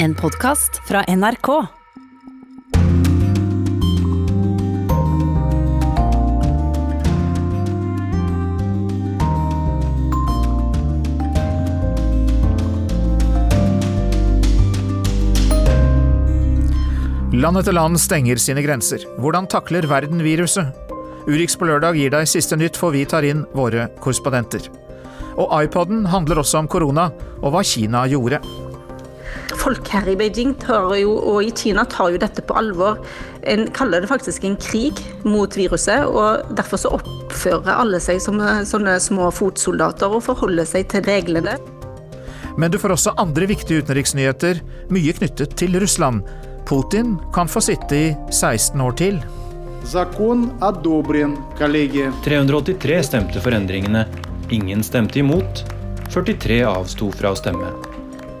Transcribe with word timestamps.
En 0.00 0.14
podkast 0.14 0.76
fra 0.86 1.00
NRK. 1.08 1.48
Land 17.32 17.58
etter 17.58 17.72
land 17.72 17.98
stenger 17.98 18.38
sine 18.38 18.62
grenser. 18.62 19.02
Hvordan 19.18 19.50
takler 19.50 19.82
verden 19.90 20.22
viruset? 20.22 20.70
Urix 21.26 21.58
på 21.58 21.66
lørdag 21.66 21.98
gir 21.98 22.14
deg 22.14 22.30
siste 22.30 22.54
nytt, 22.54 22.78
for 22.78 22.94
vi 22.94 23.02
tar 23.02 23.26
inn 23.26 23.42
våre 23.50 23.90
korrespondenter. 23.98 24.70
Og 25.34 25.50
iPoden 25.58 26.06
handler 26.06 26.44
også 26.46 26.62
om 26.62 26.70
korona, 26.70 27.10
og 27.42 27.50
hva 27.50 27.66
Kina 27.66 28.06
gjorde 28.06 28.38
folk 29.68 29.88
her 29.92 30.08
i 30.08 30.16
Beijing 30.16 30.54
tar 30.62 30.94
jo, 30.96 31.12
og 31.18 31.42
i 31.44 31.52
Kina 31.52 31.84
tar 31.88 32.12
jo 32.14 32.20
dette 32.20 32.40
på 32.44 32.56
alvor. 32.56 33.00
En 33.48 33.66
kaller 33.76 34.00
det 34.00 34.08
faktisk 34.08 34.46
en 34.48 34.56
krig 34.56 35.00
mot 35.28 35.52
viruset, 35.56 36.06
og 36.08 36.54
derfor 36.56 36.80
så 36.80 36.94
oppfører 36.96 37.74
alle 37.74 38.00
seg 38.00 38.22
som 38.24 38.40
eh, 38.40 38.64
sånne 38.68 38.96
små 39.02 39.28
fotsoldater 39.34 40.14
og 40.14 40.24
forholder 40.24 40.68
seg 40.68 40.88
til 40.92 41.04
reglene. 41.04 41.58
Men 42.58 42.72
du 42.72 42.78
får 42.80 42.96
også 42.96 43.16
andre 43.20 43.48
viktige 43.50 43.84
utenriksnyheter, 43.84 44.62
mye 44.94 45.14
knyttet 45.20 45.52
til 45.60 45.76
Russland. 45.78 46.24
Putin 46.68 47.16
kan 47.36 47.48
få 47.48 47.62
sitte 47.64 47.98
i 47.98 48.06
16 48.32 48.80
år 48.84 48.96
til. 48.98 49.20
383 52.24 52.98
stemte 53.12 53.44
for 53.44 53.56
endringene. 53.56 54.08
Ingen 54.52 54.82
stemte 54.84 55.20
imot. 55.22 55.62
43 56.08 56.64
avsto 56.72 57.12
fra 57.14 57.36
å 57.36 57.38
stemme. 57.38 57.97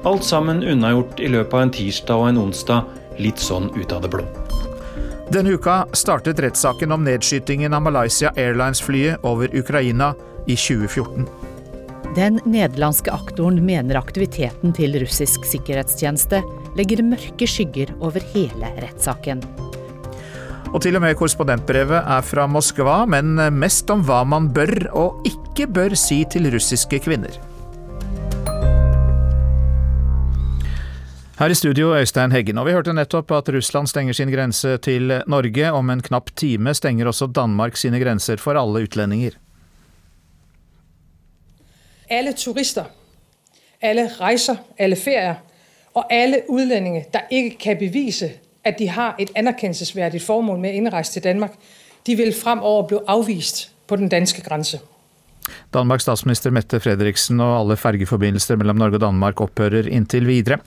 Alt 0.08 0.24
sammen 0.24 0.62
unnagjort 0.64 1.18
i 1.20 1.28
løpet 1.28 1.52
av 1.52 1.62
en 1.66 1.70
tirsdag 1.74 2.20
og 2.22 2.30
en 2.30 2.38
onsdag, 2.40 2.86
litt 3.20 3.40
sånn 3.42 3.66
ut 3.74 3.90
av 3.92 4.06
det 4.06 4.08
blå. 4.14 4.22
Denne 5.28 5.52
uka 5.52 5.82
startet 5.92 6.38
rettssaken 6.40 6.94
om 6.94 7.02
nedskytingen 7.04 7.74
av 7.76 7.82
Malaysia 7.84 8.30
Airlines-flyet 8.40 9.26
over 9.28 9.52
Ukraina 9.52 10.14
i 10.48 10.56
2014. 10.56 11.26
Den 12.16 12.38
nederlandske 12.48 13.12
aktoren 13.12 13.60
mener 13.66 14.00
aktiviteten 14.00 14.72
til 14.78 14.96
russisk 15.02 15.44
sikkerhetstjeneste 15.44 16.40
legger 16.78 17.04
mørke 17.04 17.50
skygger 17.50 17.92
over 18.00 18.24
hele 18.32 18.72
rettssaken. 18.80 19.44
Og 20.72 20.80
til 20.84 20.96
og 20.96 21.04
med 21.04 21.20
korrespondentbrevet 21.20 22.00
er 22.00 22.24
fra 22.24 22.48
Moskva, 22.48 23.02
men 23.04 23.36
mest 23.60 23.92
om 23.92 24.08
hva 24.08 24.22
man 24.24 24.48
bør 24.56 24.88
og 24.88 25.28
ikke 25.28 25.68
bør 25.68 25.96
si 26.00 26.22
til 26.32 26.48
russiske 26.56 27.04
kvinner. 27.04 27.36
Her 31.38 31.50
i 31.50 31.54
studio, 31.54 31.92
Øystein 31.94 32.32
Heggen. 32.32 32.58
Og 32.58 32.66
vi 32.66 32.72
hørte 32.74 32.90
nettopp 32.92 33.30
at 33.30 33.48
Russland 33.54 33.86
stenger 33.86 34.12
sin 34.12 34.30
grense 34.32 34.72
til 34.82 35.22
Norge. 35.30 35.68
Om 35.72 35.90
en 35.90 36.00
knapp 36.02 36.32
time 36.36 36.74
stenger 36.74 37.06
også 37.06 37.26
Danmark 37.26 37.76
sine 37.76 38.00
grenser 38.00 38.36
for 38.36 38.58
alle 38.58 38.82
utlendinger. 38.82 39.36
Alle 42.10 42.32
turister, 42.32 42.84
alle 43.80 44.08
reiser, 44.20 44.56
alle 44.78 44.96
ferier 44.96 45.34
og 45.94 46.12
alle 46.12 46.42
utlendinger 46.48 47.02
der 47.12 47.30
ikke 47.30 47.58
kan 47.58 47.78
bevise 47.78 48.32
at 48.64 48.78
de 48.78 48.88
har 48.88 49.14
et 49.18 49.30
anerkjennelsesverdig 49.36 50.22
formål 50.22 50.58
med 50.58 50.74
å 50.74 50.80
innreise 50.82 51.12
til 51.12 51.22
Danmark, 51.24 51.54
de 52.06 52.16
vil 52.16 52.34
fremover 52.34 52.88
bli 52.88 52.98
avvist 53.06 53.68
på 53.86 53.96
den 53.96 54.08
danske 54.08 54.42
grense. 54.42 54.80
Danmarks 55.74 56.06
statsminister 56.06 56.54
Mette 56.54 56.80
Fredriksen 56.82 57.42
og 57.44 57.54
alle 57.62 57.78
fergeforbindelser 57.80 58.60
mellom 58.60 58.80
Norge 58.80 59.00
og 59.00 59.04
Danmark 59.06 59.42
opphører 59.44 59.90
inntil 59.90 60.28
videre. 60.28 60.60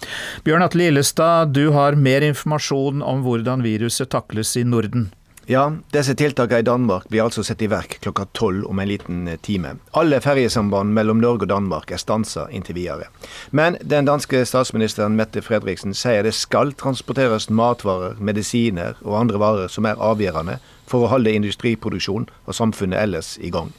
Bjørn 0.46 0.66
Atle 0.68 0.92
Illestad, 0.92 1.56
du 1.56 1.72
har 1.76 2.00
mer 2.00 2.26
informasjon 2.28 3.02
om 3.06 3.26
hvordan 3.26 3.66
viruset 3.66 4.12
takles 4.12 4.56
i 4.60 4.68
Norden. 4.68 5.10
Ja, 5.52 5.72
disse 5.92 6.14
tiltakene 6.16 6.62
i 6.62 6.66
Danmark 6.66 7.08
blir 7.10 7.26
altså 7.26 7.42
satt 7.44 7.64
i 7.66 7.68
verk 7.68 7.98
klokka 8.04 8.28
tolv 8.38 8.68
om 8.70 8.80
en 8.80 8.88
liten 8.88 9.24
eh, 9.28 9.40
time. 9.42 9.74
Alle 9.98 10.22
ferjesamband 10.22 10.94
mellom 10.94 11.20
Norge 11.20 11.48
og 11.48 11.52
Danmark 11.52 11.92
er 11.92 12.00
stansa 12.00 12.46
inntil 12.54 12.78
videre. 12.78 13.10
Men 13.50 13.76
den 13.82 14.06
danske 14.08 14.46
statsministeren 14.46 15.18
Mette 15.18 15.42
Fredriksen 15.42 15.98
sier 15.98 16.24
det 16.24 16.36
skal 16.38 16.76
transporteres 16.78 17.50
matvarer, 17.50 18.16
medisiner 18.22 18.96
og 19.02 19.18
andre 19.24 19.42
varer 19.42 19.74
som 19.74 19.90
er 19.90 20.00
avgjørende 20.00 20.60
for 20.86 21.04
å 21.04 21.12
holde 21.16 21.34
industriproduksjon 21.34 22.30
og 22.46 22.56
samfunnet 22.56 23.02
ellers 23.02 23.36
i 23.42 23.50
gang. 23.52 23.74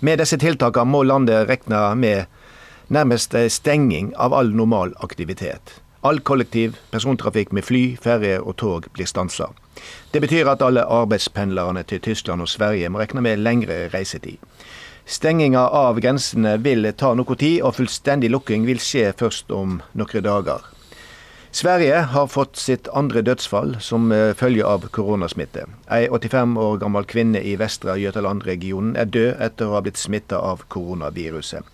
Med 0.00 0.20
disse 0.20 0.38
tiltakene 0.38 0.86
må 0.86 1.02
landet 1.02 1.48
regne 1.48 1.82
med 1.98 2.26
nærmest 2.94 3.34
stenging 3.50 4.12
av 4.16 4.34
all 4.34 4.52
normal 4.54 4.94
aktivitet. 5.02 5.80
All 6.06 6.20
kollektiv 6.20 6.76
persontrafikk 6.92 7.50
med 7.52 7.66
fly, 7.66 7.82
ferje 7.98 8.38
og 8.38 8.56
tog 8.62 8.86
blir 8.94 9.10
stansa. 9.10 9.50
Det 10.12 10.22
betyr 10.22 10.46
at 10.52 10.62
alle 10.62 10.86
arbeidspendlerne 10.86 11.82
til 11.82 12.00
Tyskland 12.00 12.46
og 12.46 12.48
Sverige 12.48 12.88
må 12.88 13.02
regne 13.02 13.24
med 13.26 13.42
lengre 13.42 13.88
reisetid. 13.90 14.38
Stenginga 15.08 15.66
av 15.74 15.98
grensene 16.04 16.58
vil 16.62 16.86
ta 16.94 17.14
noe 17.16 17.34
tid, 17.34 17.62
og 17.64 17.74
fullstendig 17.80 18.30
lukking 18.30 18.66
vil 18.68 18.78
skje 18.78 19.10
først 19.18 19.50
om 19.50 19.80
noen 19.98 20.26
dager. 20.26 20.62
Sverige 21.50 21.96
har 22.12 22.26
fått 22.26 22.56
sitt 22.56 22.88
andre 22.92 23.22
dødsfall 23.24 23.76
som 23.80 24.12
eh, 24.12 24.34
følge 24.36 24.66
av 24.68 24.84
koronasmitte. 24.92 25.64
Ei 25.88 26.08
85 26.12 26.56
år 26.60 26.76
gammel 26.82 27.06
kvinne 27.08 27.40
i 27.40 27.54
Vestre 27.56 27.94
Götaland-regionen 27.96 28.98
er 29.00 29.08
død 29.08 29.40
etter 29.46 29.70
å 29.70 29.78
ha 29.78 29.80
blitt 29.86 29.96
smitta 29.96 30.36
av 30.44 30.66
koronaviruset. 30.68 31.64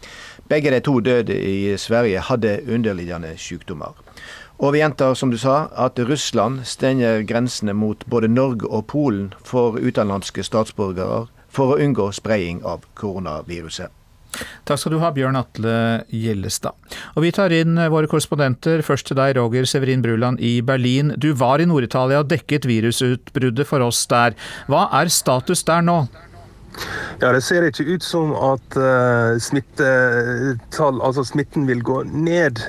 Begge 0.48 0.70
de 0.70 0.80
to 0.84 1.00
døde 1.00 1.34
i 1.34 1.74
Sverige 1.78 2.22
hadde 2.22 2.60
underliggende 2.68 3.34
sykdommer. 3.38 3.98
Og 4.62 4.76
vi 4.76 4.84
gjentar, 4.84 5.16
som 5.18 5.34
du 5.34 5.38
sa, 5.38 5.66
at 5.74 5.98
Russland 5.98 6.62
stenger 6.70 7.26
grensene 7.26 7.74
mot 7.74 8.06
både 8.06 8.30
Norge 8.30 8.70
og 8.70 8.86
Polen 8.86 9.32
for 9.42 9.74
utenlandske 9.82 10.46
statsborgere 10.46 11.26
for 11.50 11.74
å 11.74 11.82
unngå 11.82 12.12
spredning 12.14 12.62
av 12.62 12.86
koronaviruset. 12.94 13.90
Takk 14.68 14.80
skal 14.80 14.94
du 14.94 15.00
ha, 15.02 15.12
Bjørn 15.14 15.38
Atle 15.38 15.76
Gjellestad. 16.12 16.76
Og 17.14 17.24
vi 17.26 17.32
tar 17.34 17.54
inn 17.54 17.78
våre 17.92 18.08
korrespondenter. 18.10 18.82
Først 18.86 19.08
til 19.10 19.18
deg, 19.20 19.36
Roger 19.38 19.68
Severin 19.68 20.04
Bruland 20.04 20.42
i 20.42 20.58
Berlin. 20.64 21.14
Du 21.20 21.32
var 21.38 21.62
i 21.62 21.68
Nord-Italia 21.68 22.22
og 22.22 22.30
dekket 22.32 22.68
virusutbruddet 22.70 23.68
for 23.68 23.84
oss 23.84 24.04
der. 24.10 24.36
Hva 24.70 24.86
er 25.00 25.12
status 25.12 25.64
der 25.68 25.84
nå? 25.84 26.04
Ja, 27.20 27.32
Det 27.32 27.40
ser 27.46 27.64
ikke 27.64 27.86
ut 27.94 28.02
som 28.04 28.32
at 28.36 28.76
uh, 28.76 29.36
smittetall, 29.40 30.98
altså 31.04 31.24
smitten 31.24 31.66
vil 31.68 31.82
gå 31.86 32.02
ned. 32.10 32.60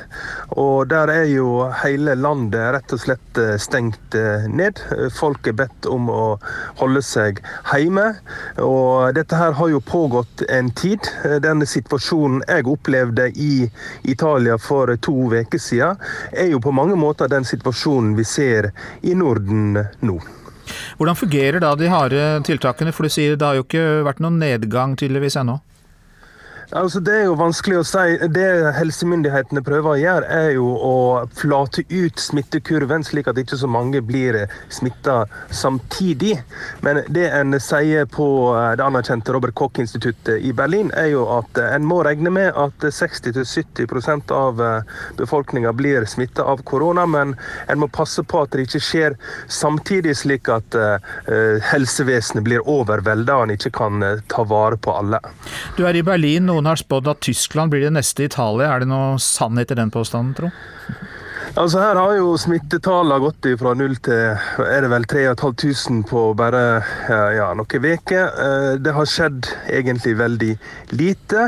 Og 0.55 0.87
der 0.91 1.11
er 1.11 1.25
jo 1.27 1.65
hele 1.81 2.15
landet 2.15 2.75
rett 2.75 2.93
og 2.95 3.01
slett 3.01 3.41
uh, 3.41 3.55
stengt 3.61 4.15
uh, 4.15 4.45
ned. 4.47 4.79
Folk 5.17 5.49
er 5.49 5.57
bedt 5.63 5.89
om 5.89 6.11
å 6.13 6.37
holde 6.79 7.01
seg 7.05 7.41
hjemme. 7.73 8.07
Og 8.61 9.17
dette 9.17 9.39
her 9.39 9.57
har 9.57 9.73
jo 9.73 9.81
pågått 9.83 10.45
en 10.49 10.71
tid. 10.77 11.09
Den 11.43 11.65
situasjonen 11.67 12.45
jeg 12.47 12.69
opplevde 12.69 13.31
i 13.35 13.67
Italia 14.03 14.59
for 14.61 14.93
to 15.01 15.17
uker 15.33 15.59
siden, 15.61 15.99
er 16.31 16.53
jo 16.53 16.61
på 16.61 16.73
mange 16.75 16.95
måter 16.99 17.31
den 17.31 17.47
situasjonen 17.47 18.15
vi 18.15 18.23
ser 18.29 18.71
i 19.01 19.17
Norden 19.17 19.79
nå. 20.05 20.19
Hvordan 20.97 21.19
fungerer 21.19 21.61
da 21.63 21.73
de 21.79 21.91
harde 21.91 22.25
tiltakene, 22.47 22.93
for 22.95 23.05
du 23.05 23.13
sier 23.13 23.35
det 23.35 23.47
har 23.47 23.59
jo 23.59 23.65
ikke 23.67 23.85
vært 24.07 24.21
noen 24.23 24.39
nedgang 24.41 24.97
tydeligvis 24.99 25.39
ennå? 25.41 25.59
Altså, 26.71 26.99
det 26.99 27.13
er 27.13 27.25
jo 27.27 27.37
vanskelig 27.37 27.77
å 27.79 27.85
si. 27.85 28.03
Det 28.33 28.47
helsemyndighetene 28.73 29.61
prøver 29.65 29.91
å 29.91 29.99
gjøre, 30.01 30.29
er 30.33 30.49
jo 30.55 30.69
å 30.73 30.95
flate 31.37 31.83
ut 31.91 32.21
smittekurven, 32.21 33.05
slik 33.05 33.29
at 33.29 33.37
ikke 33.37 33.59
så 33.59 33.69
mange 33.69 34.01
blir 34.05 34.37
smitta 34.73 35.25
samtidig. 35.53 36.39
Men 36.85 37.03
det 37.13 37.27
en 37.29 37.53
sier 37.61 38.09
på 38.09 38.27
eh, 38.57 38.71
det 38.79 38.85
anerkjente 38.85 39.35
Robert 39.35 39.55
Koch-instituttet 39.57 40.41
i 40.41 40.53
Berlin, 40.57 40.89
er 40.97 41.11
jo 41.13 41.27
at 41.37 41.61
eh, 41.61 41.75
en 41.75 41.85
må 41.85 42.01
regne 42.05 42.33
med 42.33 42.49
at 42.57 42.87
60-70% 42.89 44.33
av 44.33 44.61
eh, 44.63 44.97
befolkninga 45.21 45.73
blir 45.77 46.09
smitta 46.09 46.47
av 46.49 46.65
korona, 46.65 47.05
men 47.05 47.35
en 47.69 47.81
må 47.81 47.91
passe 47.93 48.25
på 48.25 48.41
at 48.41 48.55
det 48.55 48.65
ikke 48.65 48.83
skjer 48.83 49.19
samtidig, 49.51 50.15
slik 50.17 50.49
at 50.49 50.75
helsevesenet 51.69 52.43
blir 52.45 52.63
overvelda 52.69 53.35
og 53.37 53.45
en 53.45 53.53
ikke 53.55 53.71
kan 53.75 54.03
ta 54.31 54.43
vare 54.47 54.77
på 54.81 54.93
alle. 54.95 55.19
Du 55.77 55.83
er 55.87 55.97
i 55.97 56.03
Berlin. 56.05 56.49
Noen 56.55 56.69
har 56.69 56.79
spådd 56.79 57.09
at 57.11 57.19
Tyskland 57.25 57.73
blir 57.73 57.81
det 57.83 57.91
neste 57.97 58.23
Italia. 58.23 58.69
Er 58.71 58.79
det 58.79 58.87
noe 58.87 59.17
sannhet 59.19 59.73
i 59.73 59.75
den 59.75 59.89
påstanden, 59.91 60.31
tro? 60.37 60.51
Altså 61.55 61.79
Her 61.79 61.95
har 61.95 62.17
jo 62.17 62.33
smittetallene 62.35 63.15
gått 63.23 63.45
fra 63.61 63.71
null 63.79 63.93
til 64.03 64.33
er 64.59 64.83
det 64.83 64.89
vel 64.91 65.05
3500 65.07 66.01
på 66.09 66.23
bare 66.35 66.63
ja, 67.07 67.45
noen 67.55 67.85
uker. 67.95 68.25
Eh, 68.27 68.71
det 68.83 68.91
har 68.91 69.07
skjedd 69.07 69.47
egentlig 69.71 70.17
veldig 70.19 70.49
lite. 70.99 71.45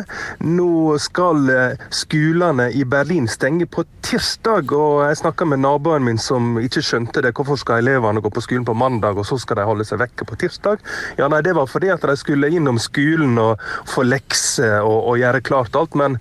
Nå 0.48 0.95
skal 1.04 1.51
eh, 1.51 1.83
skolene 1.92 2.69
i 2.71 2.86
Berlin 2.88 3.27
stenge 3.27 3.68
på 3.68 3.83
tirsdag. 4.07 4.71
og 4.71 5.01
Jeg 5.09 5.19
snakka 5.19 5.50
med 5.51 5.59
naboen 5.65 6.07
min 6.07 6.21
som 6.21 6.56
ikke 6.62 6.86
skjønte 6.88 7.25
det. 7.25 7.33
Hvorfor 7.36 7.59
skal 7.59 7.83
elevene 7.83 8.24
gå 8.24 8.31
på 8.31 8.45
skolen 8.45 8.63
på 8.63 8.77
mandag, 8.80 9.19
og 9.19 9.27
så 9.27 9.36
skal 9.44 9.59
de 9.59 9.68
holde 9.68 9.89
seg 9.92 10.00
vekke 10.06 10.24
på 10.24 10.39
tirsdag? 10.39 10.80
Ja, 11.19 11.27
nei, 11.27 11.44
Det 11.44 11.57
var 11.59 11.68
fordi 11.68 11.92
at 11.92 12.07
de 12.07 12.15
skulle 12.15 12.48
innom 12.48 12.80
skolen 12.80 13.36
og 13.44 13.59
få 13.92 14.07
lekser 14.07 14.80
og, 14.86 15.04
og, 15.04 15.19
gjøre 15.19 15.44
klart 15.44 15.75
alt. 15.75 16.00
Men, 16.00 16.15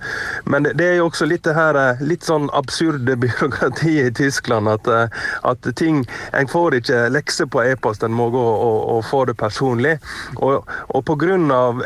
men, 0.45 0.67
det 0.75 0.91
er 0.91 0.99
jo 0.99 1.07
også 1.13 1.31
litt 1.31 1.47
det 1.47 1.55
her 1.55 1.79
eh, 1.79 2.03
litt 2.03 2.27
sånn 2.27 2.51
absurde 2.51 3.15
byråkrati 3.23 3.76
demokratiet 3.77 4.11
i 4.11 4.15
Tyskland 4.15 4.69
at, 4.69 4.89
at 5.43 5.77
ting 5.77 6.07
En 6.33 6.49
får 6.49 6.75
ikke 6.75 7.09
lekser 7.11 7.47
på 7.47 7.63
e-post, 7.63 8.03
en 8.03 8.13
må 8.13 8.31
gå 8.31 8.41
og, 8.41 8.97
og, 8.97 9.05
få 9.05 9.25
det 9.27 9.37
personlig. 9.37 9.99
Og, 10.37 10.65
og 10.89 11.05
pga. 11.05 11.37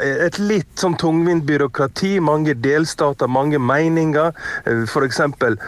et 0.00 0.38
litt 0.38 0.78
sånn 0.78 0.96
tungvint 0.96 1.44
byråkrati, 1.44 2.20
mange 2.20 2.54
delstater, 2.54 3.28
mange 3.28 3.58
meninger, 3.58 4.32
f.eks. 4.64 5.20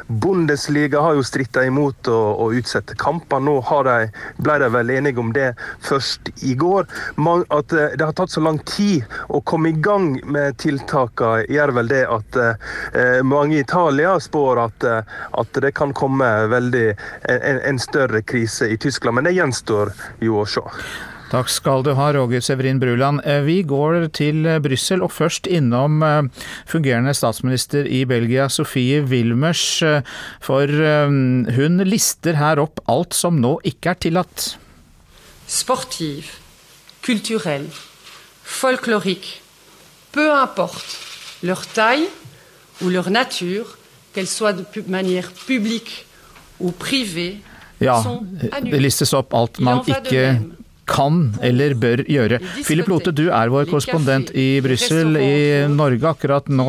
Bundesliga 0.09 1.01
har 1.01 1.15
jo 1.15 1.23
stritta 1.23 1.65
imot 1.65 2.09
å, 2.09 2.19
å 2.45 2.53
utsette 2.53 2.97
kamper. 2.97 3.41
Nå 3.41 3.61
de, 3.87 4.11
ble 4.39 4.59
de 4.59 4.69
vel 4.73 4.91
enige 4.91 5.21
om 5.21 5.33
det 5.33 5.53
først 5.81 6.33
i 6.43 6.55
går. 6.55 6.87
At 7.53 7.69
det 7.73 8.03
har 8.03 8.15
tatt 8.17 8.33
så 8.33 8.43
lang 8.43 8.59
tid 8.67 9.05
å 9.29 9.41
komme 9.41 9.73
i 9.73 9.79
gang 9.79 10.17
med 10.25 10.59
tiltakene, 10.63 11.47
gjør 11.53 11.75
vel 11.79 11.91
det 11.91 12.03
at 12.11 12.39
eh, 12.41 13.21
mange 13.27 13.57
i 13.57 13.63
Italia 13.63 14.17
spår 14.21 14.61
at, 14.67 14.87
eh, 14.89 15.17
at 15.39 15.63
det 15.63 15.73
kan 15.79 15.93
komme 15.97 16.12
veldig, 16.20 16.88
en, 17.31 17.61
en 17.73 17.81
større 17.81 18.23
krise 18.23 18.69
i 18.73 18.76
Tyskland. 18.76 19.17
Men 19.19 19.29
det 19.29 19.37
gjenstår 19.37 19.93
jo 20.25 20.43
å 20.43 20.47
se. 20.49 20.64
Takk 21.32 21.49
skal 21.49 21.81
du 21.87 21.94
ha, 21.97 22.11
Roger 22.12 22.43
Severin 22.44 22.81
Bruland. 22.82 23.23
Eh, 23.25 23.41
vi 23.47 23.62
går 23.64 24.11
til 24.12 24.44
Brussel, 24.64 25.00
og 25.00 25.14
først 25.14 25.49
innom 25.49 26.03
fungerende 26.69 27.14
statsminister 27.17 27.88
i 27.88 28.03
Belgia, 28.05 28.50
Sofie 28.53 29.00
Wilmers. 29.09 29.64
For 30.44 30.82
hun 31.56 31.87
lister 31.88 32.37
her 32.37 32.61
opp 32.61 32.82
alt 32.93 33.17
som 33.17 33.41
nå 33.41 33.56
ikke 33.65 33.94
er 33.94 34.03
tillatt. 34.05 34.50
Sportiv, 35.49 36.35
kulturell, 37.05 37.70
folklorique, 38.44 39.41
peu 40.12 40.29
importe 40.29 41.00
leur 41.43 41.67
taille 41.75 42.08
ou 42.81 42.88
leur 42.88 43.11
nature, 43.11 43.67
qu'elles 44.12 44.31
soient 44.31 44.53
de 44.53 44.64
manière 44.87 45.32
publique 45.47 46.06
ou 46.61 46.70
privée, 46.70 47.41
ja, 47.81 47.99
det 48.62 48.79
listes 48.79 49.12
opp 49.17 49.35
alt 49.35 49.59
man 49.59 49.82
ikke 49.87 50.26
kan 50.88 51.19
eller 51.44 51.75
bør 51.79 52.03
gjøre. 52.11 52.38
Philip 52.67 52.88
Lote, 52.91 53.12
du 53.14 53.29
er 53.31 53.50
vår 53.53 53.69
korrespondent 53.70 54.32
i 54.38 54.61
Brussel 54.64 55.17
i 55.20 55.35
Norge 55.70 56.09
akkurat 56.11 56.50
nå, 56.50 56.69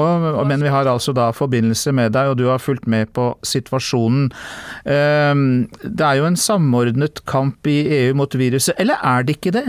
men 0.49 0.63
vi 0.63 0.71
har 0.73 0.89
altså 0.89 1.15
da 1.17 1.31
forbindelse 1.35 1.93
med 1.95 2.13
deg, 2.15 2.31
og 2.31 2.37
du 2.39 2.45
har 2.49 2.61
fulgt 2.61 2.87
med 2.89 3.11
på 3.15 3.31
situasjonen. 3.45 4.29
Ehm, 4.85 5.47
det 5.83 6.05
er 6.05 6.21
jo 6.21 6.29
en 6.29 6.39
samordnet 6.39 7.23
kamp 7.29 7.67
i 7.69 7.81
EU 8.03 8.19
mot 8.21 8.37
viruset, 8.37 8.77
eller 8.81 9.01
er 9.01 9.25
det 9.27 9.39
ikke 9.39 9.55
det? 9.57 9.67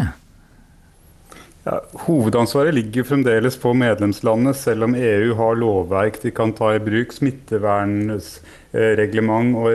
Ja, 1.65 1.79
hovedansvaret 2.05 2.75
ligger 2.77 3.07
fremdeles 3.09 3.55
på 3.57 3.71
medlemslandene, 3.73 4.53
selv 4.55 4.85
om 4.85 4.95
EU 4.99 5.35
har 5.39 5.55
lovverk 5.57 6.19
de 6.21 6.31
kan 6.37 6.53
ta 6.53 6.75
i 6.77 6.81
bruk. 6.85 7.13
Smittevernreglement 7.17 9.57
og 9.57 9.73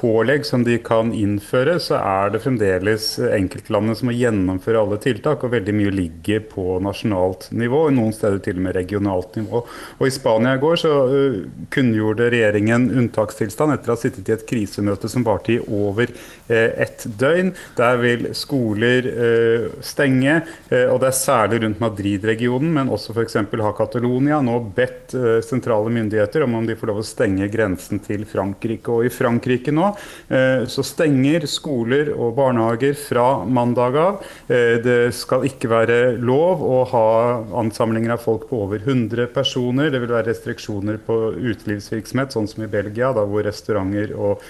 reisepålegg 0.00 0.46
som 0.46 0.64
de 0.64 0.78
kan 0.78 1.12
innføre, 1.12 1.78
så 1.80 1.98
er 2.00 2.30
det 2.32 2.42
fremdeles 2.42 3.18
enkeltlandene 3.18 3.96
som 3.96 4.08
må 4.08 4.14
gjennomføre 4.14 4.80
alle 4.80 4.98
tiltak. 4.98 5.44
Og 5.44 5.52
veldig 5.52 5.74
mye 5.74 5.90
ligger 5.90 6.40
på 6.40 6.80
nasjonalt 6.80 7.50
nivå, 7.52 7.86
og 7.88 7.94
noen 7.94 8.12
steder 8.12 8.38
til 8.40 8.56
og 8.56 8.64
med 8.64 8.76
regionalt 8.76 9.36
nivå. 9.36 9.64
Og 9.98 10.06
I 10.06 10.10
Spania 10.10 10.54
i 10.56 10.60
går 10.60 10.76
så 10.76 10.92
kunngjorde 11.70 12.30
regjeringen 12.30 12.90
unntakstilstand 12.90 13.74
etter 13.74 13.90
å 13.90 13.96
ha 13.96 14.00
sittet 14.00 14.28
i 14.28 14.36
et 14.36 14.46
krisemøte 14.48 15.08
som 15.08 15.24
varte 15.24 15.54
i 15.54 15.60
over 15.60 16.10
Eh, 16.50 16.82
ett 16.82 17.04
døgn. 17.18 17.52
Der 17.76 17.98
vil 18.02 18.24
skoler 18.34 19.06
eh, 19.06 19.66
stenge, 19.86 20.40
eh, 20.68 20.88
og 20.90 20.98
det 21.02 21.12
er 21.12 21.14
særlig 21.14 21.60
rundt 21.62 21.82
Madrid-regionen, 21.82 22.72
men 22.74 22.90
også 22.90 23.14
f.eks. 23.14 23.36
har 23.38 23.76
Catalonia 23.78 24.40
nå 24.42 24.56
bedt 24.74 25.14
sentrale 25.46 25.92
myndigheter 25.94 26.42
om 26.42 26.56
om 26.58 26.66
de 26.66 26.74
får 26.78 26.90
lov 26.90 27.02
å 27.02 27.06
stenge 27.06 27.46
grensen 27.52 28.02
til 28.02 28.26
Frankrike. 28.26 28.90
Og 28.90 29.06
i 29.06 29.12
Frankrike 29.14 29.74
nå 29.74 29.89
så 30.70 30.84
stenger 30.86 31.46
skoler 31.50 32.12
og 32.14 32.34
barnehager 32.38 32.96
fra 32.98 33.26
mandag 33.44 33.98
av. 34.00 34.24
Det 34.48 34.98
skal 35.16 35.46
ikke 35.48 35.70
være 35.70 35.98
lov 36.20 36.62
å 36.64 36.80
ha 36.92 37.06
ansamlinger 37.60 38.14
av 38.14 38.24
folk 38.24 38.48
på 38.50 38.62
over 38.66 38.82
100 38.84 39.30
personer. 39.34 39.90
Det 39.92 40.02
vil 40.02 40.12
være 40.12 40.30
restriksjoner 40.30 41.00
på 41.06 41.18
utelivsvirksomhet, 41.38 42.34
sånn 42.34 42.48
som 42.50 42.64
i 42.64 42.70
Belgia, 42.70 43.12
da 43.16 43.24
hvor 43.28 43.44
restauranter 43.46 44.14
og 44.16 44.44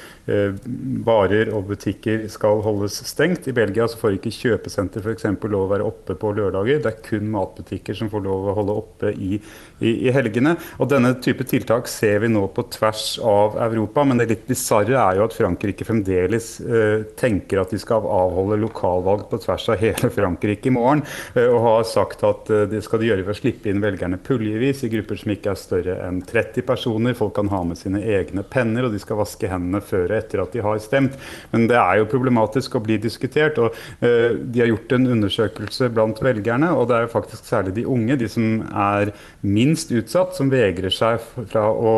barer 1.07 1.51
og 1.55 1.69
butikker 1.71 2.27
skal 2.33 2.63
holdes 2.65 3.01
stengt. 3.09 3.49
I 3.49 3.55
Belgia 3.57 3.87
så 3.91 3.99
får 4.01 4.19
ikke 4.19 4.33
kjøpesenter 4.35 5.05
f.eks. 5.05 5.27
lov 5.51 5.67
å 5.67 5.71
være 5.73 5.87
oppe 5.87 6.17
på 6.19 6.33
lørdager. 6.37 6.83
Det 6.83 6.93
er 6.93 7.03
kun 7.07 7.31
matbutikker 7.33 7.97
som 7.97 8.11
får 8.13 8.25
lov 8.27 8.51
å 8.51 8.57
holde 8.61 8.77
oppe 8.83 9.13
i, 9.15 9.41
i, 9.81 9.95
i 10.09 10.15
helgene. 10.15 10.57
Og 10.79 10.91
Denne 10.91 11.15
type 11.23 11.47
tiltak 11.49 11.89
ser 11.91 12.21
vi 12.25 12.31
nå 12.33 12.47
på 12.55 12.67
tvers 12.77 13.05
av 13.25 13.59
Europa. 13.69 14.05
Men 14.07 14.21
det 14.21 14.31
litt 14.33 14.47
bisarre 14.49 14.99
er 14.99 15.21
jo 15.21 15.27
at 15.29 15.30
Frankrike 15.35 15.85
fremdeles 15.87 16.49
eh, 16.61 17.03
tenker 17.19 17.61
at 17.63 17.73
de 17.73 17.79
skal 17.81 18.05
avholde 18.05 18.59
lokalvalg 18.61 19.27
på 19.31 19.41
tvers 19.45 19.69
av 19.73 19.81
hele 19.81 20.11
Frankrike 20.13 20.71
i 20.71 20.75
morgen. 20.75 21.03
Eh, 21.35 21.47
og 21.47 21.61
har 21.65 21.87
sagt 21.89 22.25
at 22.27 22.51
eh, 22.53 22.67
det 22.71 22.83
skal 22.87 23.03
de 23.03 23.11
gjøre 23.11 23.25
ved 23.27 23.35
å 23.35 23.39
slippe 23.39 23.71
inn 23.71 23.83
velgerne 23.83 24.21
puljevis 24.21 24.85
i 24.87 24.91
grupper 24.93 25.21
som 25.21 25.35
ikke 25.35 25.53
er 25.53 25.61
større 25.61 25.97
enn 26.07 26.21
30 26.27 26.67
personer. 26.69 27.17
Folk 27.19 27.37
kan 27.39 27.51
ha 27.53 27.63
med 27.67 27.81
sine 27.81 28.03
egne 28.03 28.45
penner, 28.45 28.89
og 28.89 28.95
de 28.95 29.03
skal 29.03 29.21
vaske 29.21 29.51
hendene 29.51 29.83
før 29.85 30.11
og 30.11 30.17
etter 30.19 30.45
at 30.45 30.57
de 30.57 30.65
har 30.65 30.83
stemt. 30.83 31.17
Men 31.55 31.69
det 31.71 31.79
er 31.79 32.01
jo 32.01 32.11
problematisk 32.11 32.77
å 32.77 32.85
bli 32.85 32.99
diskutert. 33.01 33.59
og 33.61 33.77
De 34.01 34.63
har 34.63 34.71
gjort 34.71 34.95
en 34.97 35.09
undersøkelse 35.15 35.91
blant 35.95 36.21
velgerne, 36.25 36.73
og 36.75 36.89
det 36.91 36.97
er 36.97 37.07
jo 37.07 37.13
faktisk 37.13 37.47
særlig 37.47 37.75
de 37.77 37.87
unge, 37.89 38.17
de 38.21 38.29
som 38.31 38.65
er 38.71 39.13
minst 39.47 39.93
utsatt, 39.95 40.35
som 40.37 40.51
vegrer 40.53 40.93
seg 40.95 41.23
fra 41.51 41.67
å 41.71 41.95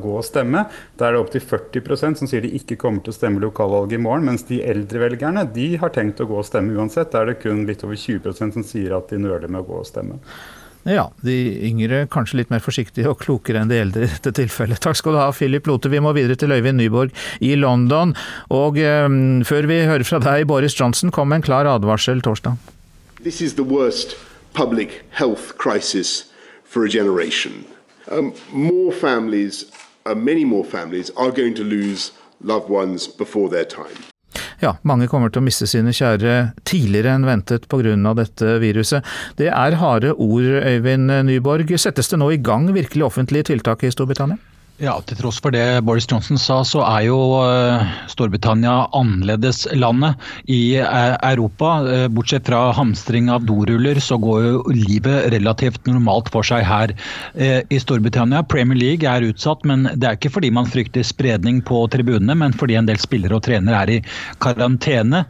gå 0.00 0.14
og 0.16 0.26
stemme. 0.26 0.66
Da 0.98 1.08
er 1.08 1.16
det 1.16 1.22
opptil 1.24 1.44
40% 1.44 2.20
som 2.20 2.30
sier 2.30 2.44
de 2.44 2.52
ikke 2.56 2.59
kommer 2.80 3.02
til 3.04 3.12
å 3.12 3.16
stemme 3.16 3.42
lokalvalget 3.42 3.98
i 3.98 4.02
morgen, 4.02 4.28
mens 4.28 4.46
de 4.48 4.60
eldre 4.62 5.02
velgerne 5.02 5.46
de 5.54 5.74
har 5.80 5.92
tenkt 5.94 6.22
å 6.22 6.28
gå 6.28 6.38
og 6.40 6.46
stemme 6.48 6.76
uansett. 6.76 7.12
Da 7.12 7.22
er 7.22 7.32
det 7.32 7.40
kun 7.42 7.66
litt 7.68 7.84
over 7.86 7.98
20% 7.98 8.56
som 8.56 8.66
sier 8.66 8.96
at 8.96 9.12
de 9.12 9.20
nøler 9.20 9.48
med 9.48 9.62
å 9.62 9.68
gå 9.68 9.78
og 9.82 9.88
stemme. 9.88 10.20
Ja, 10.88 11.10
de 11.20 11.34
yngre 11.68 12.06
kanskje 12.08 12.38
litt 12.38 12.52
mer 12.52 12.62
forsiktige 12.64 13.10
og 13.10 13.20
klokere 13.20 13.60
enn 13.60 13.68
de 13.68 13.82
eldre 13.82 14.06
i 14.06 14.08
dette 14.08 14.32
tilfellet. 14.38 14.80
Takk 14.80 14.96
skal 14.96 15.12
du 15.16 15.20
ha, 15.20 15.28
Philip 15.36 15.68
Lote. 15.68 15.90
Vi 15.92 16.00
må 16.00 16.14
videre 16.16 16.38
til 16.40 16.54
Øyvind 16.56 16.80
Nyborg 16.80 17.12
i 17.44 17.52
London. 17.58 18.14
Og 18.48 18.80
um, 18.80 19.42
før 19.44 19.68
vi 19.68 19.82
hører 19.84 20.06
fra 20.08 20.22
deg, 20.24 20.46
Boris 20.48 20.78
Johnson, 20.78 21.12
kom 21.12 21.36
en 21.36 21.44
klar 21.44 21.68
advarsel 21.68 22.24
torsdag. 22.24 22.56
This 23.20 23.42
is 23.42 23.54
the 23.60 23.64
worst 23.64 24.16
public 24.54 25.04
health 25.10 25.58
crisis 25.58 26.32
for 26.64 26.84
a 26.84 26.88
generation. 26.88 27.66
Um, 28.10 28.32
more 28.50 28.92
families, 28.92 29.66
uh, 30.06 30.14
many 30.14 30.46
more 30.46 30.64
families, 30.64 31.10
are 31.10 31.30
going 31.30 31.54
to 31.54 31.64
lose 31.64 32.12
loved 32.42 32.70
ones 32.70 33.08
before 33.18 33.50
their 33.50 33.64
time. 33.64 34.10
Ja, 34.60 34.74
mange 34.84 35.08
kommer 35.08 35.32
til 35.32 35.40
å 35.40 35.46
miste 35.46 35.66
sine 35.68 35.92
kjære 35.96 36.52
tidligere 36.68 37.14
enn 37.16 37.24
ventet 37.24 37.66
pga. 37.68 38.14
dette 38.14 38.58
viruset. 38.60 39.04
Det 39.36 39.48
er 39.48 39.76
harde 39.80 40.12
ord, 40.12 40.44
Øyvind 40.44 41.10
Nyborg. 41.24 41.72
Settes 41.78 42.08
det 42.08 42.18
nå 42.18 42.30
i 42.30 42.36
gang 42.36 42.68
virkelig 42.74 43.04
offentlige 43.04 43.48
tiltak 43.50 43.82
i 43.84 43.90
Storbritannia? 43.90 44.36
Ja, 44.80 44.94
Til 45.04 45.18
tross 45.18 45.36
for 45.44 45.52
det 45.52 45.82
Boris 45.84 46.06
Johnson 46.08 46.38
sa, 46.40 46.62
så 46.64 46.80
er 46.86 47.02
jo 47.10 47.16
eh, 47.44 47.82
Storbritannia 48.08 48.86
annerledeslandet 48.96 50.22
i 50.48 50.78
eh, 50.80 51.16
Europa. 51.34 51.72
Eh, 51.84 52.06
bortsett 52.08 52.48
fra 52.48 52.62
hamstring 52.72 53.28
av 53.28 53.44
doruller, 53.44 54.00
så 54.00 54.16
går 54.16 54.46
jo 54.46 54.62
livet 54.72 55.28
relativt 55.34 55.84
normalt 55.84 56.30
for 56.32 56.46
seg 56.48 56.64
her 56.64 56.94
i 57.36 57.78
Storbritannia. 57.82 58.40
Premier 58.48 58.78
League 58.78 59.04
er 59.04 59.26
utsatt, 59.26 59.66
men 59.68 59.84
det 59.92 60.08
er 60.08 60.16
ikke 60.16 60.32
fordi 60.32 60.48
man 60.54 60.68
frykter 60.68 61.04
spredning 61.04 61.60
på 61.66 61.82
tribunene, 61.92 62.38
men 62.40 62.56
fordi 62.56 62.78
en 62.80 62.88
del 62.88 63.00
spillere 63.00 63.36
og 63.36 63.44
trenere 63.44 63.82
er 63.84 63.92
i 63.98 64.00
karantene. 64.42 65.22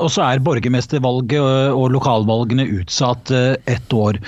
Og 0.00 0.08
så 0.14 0.24
er 0.24 0.42
borgermestervalget 0.44 1.76
og 1.76 1.92
lokalvalgene 1.94 2.66
utsatt 2.80 3.32
ett 3.32 3.94
år. 3.94 4.20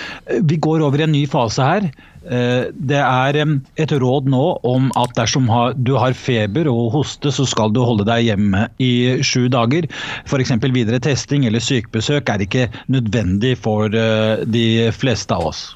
Vi 0.44 0.60
går 0.60 0.84
over 0.86 1.00
i 1.00 1.08
en 1.08 1.14
ny 1.16 1.24
fase 1.30 1.64
her. 1.64 1.90
Eh, 2.20 2.68
det 2.74 3.00
er 3.00 3.38
et 3.40 3.92
råd 4.02 4.28
nå 4.28 4.44
om 4.68 4.90
at 5.00 5.14
dersom 5.16 5.48
du 5.80 5.94
har 5.96 6.16
feber 6.18 6.68
og 6.70 6.92
hoste, 6.98 7.32
så 7.32 7.46
skal 7.48 7.72
du 7.72 7.80
holde 7.84 8.06
deg 8.08 8.28
hjemme 8.28 8.66
i 8.82 9.20
sju 9.24 9.48
dager. 9.52 9.88
F.eks. 10.28 10.56
videre 10.70 11.00
testing 11.02 11.46
eller 11.48 11.64
sykebesøk 11.64 12.28
er 12.28 12.44
ikke 12.44 12.68
nødvendig 12.92 13.56
for 13.60 13.88
eh, 13.88 14.44
de 14.44 14.90
fleste 14.96 15.36
av 15.36 15.52
oss. 15.52 15.70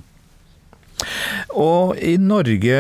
Og 1.58 1.98
i 1.98 2.14
Norge 2.22 2.76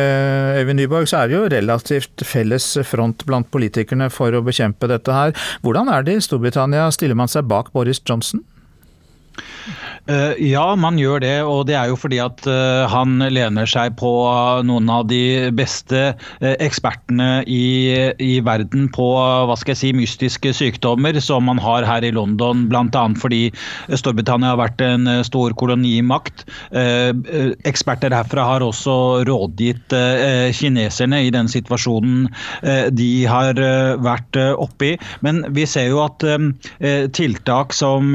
Øyvind 0.60 0.78
Nyborg, 0.78 1.08
så 1.10 1.22
er 1.22 1.28
det 1.28 1.36
jo 1.36 1.50
relativt 1.50 2.24
felles 2.26 2.66
front 2.86 3.24
blant 3.26 3.50
politikerne 3.52 4.08
for 4.12 4.34
å 4.34 4.42
bekjempe 4.46 4.88
dette 4.90 5.12
her. 5.12 5.34
Hvordan 5.66 5.90
er 5.92 6.06
det 6.06 6.18
i 6.18 6.24
Storbritannia? 6.24 6.86
Stiller 6.94 7.18
man 7.18 7.30
seg 7.30 7.48
bak 7.50 7.72
Boris 7.74 8.00
Johnson? 8.06 8.44
Uh, 10.04 10.34
ja, 10.42 10.64
man 10.76 10.98
gjør 11.00 11.22
det. 11.24 11.36
Og 11.48 11.64
det 11.68 11.76
er 11.78 11.90
jo 11.90 11.98
fordi 11.98 12.20
at 12.22 12.44
uh, 12.48 12.84
han 12.90 13.16
lener 13.32 13.68
seg 13.68 13.96
på 14.00 14.10
noen 14.66 14.90
av 14.92 15.06
de 15.08 15.50
beste 15.56 16.02
uh, 16.14 16.54
ekspertene 16.54 17.44
i, 17.48 18.12
i, 18.20 18.32
verden 18.44 18.90
på 18.92 19.06
hva 19.48 19.56
skal 19.58 19.74
jeg 19.74 19.80
si, 19.80 19.92
mystiske 19.96 20.52
sykdommer 20.56 21.16
som 21.24 21.46
man 21.48 21.60
har 21.62 21.86
her 21.88 22.04
i 22.04 22.12
London. 22.14 22.66
Bl.a. 22.68 23.04
fordi 23.20 23.46
Storbritannia 23.88 24.52
har 24.52 24.60
vært 24.60 24.82
en 24.84 25.08
stor 25.26 25.54
kolonimakt. 25.58 26.44
Eksperter 26.72 28.12
herfra 28.14 28.44
har 28.48 28.64
også 28.64 29.24
rådgitt 29.28 29.94
kineserne 30.56 31.20
i 31.26 31.30
den 31.34 31.48
situasjonen 31.50 32.28
de 32.96 33.10
har 33.28 33.58
vært 34.02 34.38
oppe 34.60 34.92
i. 34.92 34.94
Men 35.24 35.42
vi 35.56 35.66
ser 35.68 35.90
jo 35.92 36.02
at 36.04 36.24
tiltak 37.16 37.74
som 37.76 38.14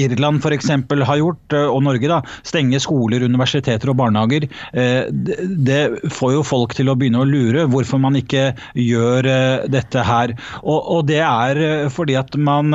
Irland 0.00 0.42
f.eks. 0.42 0.71
har 0.80 1.18
gjort, 1.20 1.52
eh, 1.52 1.68
og 1.68 1.82
Norge, 1.86 2.08
da, 2.08 2.20
stenge 2.46 2.80
skoler, 2.82 3.22
universiteter 3.22 3.90
og 3.90 3.98
barnehager, 4.00 4.48
eh, 4.72 5.08
det 5.10 6.10
får 6.12 6.32
jo 6.36 6.42
folk 6.42 6.74
til 6.74 6.88
å 6.88 6.96
begynne 6.96 7.22
å 7.22 7.28
lure 7.28 7.66
hvorfor 7.66 8.00
man 8.00 8.16
ikke 8.16 8.52
gjør 8.78 9.26
eh, 9.26 9.68
dette 9.68 10.02
her. 10.06 10.34
Og, 10.62 10.80
og 10.80 11.06
det 11.10 11.20
er 11.22 11.88
fordi 11.92 12.16
at 12.18 12.34
man 12.36 12.72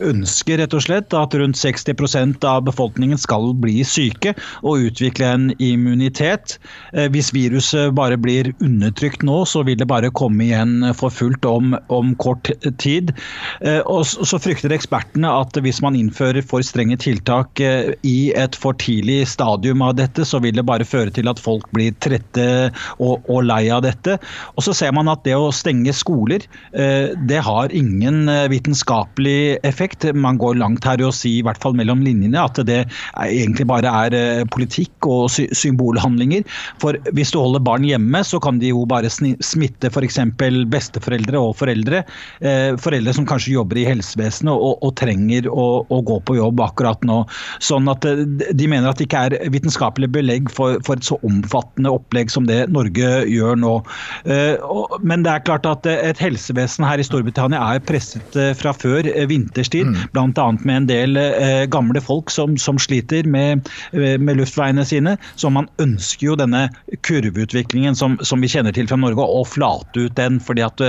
ønsker 0.00 0.58
rett 0.60 0.74
og 0.74 0.84
slett 0.84 1.14
at 1.14 1.34
rundt 1.34 1.58
60% 1.58 2.44
av 2.46 2.64
befolkningen 2.66 3.18
skal 3.18 3.52
bli 3.54 3.82
syke 3.86 4.34
og 4.62 4.88
utvikle 4.90 5.26
en 5.26 5.46
immunitet. 5.62 6.56
Hvis 7.12 7.32
viruset 7.34 7.94
bare 7.96 8.16
blir 8.20 8.52
undertrykt 8.64 9.24
nå, 9.26 9.42
så 9.48 9.62
vil 9.66 9.78
det 9.78 9.88
bare 9.90 10.12
komme 10.14 10.46
igjen 10.46 10.84
for 10.96 11.12
fullt 11.12 11.44
om, 11.48 11.76
om 11.92 12.14
kort 12.22 12.50
tid. 12.82 13.12
Og 13.86 14.06
så 14.06 14.40
frykter 14.42 14.74
ekspertene 14.74 15.30
at 15.30 15.58
hvis 15.62 15.82
man 15.84 15.96
innfører 15.98 16.44
for 16.46 16.64
strenge 16.66 16.98
tiltak 17.02 17.35
i 18.06 18.32
et 18.36 18.56
for 18.58 18.76
tidlig 18.80 19.24
stadium 19.30 19.82
av 19.84 19.96
dette, 19.98 20.24
så 20.26 20.40
vil 20.42 20.56
det 20.56 20.66
bare 20.66 20.86
føre 20.86 21.12
til 21.14 21.28
at 21.30 21.40
folk 21.42 21.66
blir 21.76 21.94
trette 22.04 22.46
og, 23.02 23.24
og 23.28 23.44
lei 23.46 23.66
av 23.72 23.84
dette. 23.86 24.16
Og 24.56 24.64
så 24.66 24.74
ser 24.76 24.94
man 24.96 25.10
at 25.12 25.24
det 25.26 25.36
å 25.36 25.52
stenge 25.54 25.92
skoler, 25.96 26.44
eh, 26.76 27.12
det 27.28 27.40
har 27.44 27.74
ingen 27.74 28.28
eh, 28.32 28.46
vitenskapelig 28.52 29.58
effekt. 29.66 30.06
Man 30.14 30.40
går 30.40 30.58
langt 30.60 30.86
her 30.86 31.00
i 31.00 31.06
å 31.06 31.14
si, 31.14 31.38
i 31.38 31.44
hvert 31.46 31.60
fall 31.62 31.76
mellom 31.78 32.04
linjene, 32.04 32.40
at 32.40 32.60
det 32.68 32.82
egentlig 33.22 33.68
bare 33.70 33.92
er 34.06 34.16
eh, 34.16 34.44
politikk 34.52 35.08
og 35.10 35.28
symbolhandlinger. 35.32 36.46
For 36.82 36.98
hvis 37.16 37.34
du 37.34 37.40
holder 37.40 37.64
barn 37.66 37.86
hjemme, 37.86 38.22
så 38.26 38.40
kan 38.42 38.60
de 38.62 38.72
jo 38.72 38.86
bare 38.88 39.10
smitte 39.10 39.90
f.eks. 39.92 40.20
besteforeldre 40.72 41.40
og 41.40 41.54
foreldre. 41.58 42.02
Foreldre 42.80 43.14
som 43.14 43.26
kanskje 43.28 43.54
jobber 43.54 43.80
i 43.80 43.86
helsevesenet 43.88 44.52
og, 44.52 44.82
og 44.84 44.94
trenger 44.98 45.48
å, 45.50 45.66
å, 45.82 46.00
gå 46.06 46.18
på 46.26 46.36
jobb 46.38 46.60
akkurat 46.64 47.02
nå. 47.06 47.22
Sånn 47.64 47.88
at 47.90 48.04
eh, 48.08 48.22
De 48.56 48.68
mener 48.70 48.90
at 48.90 49.00
det 49.00 49.08
ikke 49.08 49.24
er 49.28 49.36
vitenskapelig 49.52 50.08
belegg 50.14 50.50
for, 50.52 50.80
for, 50.86 50.98
et 50.98 51.06
så 51.06 51.18
omfattende 51.26 51.92
opplegg 51.92 52.32
som 52.32 52.46
det 52.48 52.58
Norge 52.72 53.10
gjør 53.30 53.58
nå. 53.60 53.74
Eh, 54.30 54.56
men 55.06 55.24
det 55.26 55.32
er 55.32 55.44
klart 55.46 55.68
at 55.68 55.88
eh, 55.88 56.02
et 56.10 56.20
helsevesen 56.22 56.86
her 56.86 57.00
i 57.00 57.06
Storbritannia 57.06 57.60
er 57.74 57.84
presset 57.86 58.36
fra 58.58 58.72
før 58.76 59.08
vinterstid. 59.30 59.92
Mm. 59.92 59.98
Bl.a. 60.14 60.46
med 60.62 60.76
en 60.76 60.88
del 60.90 61.20
gamle 61.72 62.00
folk 62.02 62.30
som, 62.32 62.56
som 62.60 62.78
sliter 62.80 63.26
med, 63.28 63.68
med, 63.92 64.34
luftveiene 64.38 64.84
sine. 64.86 65.16
Så 65.40 65.50
man 65.52 65.68
ønsker 65.82 66.30
jo 66.30 66.38
denne 66.38 66.66
kurveutviklingen 67.06 67.96
som, 67.98 68.16
som 68.26 68.42
vi 68.42 68.50
kjenner 68.50 68.74
til 68.76 68.88
fra 68.90 68.98
Norge, 69.00 69.24
å 69.24 69.44
flate 69.48 70.06
ut 70.06 70.16
den. 70.18 70.38
fordi 70.42 70.64
at 70.66 70.82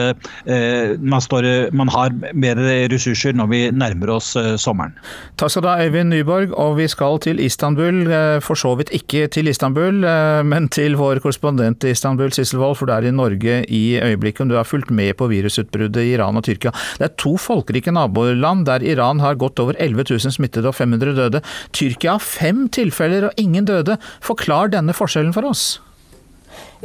man, 1.00 1.22
står, 1.24 1.48
man 1.78 1.92
har 1.94 2.14
mer 2.34 2.60
ressurser 2.92 3.36
når 3.38 3.52
vi 3.52 3.62
nærmer 3.72 4.16
oss 4.18 4.34
sommeren. 4.62 4.96
Takk 5.40 5.54
skal 5.54 5.66
du 5.66 5.70
ha, 5.72 5.78
Øyvind 5.88 6.12
Nyborg 6.14 6.27
og 6.28 6.76
vi 6.78 6.88
skal 6.92 7.20
til 7.24 7.40
Istanbul. 7.40 8.08
Eh, 8.08 8.40
for 8.44 8.60
så 8.60 8.74
vidt 8.78 8.92
ikke 8.96 9.28
til 9.32 9.48
Istanbul, 9.48 10.04
eh, 10.04 10.44
men 10.44 10.68
til 10.70 10.98
vår 11.00 11.22
korrespondent 11.24 11.84
i 11.84 11.94
Istanbul, 11.96 12.32
Sissel 12.32 12.60
Wold, 12.60 12.78
for 12.78 12.86
det 12.86 12.96
er 12.96 13.08
i 13.08 13.12
Norge 13.12 13.66
i 13.70 14.00
øyeblikket. 14.00 14.42
Om 14.42 14.50
Du 14.50 14.56
har 14.56 14.64
fulgt 14.64 14.92
med 14.92 15.16
på 15.18 15.28
virusutbruddet 15.28 16.04
i 16.04 16.14
Iran 16.14 16.38
og 16.38 16.44
Tyrkia. 16.44 16.72
Det 16.98 17.06
er 17.06 17.16
to 17.18 17.38
folkerike 17.38 17.92
naboland 17.92 18.66
der 18.66 18.84
Iran 18.84 19.20
har 19.20 19.36
godt 19.36 19.60
over 19.60 19.74
11 19.80 20.04
000 20.10 20.32
smittede 20.32 20.68
og 20.68 20.76
500 20.76 21.16
døde. 21.16 21.42
Tyrkia 21.72 22.12
har 22.12 22.20
fem 22.20 22.68
tilfeller 22.70 23.26
og 23.26 23.34
ingen 23.38 23.66
døde. 23.66 23.98
Forklar 24.22 24.68
denne 24.70 24.94
forskjellen 24.94 25.34
for 25.34 25.46
oss. 25.46 25.80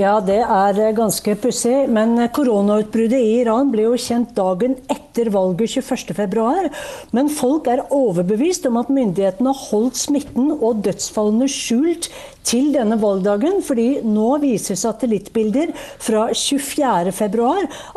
Ja, 0.00 0.14
det 0.25 0.38
er 0.40 0.94
ganske 0.96 1.34
pussig. 1.37 1.75
Men 1.92 2.16
koronautbruddet 2.32 3.20
i 3.20 3.40
Iran 3.42 3.68
ble 3.75 3.90
jo 3.90 3.99
kjent 4.00 4.32
dagen 4.38 4.78
etter 4.88 5.28
valget 5.34 5.76
21.2. 5.84 6.70
Men 7.12 7.28
folk 7.28 7.68
er 7.68 7.84
overbevist 7.92 8.64
om 8.70 8.78
at 8.80 8.92
myndighetene 8.92 9.52
holdt 9.68 10.00
smitten 10.00 10.54
og 10.54 10.80
dødsfallene 10.87 11.49
skjult 11.50 12.08
til 12.42 12.72
denne 12.75 12.96
valgdagen, 12.99 13.61
fordi 13.62 14.00
nå 14.02 14.32
viser 14.42 14.75
satellittbilder 14.80 15.70
fra 16.02 16.25
24.2 16.34 17.50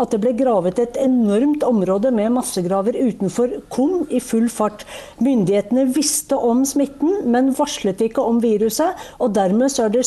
at 0.04 0.12
det 0.12 0.20
ble 0.22 0.36
gravet 0.38 0.78
et 0.84 1.00
enormt 1.02 1.66
område 1.66 2.12
med 2.14 2.36
massegraver 2.36 2.94
utenfor 3.00 3.56
Kum 3.74 4.04
i 4.14 4.20
full 4.22 4.46
fart. 4.54 4.84
Myndighetene 5.24 5.88
visste 5.96 6.38
om 6.38 6.62
smitten, 6.68 7.24
men 7.32 7.56
varslet 7.58 8.04
ikke 8.06 8.22
om 8.22 8.44
viruset. 8.44 8.94
Og 9.18 9.34
dermed 9.34 9.74
så 9.74 9.88
er 9.88 9.96
det 9.96 10.06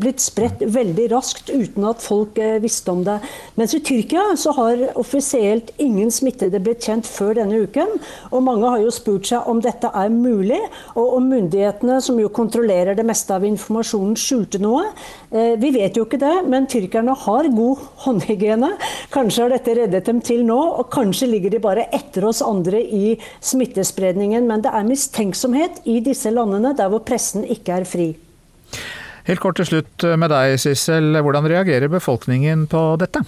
blitt 0.00 0.22
spredt 0.24 0.64
veldig 0.64 1.10
raskt 1.12 1.23
uten 1.48 1.86
at 1.88 2.02
folk 2.04 2.38
eh, 2.42 2.58
visste 2.62 2.92
om 2.92 3.02
det. 3.06 3.16
Mens 3.58 3.74
i 3.76 3.80
Tyrkia 3.84 4.34
så 4.40 4.52
har 4.56 4.82
offisielt 5.00 5.70
ingen 5.82 6.10
smittede 6.14 6.60
blitt 6.62 6.84
kjent 6.84 7.08
før 7.08 7.34
denne 7.38 7.62
uken. 7.64 7.96
Og 8.30 8.44
mange 8.46 8.70
har 8.70 8.82
jo 8.82 8.92
spurt 8.94 9.28
seg 9.30 9.48
om 9.50 9.62
dette 9.64 9.90
er 9.90 10.12
mulig, 10.12 10.60
og 10.94 11.16
om 11.18 11.28
myndighetene, 11.30 12.00
som 12.04 12.18
jo 12.20 12.32
kontrollerer 12.34 12.96
det 12.98 13.06
meste 13.06 13.34
av 13.36 13.46
informasjonen 13.46 14.18
skjulte 14.18 14.60
noe. 14.62 14.86
Eh, 15.30 15.54
vi 15.60 15.72
vet 15.74 15.96
jo 15.98 16.06
ikke 16.08 16.20
det, 16.22 16.34
men 16.50 16.68
tyrkerne 16.70 17.16
har 17.24 17.50
god 17.54 17.86
håndhygiene. 18.04 18.74
Kanskje 19.14 19.46
har 19.46 19.54
dette 19.54 19.78
reddet 19.80 20.10
dem 20.10 20.20
til 20.24 20.44
nå, 20.46 20.60
og 20.80 20.90
kanskje 20.94 21.30
ligger 21.30 21.54
de 21.54 21.62
bare 21.64 21.88
etter 21.94 22.26
oss 22.28 22.42
andre 22.44 22.82
i 22.82 23.16
smittespredningen. 23.44 24.46
Men 24.50 24.64
det 24.64 24.74
er 24.74 24.88
mistenksomhet 24.88 25.82
i 25.88 26.00
disse 26.04 26.32
landene 26.34 26.74
der 26.76 26.92
hvor 26.92 27.04
pressen 27.06 27.46
ikke 27.48 27.80
er 27.80 27.88
fri. 27.88 28.12
Helt 29.24 29.40
kort 29.40 29.56
til 29.56 29.68
slutt 29.70 30.04
med 30.20 30.28
deg, 30.32 30.58
Sissel. 30.60 31.16
Hvordan 31.24 31.48
reagerer 31.48 31.88
befolkningen 31.92 32.66
på 32.68 32.82
dette? 33.00 33.24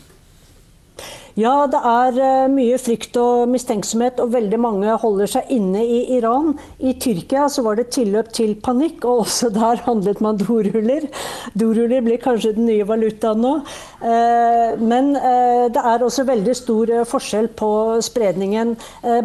Ja, 1.36 1.66
det 1.68 1.82
er 1.84 2.16
eh, 2.16 2.46
mye 2.48 2.78
frykt 2.80 3.16
og 3.20 3.50
mistenksomhet, 3.52 4.22
og 4.24 4.30
veldig 4.32 4.56
mange 4.56 4.94
holder 5.02 5.28
seg 5.28 5.50
inne 5.52 5.82
i 5.84 5.98
Iran. 6.16 6.54
I 6.80 6.94
Tyrkia 6.96 7.42
så 7.52 7.60
var 7.66 7.76
det 7.76 7.90
tilløp 7.92 8.30
til 8.32 8.54
panikk, 8.64 9.04
og 9.04 9.26
også 9.26 9.50
der 9.52 9.82
handlet 9.84 10.22
man 10.24 10.40
doruller. 10.40 11.04
Doruller 11.52 12.00
blir 12.06 12.22
kanskje 12.22 12.54
den 12.56 12.64
nye 12.70 12.86
valutaen 12.88 13.44
nå. 13.44 13.50
Eh, 14.00 14.80
men 14.80 15.10
eh, 15.20 15.66
det 15.76 15.82
er 15.82 16.06
også 16.06 16.24
veldig 16.24 16.54
stor 16.56 16.94
forskjell 17.10 17.50
på 17.60 17.70
spredningen. 18.06 18.72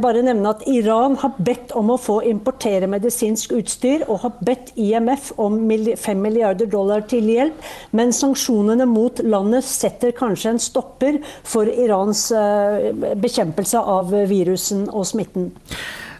Bare 0.03 0.25
nevne 0.25 0.51
at 0.51 0.67
Iran 0.67 1.15
har 1.21 1.39
bedt 1.39 1.71
om 1.79 1.93
å 1.93 1.99
få 1.99 2.17
importere 2.27 2.91
medisinsk 2.91 3.55
utstyr, 3.55 4.03
og 4.11 4.25
har 4.25 4.35
bedt 4.43 4.75
IMF 4.75 5.31
om 5.39 5.55
5 5.63 6.27
milliarder 6.27 6.67
dollar 6.67 7.07
til 7.07 7.31
hjelp. 7.31 7.71
Men 7.95 8.11
sanksjonene 8.11 8.89
mot 8.89 9.23
landet 9.23 9.63
setter 9.63 10.11
kanskje 10.17 10.57
en 10.57 10.63
stopper 10.67 11.21
for 11.47 11.71
Iran 11.71 12.00
Irans 12.01 12.31
eh, 12.31 13.15
bekjempelse 13.15 13.79
av 13.79 14.11
virusen 14.29 14.87
og 14.89 15.05
smitten. 15.05 15.51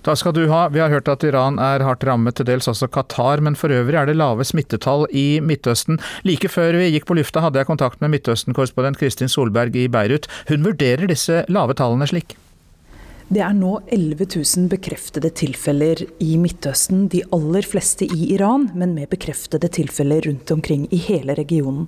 Da 0.02 0.16
skal 0.16 0.34
du 0.34 0.48
ha. 0.50 0.68
Vi 0.70 0.80
har 0.82 0.90
hørt 0.90 1.10
at 1.10 1.24
Iran 1.24 1.60
er 1.62 1.84
hardt 1.86 2.04
rammet, 2.04 2.36
til 2.36 2.46
dels 2.46 2.68
også 2.68 2.90
Qatar, 2.90 3.42
men 3.42 3.56
for 3.56 3.70
øvrig 3.70 4.00
er 4.00 4.10
det 4.10 4.18
lave 4.18 4.44
smittetall 4.46 5.06
i 5.14 5.40
Midtøsten. 5.42 6.00
Like 6.26 6.50
før 6.50 6.78
vi 6.80 6.90
gikk 6.96 7.06
på 7.06 7.18
lufta 7.18 7.42
hadde 7.42 7.62
jeg 7.62 7.70
kontakt 7.70 8.02
med 8.02 8.16
Midtøsten-korrespondent 8.16 8.98
Kristin 8.98 9.30
Solberg 9.30 9.76
i 9.78 9.88
Beirut. 9.88 10.28
Hun 10.50 10.66
vurderer 10.66 11.06
disse 11.10 11.46
lave 11.50 11.78
tallene 11.78 12.10
slik. 12.10 12.34
Det 13.32 13.40
er 13.40 13.54
nå 13.56 13.78
11 13.88 14.26
000 14.28 14.66
bekreftede 14.68 15.30
tilfeller 15.40 16.02
i 16.20 16.34
Midtøsten, 16.36 17.06
de 17.08 17.22
aller 17.32 17.64
fleste 17.64 18.04
i 18.04 18.26
Iran, 18.34 18.66
men 18.76 18.92
med 18.92 19.08
bekreftede 19.14 19.70
tilfeller 19.72 20.26
rundt 20.26 20.52
omkring 20.52 20.82
i 20.92 21.00
hele 21.00 21.38
regionen. 21.38 21.86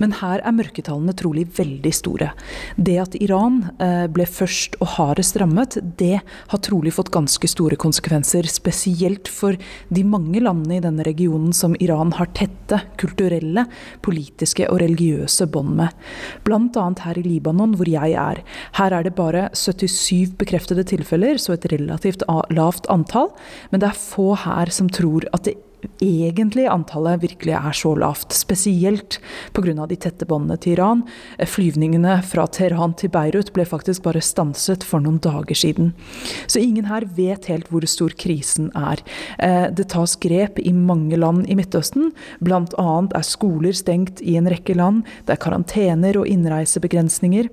Men 0.00 0.14
her 0.16 0.40
er 0.40 0.54
mørketallene 0.56 1.12
trolig 1.12 1.44
veldig 1.58 1.92
store. 1.92 2.30
Det 2.80 2.94
at 3.02 3.18
Iran 3.20 3.58
eh, 3.84 4.06
ble 4.08 4.24
først 4.24 4.78
og 4.80 4.94
hardest 4.94 5.36
rammet, 5.42 5.76
det 6.00 6.22
har 6.22 6.62
trolig 6.64 6.94
fått 6.96 7.12
ganske 7.12 7.52
store 7.52 7.76
konsekvenser. 7.76 8.48
Spesielt 8.48 9.28
for 9.28 9.60
de 9.92 10.06
mange 10.08 10.40
landene 10.40 10.78
i 10.78 10.86
denne 10.86 11.04
regionen 11.04 11.52
som 11.52 11.76
Iran 11.84 12.14
har 12.16 12.32
tette 12.32 12.80
kulturelle, 12.96 13.66
politiske 14.00 14.64
og 14.72 14.80
religiøse 14.86 15.50
bånd 15.52 15.76
med. 15.82 16.08
Bl.a. 16.48 16.88
her 17.04 17.20
i 17.20 17.28
Libanon, 17.28 17.76
hvor 17.76 17.92
jeg 17.92 18.16
er. 18.16 18.40
Her 18.80 19.00
er 19.02 19.04
det 19.04 19.16
bare 19.20 19.50
77 19.52 20.38
bekreftede 20.40 20.77
tilfeller, 20.86 21.38
så 21.38 21.54
et 21.54 21.66
relativt 21.72 22.22
lavt 22.54 22.86
antall. 22.92 23.32
Men 23.70 23.82
det 23.82 23.90
er 23.90 23.98
få 23.98 24.34
her 24.44 24.70
som 24.70 24.90
tror 24.92 25.26
at 25.32 25.48
det 25.48 25.58
egentlig 26.02 26.66
antallet 26.70 27.22
virkelig 27.22 27.54
er 27.54 27.76
så 27.76 27.92
lavt. 27.98 28.32
Spesielt 28.34 29.18
pga. 29.54 29.86
de 29.86 29.96
tette 29.96 30.26
båndene 30.26 30.58
til 30.58 30.72
Iran. 30.76 31.02
Flyvningene 31.38 32.20
fra 32.22 32.46
Teheran 32.46 32.94
til 32.98 33.10
Beirut 33.10 33.52
ble 33.54 33.64
faktisk 33.64 34.02
bare 34.02 34.22
stanset 34.22 34.84
for 34.84 35.00
noen 35.00 35.18
dager 35.18 35.54
siden. 35.54 35.92
Så 36.46 36.60
ingen 36.60 36.86
her 36.86 37.06
vet 37.16 37.46
helt 37.46 37.68
hvor 37.70 37.86
stor 37.86 38.14
krisen 38.18 38.70
er. 38.74 39.02
Eh, 39.38 39.70
det 39.70 39.90
tas 39.94 40.16
grep 40.16 40.58
i 40.58 40.72
mange 40.72 41.16
land 41.16 41.46
i 41.48 41.54
Midtøsten. 41.58 42.12
Bl.a. 42.40 42.90
er 43.14 43.26
skoler 43.26 43.72
stengt 43.72 44.22
i 44.22 44.36
en 44.36 44.48
rekke 44.48 44.74
land. 44.74 45.04
Det 45.26 45.36
er 45.36 45.42
karantener 45.42 46.18
og 46.18 46.26
innreisebegrensninger. 46.26 47.48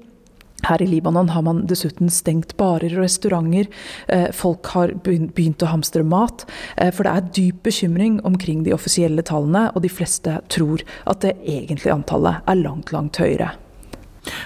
Her 0.64 0.82
i 0.82 0.88
Libanon 0.88 1.30
har 1.30 1.44
man 1.46 1.66
dessuten 1.70 2.10
stengt 2.10 2.56
barer 2.58 2.96
og 2.96 3.04
restauranter. 3.04 3.68
Eh, 4.08 4.30
folk 4.34 4.72
har 4.74 4.96
begynt 5.06 5.62
å 5.62 5.70
hamstre 5.70 6.06
mat. 6.08 6.48
Eh, 6.78 6.92
for 6.96 7.06
det 7.06 7.14
er 7.14 7.30
dyp 7.36 7.62
bekymring 7.68 8.22
omkring 8.26 8.64
de 8.66 8.74
offisielle 8.74 9.26
tallene, 9.26 9.68
og 9.76 9.84
de 9.86 9.92
fleste 9.92 10.40
tror 10.50 10.86
at 11.06 11.22
det 11.26 11.38
egentlige 11.44 11.94
antallet 11.94 12.42
er 12.48 12.64
langt, 12.64 12.96
langt 12.96 13.22
høyere. 13.22 13.54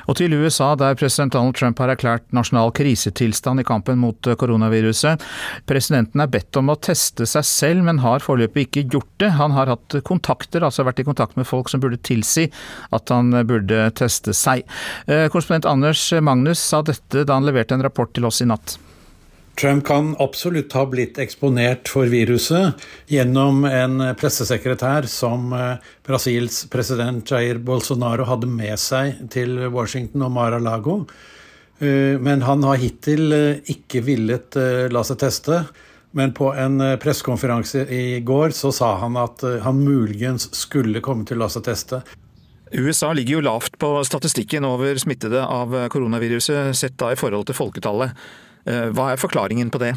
Og 0.07 0.17
til 0.19 0.33
USA, 0.36 0.74
der 0.79 0.98
president 1.00 1.33
Donald 1.36 1.57
Trump 1.59 1.79
har 1.81 1.93
erklært 1.93 2.25
nasjonal 2.36 2.74
krisetilstand 2.75 3.63
i 3.63 3.67
kampen 3.67 4.00
mot 4.01 4.27
eh, 4.27 4.38
koronaviruset. 4.39 5.24
Presidenten 5.69 6.24
er 6.24 6.31
bedt 6.31 6.59
om 6.59 6.74
å 6.74 6.77
teste 6.79 7.27
seg 7.29 7.48
selv, 7.48 7.86
men 7.88 8.01
har 8.03 8.24
foreløpig 8.24 8.67
ikke 8.67 8.86
gjort 8.95 9.12
det. 9.24 9.33
Han 9.39 9.55
har 9.57 9.71
hatt 9.74 10.00
kontakter, 10.07 10.65
altså 10.65 10.88
vært 10.88 11.03
i 11.03 11.07
kontakt 11.07 11.39
med 11.39 11.48
folk 11.50 11.71
som 11.71 11.83
burde 11.83 12.01
tilsi 12.05 12.50
at 12.95 13.13
han 13.13 13.31
burde 13.48 13.89
teste 14.00 14.36
seg. 14.38 14.65
Eh, 15.07 15.27
korrespondent 15.31 15.69
Anders 15.69 16.03
Magnus 16.24 16.62
sa 16.63 16.83
dette 16.86 17.25
da 17.25 17.39
han 17.39 17.48
leverte 17.48 17.77
en 17.77 17.86
rapport 17.86 18.12
til 18.15 18.27
oss 18.29 18.43
i 18.43 18.50
natt. 18.50 18.77
Trump 19.59 19.85
kan 19.85 20.15
absolutt 20.19 20.71
ha 20.73 20.85
blitt 20.87 21.17
eksponert 21.19 21.89
for 21.91 22.07
viruset 22.07 22.79
gjennom 23.11 23.65
en 23.67 23.99
pressesekretær 24.15 25.03
som 25.11 25.51
eh, 25.51 25.89
Brasils 26.07 26.61
president 26.71 27.27
Jair 27.27 27.59
Bolsonaro 27.59 28.23
hadde 28.29 28.47
med 28.47 28.79
seg 28.79 29.19
til 29.33 29.59
Washington 29.73 30.23
og 30.29 30.31
Mar-a-Lago. 30.37 31.01
Eh, 31.83 32.15
men 32.23 32.47
han 32.47 32.63
har 32.63 32.79
hittil 32.79 33.35
eh, 33.35 33.59
ikke 33.75 34.05
villet 34.07 34.55
la 34.95 35.03
seg 35.03 35.19
teste. 35.27 35.65
Men 36.15 36.31
på 36.33 36.53
en 36.55 36.79
pressekonferanse 36.97 37.83
i 37.93 38.23
går 38.25 38.55
så 38.55 38.71
sa 38.73 38.95
han 39.03 39.19
at 39.19 39.43
han 39.61 39.83
muligens 39.83 40.47
skulle 40.55 41.03
komme 41.05 41.27
til 41.27 41.37
å 41.37 41.43
la 41.43 41.51
seg 41.51 41.67
teste. 41.67 41.99
USA 42.71 43.11
ligger 43.11 43.37
jo 43.41 43.47
lavt 43.49 43.75
på 43.81 43.97
statistikken 44.07 44.65
over 44.65 44.97
smittede 45.01 45.43
av 45.43 45.75
koronaviruset, 45.91 46.71
sett 46.77 46.95
da 47.01 47.11
i 47.11 47.19
forhold 47.19 47.49
til 47.49 47.59
folketallet. 47.59 48.15
Eh, 48.67 48.89
hva 48.95 49.13
er 49.13 49.21
forklaringen 49.21 49.71
på 49.71 49.81
det? 49.81 49.93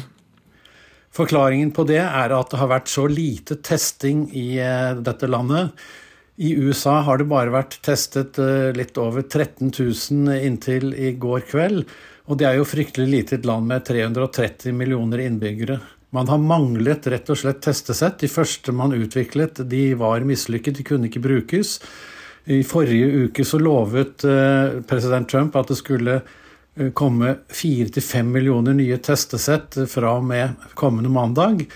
Forklaringen 1.13 1.73
på 1.75 1.85
det 1.85 2.01
er 2.01 2.33
at 2.33 2.53
det 2.53 2.61
har 2.61 2.71
vært 2.71 2.89
så 2.91 3.05
lite 3.09 3.59
testing 3.65 4.25
i 4.33 4.57
eh, 4.61 4.93
dette 5.03 5.29
landet. 5.29 5.73
I 6.41 6.55
USA 6.57 7.01
har 7.05 7.19
det 7.21 7.29
bare 7.29 7.53
vært 7.53 7.77
testet 7.85 8.39
eh, 8.41 8.71
litt 8.73 8.97
over 8.97 9.25
13 9.27 9.69
000 9.69 10.39
inntil 10.39 10.93
i 10.97 11.13
går 11.13 11.45
kveld. 11.51 11.83
Og 12.31 12.39
det 12.39 12.47
er 12.47 12.57
jo 12.57 12.67
fryktelig 12.67 13.09
lite 13.09 13.35
i 13.35 13.41
et 13.41 13.45
land 13.45 13.67
med 13.69 13.83
330 13.85 14.73
millioner 14.73 15.21
innbyggere. 15.25 15.81
Man 16.13 16.29
har 16.29 16.39
manglet 16.41 17.05
rett 17.09 17.29
og 17.33 17.37
slett 17.41 17.61
testesett. 17.65 18.21
De 18.21 18.29
første 18.31 18.73
man 18.73 18.93
utviklet, 18.95 19.59
de 19.69 19.85
var 19.99 20.25
mislykket, 20.25 20.77
de 20.77 20.85
kunne 20.87 21.09
ikke 21.09 21.23
brukes. 21.25 21.79
I 22.53 22.61
forrige 22.67 23.27
uke 23.27 23.45
så 23.47 23.57
lovet 23.59 24.23
president 24.87 25.29
Trump 25.31 25.55
at 25.55 25.71
det 25.71 25.77
skulle 25.79 26.19
komme 26.97 27.35
fire 27.53 27.91
til 27.93 28.05
fem 28.05 28.31
millioner 28.33 28.73
nye 28.77 28.97
testesett 29.03 29.77
fra 29.91 30.17
og 30.17 30.29
med 30.29 30.69
kommende 30.79 31.11
mandag. 31.13 31.67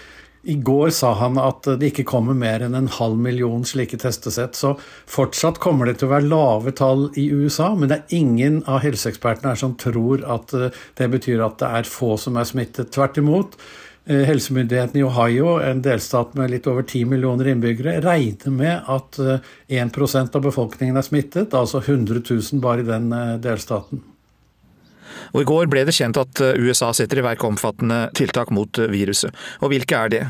I 0.48 0.56
går 0.64 0.94
sa 0.96 1.10
han 1.20 1.36
at 1.42 1.68
det 1.80 1.90
ikke 1.90 2.06
kommer 2.08 2.38
mer 2.38 2.64
enn 2.64 2.76
en 2.78 2.88
halv 2.98 3.18
million 3.20 3.66
slike 3.68 4.00
testesett. 4.00 4.56
Så 4.56 4.78
fortsatt 5.12 5.60
kommer 5.60 5.90
det 5.90 5.98
til 6.00 6.08
å 6.08 6.14
være 6.14 6.30
lave 6.32 6.72
tall 6.78 7.10
i 7.20 7.28
USA, 7.36 7.74
men 7.76 7.92
det 7.92 7.98
er 7.98 8.16
ingen 8.22 8.62
av 8.64 8.80
helseekspertene 8.86 9.52
her 9.52 9.60
som 9.60 9.76
tror 9.76 10.24
at 10.24 10.56
eh, 10.56 10.72
det 10.96 11.12
betyr 11.18 11.44
at 11.44 11.60
det 11.60 11.74
er 11.82 11.92
få 11.92 12.16
som 12.22 12.40
er 12.40 12.48
smittet. 12.48 12.94
Tvert 12.96 13.20
imot. 13.20 13.60
helsemyndigheten 14.08 15.02
i 15.02 15.04
Ohio, 15.04 15.58
en 15.60 15.82
delstat 15.84 16.32
med 16.40 16.54
litt 16.54 16.68
over 16.72 16.86
10 16.88 17.10
millioner 17.12 17.50
innbyggere, 17.52 17.98
regner 18.06 18.54
med 18.56 18.88
at 18.88 19.20
1% 19.68 20.38
av 20.40 20.46
befolkningen 20.48 20.96
er 20.96 21.04
smittet, 21.04 21.52
altså 21.52 21.82
100 21.84 22.24
000 22.24 22.62
bare 22.64 22.86
i 22.86 22.88
den 22.88 23.12
delstaten. 23.44 24.00
Og 25.34 25.42
I 25.44 25.48
går 25.48 25.70
ble 25.72 25.86
det 25.88 25.96
kjent 25.98 26.20
at 26.20 26.42
eh, 26.44 26.60
USA 26.60 26.92
setter 26.96 27.22
i 27.22 27.26
verk 27.26 27.46
omfattende 27.48 28.08
tiltak 28.18 28.52
mot 28.56 28.80
eh, 28.82 28.92
viruset. 28.92 29.34
Og 29.62 29.74
hvilke 29.74 30.04
er 30.04 30.14
det? 30.14 30.24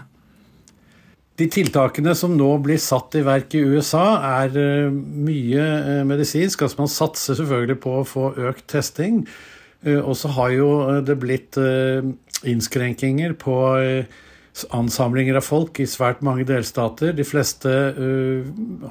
De 1.37 1.45
tiltakene 1.53 2.15
som 2.17 2.33
nå 2.33 2.49
blir 2.65 2.79
satt 2.81 3.13
i 3.19 3.23
verk 3.25 3.53
i 3.57 3.61
USA, 3.61 4.05
er 4.41 4.57
eh, 4.57 4.89
mye 4.91 6.03
medisinsk. 6.09 6.65
Altså 6.65 6.81
man 6.81 6.91
satser 6.91 7.37
selvfølgelig 7.39 7.79
på 7.83 7.99
å 7.99 8.07
få 8.07 8.31
økt 8.49 8.67
testing. 8.73 9.23
Og 9.87 10.15
så 10.17 10.31
har 10.33 10.49
jo 10.55 10.69
det 11.05 11.13
blitt 11.21 11.53
innskrenkinger 12.49 13.35
på 13.37 13.53
ansamlinger 14.73 15.37
av 15.37 15.45
folk 15.45 15.79
i 15.81 15.87
svært 15.89 16.23
mange 16.25 16.45
delstater. 16.47 17.13
De 17.15 17.25
fleste 17.27 17.73
uh, 17.97 18.47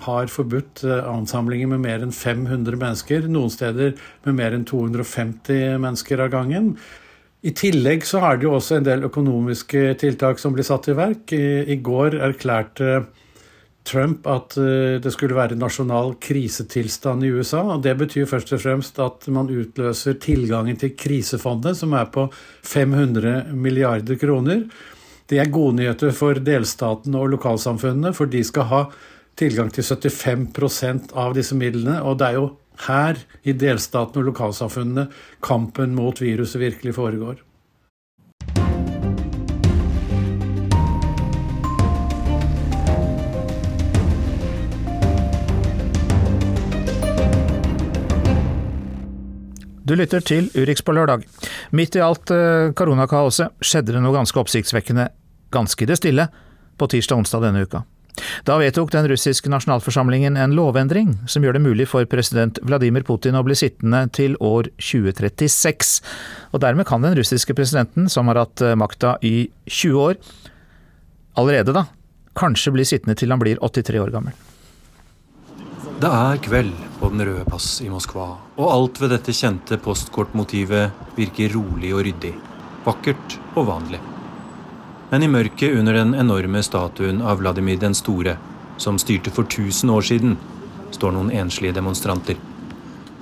har 0.07 0.31
forbudt 0.33 0.85
uh, 0.87 1.01
ansamlinger 1.11 1.71
med 1.73 1.83
mer 1.85 2.05
enn 2.05 2.15
500 2.15 2.79
mennesker. 2.79 3.27
Noen 3.33 3.53
steder 3.53 3.97
med 4.27 4.39
mer 4.39 4.57
enn 4.57 4.67
250 4.69 5.77
mennesker 5.83 6.23
av 6.23 6.33
gangen. 6.35 6.75
I 7.47 7.53
tillegg 7.55 8.07
så 8.07 8.23
er 8.27 8.39
det 8.39 8.49
jo 8.49 8.57
også 8.57 8.79
en 8.79 8.89
del 8.89 9.07
økonomiske 9.07 9.93
tiltak 10.01 10.41
som 10.43 10.55
blir 10.57 10.67
satt 10.67 10.89
i 10.91 10.97
verk. 10.99 11.35
I, 11.37 11.67
i 11.75 11.79
går 11.85 12.19
erklærte 12.31 13.05
Trump 13.87 14.27
at 14.27 14.57
uh, 14.59 14.97
det 15.03 15.13
skulle 15.15 15.37
være 15.39 15.59
nasjonal 15.59 16.17
krisetilstand 16.23 17.27
i 17.27 17.31
USA. 17.37 17.63
og 17.75 17.85
Det 17.87 17.95
betyr 17.99 18.27
først 18.31 18.57
og 18.57 18.65
fremst 18.65 18.99
at 19.03 19.29
man 19.35 19.53
utløser 19.53 20.19
tilgangen 20.23 20.79
til 20.79 20.97
krisefondet, 20.99 21.79
som 21.79 21.95
er 21.95 22.11
på 22.11 22.29
500 22.63 23.55
milliarder 23.55 24.19
kroner. 24.21 24.69
Det 25.27 25.41
er 25.43 25.51
gode 25.51 25.81
nyheter 25.81 26.13
for 26.15 26.39
delstaten 26.39 27.17
og 27.19 27.33
lokalsamfunnene, 27.35 28.13
for 28.15 28.31
de 28.31 28.43
skal 28.47 28.69
ha 28.71 28.83
tilgang 29.39 29.73
til 29.75 29.87
75% 29.87 31.15
av 31.19 31.35
disse 31.37 31.57
midlene. 31.59 31.99
Og 32.07 32.21
det 32.21 32.31
er 32.31 32.39
jo 32.39 32.47
her, 32.87 33.19
i 33.43 33.55
delstaten 33.57 34.23
og 34.23 34.31
lokalsamfunnene, 34.31 35.09
kampen 35.45 35.97
mot 35.97 36.21
viruset 36.23 36.61
virkelig 36.63 36.95
foregår. 36.99 37.46
Du 49.87 49.95
lytter 49.95 50.19
til 50.19 50.49
Urix 50.59 50.83
på 50.83 50.91
lørdag. 50.97 51.23
Midt 51.71 51.95
i 51.95 52.03
alt 52.03 52.31
eh, 52.35 52.73
koronakaoset 52.75 53.55
skjedde 53.63 53.95
det 53.95 54.01
noe 54.03 54.17
ganske 54.17 54.41
oppsiktsvekkende, 54.41 55.05
ganske 55.55 55.85
i 55.85 55.87
det 55.87 56.01
stille, 56.01 56.25
på 56.77 56.89
tirsdag 56.91 57.15
og 57.15 57.23
onsdag 57.23 57.45
denne 57.45 57.63
uka. 57.63 57.85
Da 58.49 58.57
vedtok 58.59 58.91
den 58.91 59.07
russiske 59.07 59.51
nasjonalforsamlingen 59.53 60.39
en 60.41 60.57
lovendring 60.57 61.13
som 61.31 61.45
gjør 61.45 61.59
det 61.59 61.63
mulig 61.63 61.87
for 61.91 62.09
president 62.11 62.59
Vladimir 62.67 63.05
Putin 63.07 63.39
å 63.39 63.45
bli 63.47 63.55
sittende 63.55 64.07
til 64.17 64.35
år 64.43 64.73
2036. 64.81 66.01
Og 66.51 66.65
dermed 66.65 66.89
kan 66.89 67.07
den 67.07 67.15
russiske 67.21 67.55
presidenten, 67.55 68.11
som 68.11 68.27
har 68.33 68.43
hatt 68.43 68.65
eh, 68.65 68.75
makta 68.75 69.15
i 69.23 69.53
20 69.71 70.03
år, 70.03 70.19
allerede 71.39 71.77
da, 71.77 71.87
kanskje 72.35 72.75
bli 72.75 72.89
sittende 72.89 73.15
til 73.21 73.31
han 73.31 73.45
blir 73.45 73.63
83 73.63 74.03
år 74.03 74.11
gammel. 74.19 74.35
Det 76.03 76.11
er 76.11 76.43
kveld 76.45 76.75
på 76.99 77.15
Den 77.15 77.23
røde 77.25 77.47
pass 77.49 77.79
i 77.85 77.89
Moskva, 77.89 78.35
og 78.57 78.69
alt 78.73 79.01
ved 79.01 79.13
dette 79.13 79.35
kjente 79.37 79.77
postkortmotivet 79.85 81.17
virker 81.17 81.53
rolig 81.53 81.93
og 81.95 82.05
ryddig. 82.07 82.33
Vakkert 82.87 83.37
og 83.55 83.67
vanlig. 83.69 84.01
Men 85.11 85.23
i 85.23 85.31
mørket 85.31 85.77
under 85.79 85.99
den 86.01 86.15
enorme 86.19 86.63
statuen 86.65 87.21
av 87.23 87.43
Vladimir 87.43 87.79
den 87.83 87.95
store, 87.95 88.37
som 88.81 88.99
styrte 88.99 89.33
for 89.33 89.45
1000 89.45 89.93
år 89.93 90.07
siden, 90.09 90.37
står 90.97 91.15
noen 91.15 91.31
enslige 91.35 91.77
demonstranter. 91.77 92.39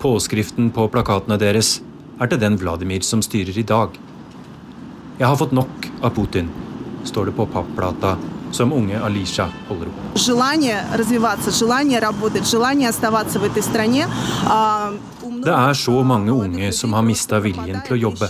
Påskriften 0.01 0.71
på 0.75 0.87
plakatene 0.93 1.39
deres 1.41 1.79
er 2.21 2.31
til 2.31 2.41
den 2.41 2.59
Vladimir 2.61 3.03
som 3.03 3.23
styrer 3.25 3.59
i 3.59 3.67
dag. 3.67 3.99
Jeg 5.19 5.27
har 5.27 5.39
fått 5.39 5.55
nok 5.57 5.91
av 6.03 6.15
Putin, 6.15 6.51
står 7.07 7.31
det 7.31 7.37
på 7.39 7.47
papplata 7.51 8.15
som 8.55 8.73
unge 8.73 9.01
Alisha 9.03 9.49
holder 9.69 9.91
opp. 9.91 10.19
Det 15.45 15.53
er 15.53 15.75
så 15.77 16.03
mange 16.07 16.33
unge 16.33 16.71
som 16.73 16.95
har 16.97 17.03
mista 17.05 17.41
viljen 17.45 17.83
til 17.85 17.97
å 17.97 17.99
jobbe, 18.07 18.29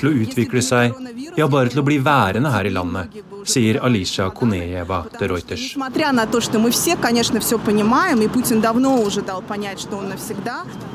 til 0.00 0.08
å 0.08 0.12
utvikle 0.24 0.62
seg, 0.64 0.96
ja, 1.38 1.46
bare 1.50 1.70
til 1.70 1.82
å 1.82 1.86
bli 1.86 1.98
værende 2.02 2.50
her 2.50 2.66
i 2.66 2.72
landet, 2.74 3.18
sier 3.46 3.78
Alisha 3.86 4.30
Konejeva 4.34 5.04
de 5.12 5.28
Reuters. 5.30 5.68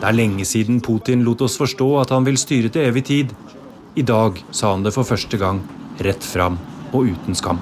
Det 0.02 0.10
er 0.10 0.18
lenge 0.18 0.46
siden 0.50 0.82
Putin 0.84 1.24
lot 1.24 1.46
oss 1.48 1.56
forstå 1.62 1.90
at 2.02 2.12
han 2.16 2.28
vil 2.28 2.40
styre 2.42 2.74
til 2.74 2.90
evig 2.90 3.06
tid. 3.12 3.32
I 3.96 4.04
dag 4.04 4.42
sa 4.52 4.74
han 4.74 4.84
det 4.84 4.96
for 4.96 5.08
første 5.08 5.38
gang, 5.40 5.62
rett 6.04 6.24
fram 6.26 6.58
og 6.92 7.14
uten 7.14 7.38
skam. 7.38 7.62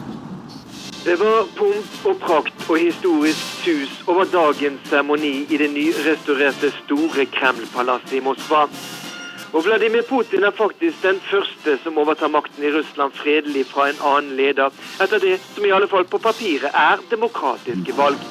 Det 1.01 1.15
var 1.17 1.47
pomp 1.57 2.03
og 2.05 2.19
prakt 2.21 2.67
og 2.69 2.77
historisk 2.77 3.63
sus 3.63 3.93
over 4.05 4.27
dagens 4.29 4.83
seremoni 4.85 5.47
i 5.49 5.57
det 5.57 5.71
nyrestaurerte 5.73 6.69
store 6.75 7.23
Kreml-palasset 7.33 8.19
i 8.19 8.21
Moskva. 8.21 8.67
Og 9.49 9.63
Vladimir 9.65 10.03
Putin 10.05 10.45
er 10.45 10.53
faktisk 10.53 11.01
den 11.01 11.17
første 11.25 11.73
som 11.81 11.97
overtar 11.97 12.29
makten 12.29 12.67
i 12.67 12.69
Russland 12.75 13.17
fredelig 13.17 13.63
fra 13.71 13.87
en 13.89 14.03
annen 14.11 14.35
leder, 14.37 14.69
etter 15.01 15.23
det 15.23 15.39
som 15.55 15.65
i 15.65 15.71
alle 15.73 15.89
fall 15.89 16.05
på 16.05 16.19
papiret 16.21 16.69
er 16.69 17.01
demokratiske 17.09 17.95
valg. 17.97 18.21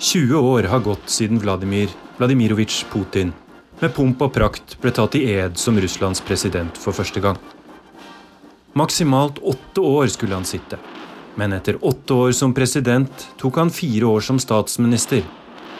20 0.00 0.40
år 0.40 0.70
har 0.72 0.80
gått 0.86 1.12
siden 1.12 1.42
Vladimir 1.44 1.92
Vladimirovitsj 2.16 2.86
Putin 2.88 3.34
med 3.82 3.92
pomp 3.96 4.24
og 4.24 4.32
prakt 4.32 4.78
ble 4.80 4.94
tatt 4.96 5.18
i 5.20 5.26
ed 5.34 5.60
som 5.60 5.76
Russlands 5.76 6.24
president 6.24 6.80
for 6.80 6.96
første 6.96 7.20
gang. 7.20 7.36
Maksimalt 8.80 9.42
åtte 9.44 9.84
år 9.84 10.08
skulle 10.08 10.40
han 10.40 10.48
sitte. 10.48 10.80
Men 11.40 11.54
etter 11.56 11.78
åtte 11.80 12.12
år 12.12 12.34
som 12.36 12.52
president 12.52 13.22
tok 13.40 13.56
han 13.56 13.70
fire 13.72 14.04
år 14.10 14.20
som 14.20 14.36
statsminister, 14.42 15.22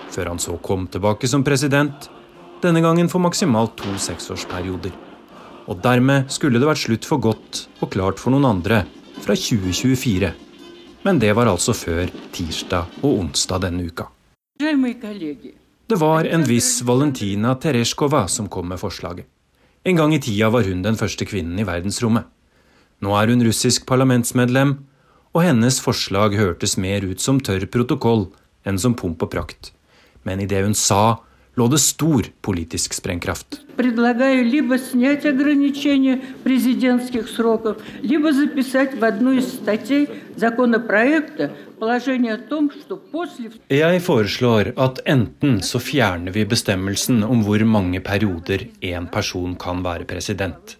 før 0.08 0.32
han 0.32 0.40
så 0.40 0.56
kom 0.64 0.86
tilbake 0.88 1.28
som 1.28 1.44
president, 1.44 2.08
denne 2.64 2.80
gangen 2.80 3.10
for 3.12 3.20
maksimalt 3.20 3.76
to 3.76 3.92
seksårsperioder. 4.00 4.94
Og 5.68 5.82
dermed 5.84 6.32
skulle 6.32 6.56
det 6.60 6.68
vært 6.68 6.84
slutt 6.86 7.08
for 7.08 7.20
godt 7.20 7.66
og 7.84 7.92
klart 7.92 8.22
for 8.22 8.32
noen 8.32 8.48
andre 8.48 8.82
fra 9.20 9.36
2024. 9.36 10.32
Men 11.04 11.20
det 11.20 11.34
var 11.36 11.52
altså 11.52 11.76
før 11.76 12.08
tirsdag 12.32 13.00
og 13.04 13.20
onsdag 13.20 13.66
denne 13.68 13.84
uka. 13.84 14.08
Det 15.90 15.98
var 16.00 16.24
en 16.24 16.44
viss 16.48 16.74
Valentina 16.88 17.54
Tereshkova 17.60 18.26
som 18.32 18.48
kom 18.48 18.72
med 18.72 18.80
forslaget. 18.80 19.28
En 19.84 19.96
gang 19.96 20.12
i 20.16 20.20
tida 20.20 20.48
var 20.52 20.64
hun 20.64 20.82
den 20.84 20.96
første 20.96 21.28
kvinnen 21.28 21.60
i 21.60 21.68
verdensrommet. 21.68 22.24
Nå 23.00 23.14
er 23.16 23.32
hun 23.32 23.44
russisk 23.44 23.86
parlamentsmedlem, 23.88 24.74
og 25.34 25.44
hennes 25.46 25.78
forslag 25.82 26.34
hørtes 26.38 26.76
mer 26.80 27.04
ut 27.06 27.22
som 27.22 27.40
tørr 27.40 27.66
protokoll 27.70 28.28
enn 28.66 28.78
som 28.80 28.96
pomp 28.98 29.22
og 29.22 29.30
prakt. 29.32 29.72
Men 30.26 30.42
i 30.42 30.48
det 30.50 30.64
hun 30.64 30.74
sa, 30.76 31.20
lå 31.58 31.66
det 31.70 31.80
stor 31.82 32.26
politisk 32.44 32.94
sprengkraft. 32.96 33.60
Jeg 43.70 44.02
foreslår 44.04 44.72
at 44.86 45.00
enten 45.08 45.60
så 45.64 45.80
fjerner 45.82 46.34
vi 46.36 46.44
bestemmelsen 46.48 47.24
om 47.26 47.44
hvor 47.46 47.64
mange 47.64 48.02
perioder 48.04 48.66
én 48.84 49.08
person 49.10 49.56
kan 49.56 49.82
være 49.86 50.08
president. 50.10 50.76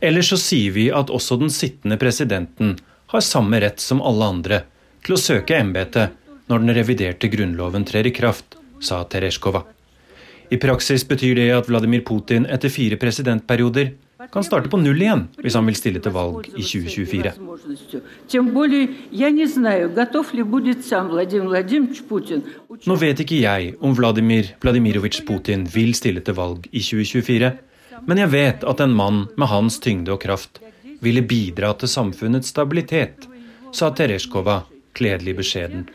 Eller 0.00 0.24
så 0.24 0.38
sier 0.40 0.72
vi 0.72 0.88
at 0.88 1.12
også 1.12 1.36
den 1.42 1.52
sittende 1.52 2.00
presidenten 2.00 2.78
har 3.10 3.20
samme 3.20 3.60
rett 3.60 3.80
som 3.80 4.02
alle 4.06 4.24
andre 4.24 4.62
til 5.02 5.16
å 5.16 5.20
søke 5.20 5.56
embetet 5.58 6.14
når 6.50 6.62
den 6.62 6.74
reviderte 6.76 7.30
grunnloven 7.30 7.84
trer 7.86 8.06
i 8.06 8.12
kraft, 8.14 8.54
sa 8.80 9.02
Tereshkova. 9.04 9.64
I 10.50 10.58
praksis 10.62 11.04
betyr 11.06 11.34
det 11.38 11.48
at 11.54 11.68
Vladimir 11.70 12.04
Putin 12.06 12.46
etter 12.46 12.70
fire 12.70 12.98
presidentperioder 12.98 13.92
kan 14.30 14.44
starte 14.44 14.70
på 14.70 14.78
null 14.78 15.02
igjen 15.02 15.24
hvis 15.40 15.56
han 15.58 15.66
vil 15.66 15.78
stille 15.78 16.02
til 16.02 16.14
valg 16.14 16.46
i 16.52 16.62
2024. 16.62 17.34
Nå 22.86 22.98
vet 23.02 23.22
ikke 23.24 23.42
jeg 23.42 23.74
om 23.80 23.94
Vladimir 23.98 24.54
Vladimirovitsj 24.62 25.22
Putin 25.26 25.66
vil 25.74 25.94
stille 25.98 26.22
til 26.26 26.38
valg 26.38 26.66
i 26.70 26.82
2024, 26.82 27.54
men 28.06 28.22
jeg 28.22 28.34
vet 28.34 28.66
at 28.66 28.82
en 28.84 28.94
mann 29.02 29.24
med 29.36 29.50
hans 29.50 29.80
tyngde 29.82 30.14
og 30.14 30.22
kraft 30.22 30.62
ville 31.04 31.22
bidra 31.24 31.72
til 31.80 31.90
samfunnets 31.90 32.52
stabilitet, 32.52 33.26
sa 33.72 33.90
Tereshkova 33.94 34.62
kledelig 34.96 35.36
beskjeden. 35.40 35.86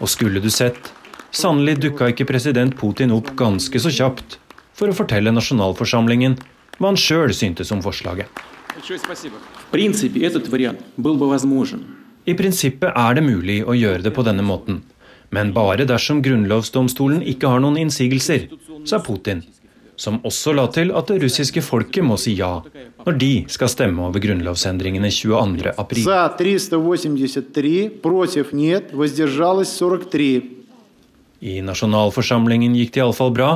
Og 0.00 0.10
skulle 0.10 0.42
du 0.42 0.50
sett, 0.50 0.92
sannelig 1.32 1.78
dukka 1.82 2.10
ikke 2.12 2.28
president 2.28 2.76
Putin 2.78 3.14
opp 3.14 3.32
ganske 3.38 3.80
så 3.82 3.92
kjapt 3.92 4.38
for 4.76 4.90
å 4.90 4.96
fortelle 4.96 5.32
nasjonalforsamlingen 5.34 6.38
hva 6.78 6.90
han 6.90 6.98
sjøl 6.98 7.32
syntes 7.36 7.72
om 7.74 7.82
forslaget. 7.84 8.28
I 12.22 12.34
prinsippet 12.38 12.90
er 12.90 13.16
det 13.18 13.24
mulig 13.26 13.58
å 13.66 13.76
gjøre 13.76 14.06
det 14.06 14.12
på 14.14 14.24
denne 14.26 14.44
måten, 14.46 14.82
men 15.34 15.52
bare 15.56 15.86
dersom 15.88 16.22
grunnlovsdomstolen 16.24 17.24
ikke 17.34 17.50
har 17.50 17.62
noen 17.64 17.80
innsigelser, 17.82 18.48
sa 18.88 19.02
Putin 19.02 19.42
som 20.02 20.18
også 20.26 20.54
la 20.56 20.64
til 20.74 20.90
at 20.98 21.10
det 21.12 21.20
russiske 21.22 21.62
folket 21.62 22.02
må 22.02 22.16
si 22.18 22.34
ja 22.38 22.56
når 23.04 23.18
de 23.20 23.32
skal 23.52 23.70
stemme 23.70 24.02
over 24.02 24.22
grunnlovsendringene 24.22 25.10
22. 25.14 25.74
april. 25.78 26.06
I 31.42 31.58
nasjonalforsamlingen 31.66 32.74
gikk 32.78 32.94
det 32.94 33.02
iallfall 33.02 33.32
bra. 33.34 33.50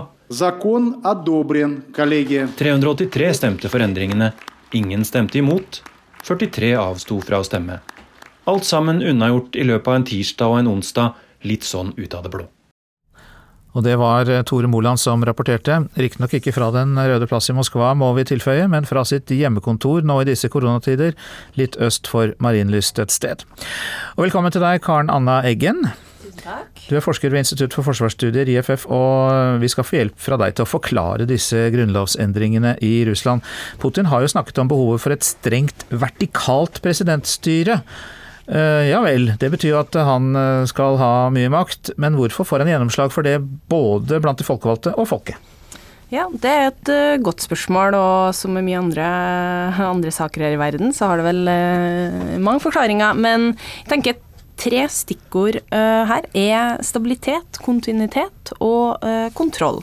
383 2.59 3.31
stemte 3.39 3.71
for 3.71 3.83
endringene. 3.83 4.33
Ingen 4.75 5.07
stemte 5.07 5.39
imot. 5.39 5.83
43 6.27 6.75
avsto 6.83 7.21
fra 7.23 7.39
å 7.39 7.47
stemme. 7.47 7.79
Alt 8.51 8.67
sammen 8.67 9.03
unnagjort 9.03 9.59
i 9.59 9.67
løpet 9.67 9.91
av 9.91 10.01
en 10.01 10.11
tirsdag 10.11 10.51
og 10.51 10.61
en 10.61 10.75
onsdag, 10.75 11.15
litt 11.47 11.67
sånn 11.67 11.95
ut 11.99 12.15
av 12.15 12.27
det 12.27 12.35
blå. 12.35 12.47
Og 13.77 13.85
det 13.85 13.99
var 14.01 14.31
eh, 14.33 14.43
Tore 14.49 14.71
Moland 14.73 15.01
som 15.01 15.25
rapporterte, 15.27 15.83
riktignok 16.01 16.39
ikke 16.39 16.55
fra 16.57 16.71
Den 16.75 16.97
røde 16.97 17.29
plass 17.29 17.51
i 17.53 17.57
Moskva, 17.57 17.93
må 17.99 18.09
vi 18.17 18.25
tilføye, 18.29 18.65
men 18.73 18.89
fra 18.89 19.05
sitt 19.05 19.31
hjemmekontor 19.33 20.07
nå 20.07 20.23
i 20.23 20.29
disse 20.31 20.49
koronatider, 20.53 21.13
litt 21.61 21.77
øst 21.83 22.09
for 22.09 22.33
Marienlyst 22.43 22.99
et 23.03 23.13
sted. 23.13 23.45
Og 24.17 24.27
velkommen 24.27 24.55
til 24.55 24.65
deg, 24.65 24.81
Karen 24.87 25.13
Anna 25.13 25.43
Eggen. 25.47 25.85
Takk. 26.37 26.83
Du 26.89 26.97
er 26.97 27.05
forsker 27.05 27.33
ved 27.33 27.43
Institutt 27.43 27.75
for 27.75 27.87
forsvarsstudier, 27.87 28.49
IFF, 28.53 28.87
og 28.93 29.61
vi 29.63 29.71
skal 29.73 29.87
få 29.87 29.99
hjelp 30.01 30.19
fra 30.21 30.39
deg 30.41 30.57
til 30.57 30.67
å 30.67 30.71
forklare 30.71 31.29
disse 31.29 31.67
grunnlovsendringene 31.75 32.77
i 32.85 32.93
Russland. 33.09 33.45
Putin 33.83 34.11
har 34.13 34.23
jo 34.23 34.31
snakket 34.31 34.61
om 34.63 34.71
behovet 34.71 35.03
for 35.03 35.15
et 35.17 35.27
strengt 35.27 35.87
vertikalt 35.91 36.81
presidentstyre. 36.85 37.81
Eh, 38.47 38.87
ja 38.93 39.01
vel, 39.03 39.33
det 39.41 39.49
betyr 39.51 39.73
jo 39.73 39.81
at 39.81 39.97
han 40.07 40.31
eh, 40.39 40.65
skal 40.71 40.99
ha 41.01 41.13
mye 41.35 41.51
makt, 41.51 41.97
men 41.99 42.15
hvorfor 42.19 42.47
får 42.47 42.63
han 42.63 42.71
gjennomslag 42.71 43.15
for 43.15 43.27
det 43.27 43.41
både 43.43 44.21
blant 44.23 44.39
de 44.39 44.47
folkevalgte 44.47 44.95
og 44.95 45.09
folket? 45.11 45.41
Ja, 46.13 46.29
det 46.31 46.51
er 46.51 46.69
et 46.69 46.91
uh, 46.93 47.17
godt 47.19 47.43
spørsmål, 47.43 47.97
og 47.99 48.37
som 48.39 48.53
med 48.55 48.63
mye 48.69 48.79
andre, 48.79 49.07
andre, 49.97 50.13
saker 50.15 50.45
her 50.47 50.55
i 50.55 50.61
verden, 50.61 50.95
så 50.95 51.11
har 51.11 51.19
det 51.19 51.27
vel 51.27 51.43
uh, 51.51 52.37
mange 52.39 52.63
forklaringer. 52.63 53.19
Men 53.19 53.49
jeg 53.57 53.91
tenker 53.91 54.21
tre 54.55 54.85
stikkord 54.87 55.59
uh, 55.75 56.07
her 56.07 56.31
er 56.31 56.79
stabilitet, 56.87 57.59
kontinuitet 57.59 58.55
og 58.63 59.03
kontroll. 59.35 59.83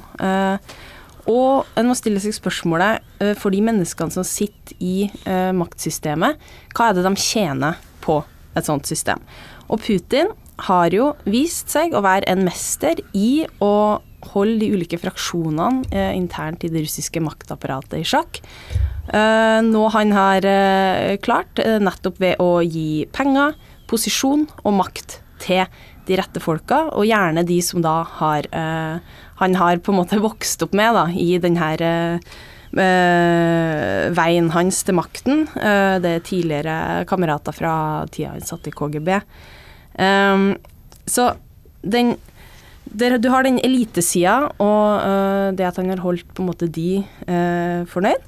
og 1.28 1.68
en 1.80 1.88
må 1.88 1.96
stille 1.96 2.24
seg 2.24 2.34
spørsmålet 2.36 3.36
for 3.40 3.52
de 3.52 3.60
menneskene 3.64 4.12
som 4.12 4.26
sitter 4.28 4.80
i 4.84 5.08
maktsystemet, 5.56 6.40
hva 6.76 6.90
er 6.90 6.98
det 6.98 7.06
de 7.06 7.14
tjener 7.20 7.80
på 8.04 8.18
et 8.56 8.68
sånt 8.68 8.90
system. 8.90 9.22
Og 9.70 9.82
Putin 9.84 10.32
har 10.68 10.94
jo 10.94 11.14
vist 11.26 11.72
seg 11.74 11.96
å 11.96 12.04
være 12.06 12.30
en 12.30 12.44
mester 12.46 13.00
i 13.18 13.46
å 13.64 14.00
holde 14.34 14.62
de 14.62 14.72
ulike 14.72 15.00
fraksjonene 15.02 15.84
eh, 15.92 16.14
internt 16.16 16.64
i 16.64 16.72
det 16.72 16.86
russiske 16.86 17.22
maktapparatet 17.24 18.00
i 18.00 18.08
sjakk. 18.08 18.40
Eh, 19.12 19.60
noe 19.68 19.90
han 19.96 20.14
har 20.16 20.48
eh, 20.48 21.18
klart 21.24 21.60
eh, 21.60 21.80
nettopp 21.84 22.22
ved 22.24 22.40
å 22.44 22.62
gi 22.64 23.04
penger, 23.16 23.58
posisjon 23.90 24.48
og 24.64 24.78
makt 24.80 25.20
til 25.44 25.66
de 26.08 26.18
rette 26.20 26.40
folka, 26.44 26.86
og 26.96 27.08
gjerne 27.08 27.46
de 27.48 27.60
som 27.64 27.84
da 27.84 28.02
har 28.20 28.48
eh, 28.52 29.20
Han 29.40 29.56
har 29.60 29.80
på 29.84 29.92
en 29.92 29.98
måte 29.98 30.20
vokst 30.22 30.62
opp 30.64 30.76
med 30.78 30.94
da, 30.96 31.08
i 31.10 31.36
denne 31.42 31.74
veien 32.74 34.50
hans 34.54 34.82
til 34.86 34.98
makten. 34.98 35.46
Eh, 35.58 35.96
det 36.02 36.12
er 36.12 36.26
tidligere 36.26 37.06
kamerater 37.10 37.56
fra 37.56 37.74
tida 38.14 38.34
han 38.34 38.46
satt 38.46 38.70
i 38.70 38.74
KGB. 38.74 39.10
Um, 39.94 40.56
så 41.06 41.36
den 41.82 42.16
der, 42.86 43.18
Du 43.18 43.30
har 43.30 43.44
den 43.44 43.60
elitesida 43.64 44.50
og 44.62 45.02
uh, 45.02 45.54
det 45.54 45.66
at 45.66 45.78
han 45.78 45.90
har 45.90 46.02
holdt 46.02 46.28
på 46.34 46.42
en 46.44 46.50
måte 46.50 46.68
de 46.68 47.04
uh, 47.30 47.86
fornøyd. 47.90 48.22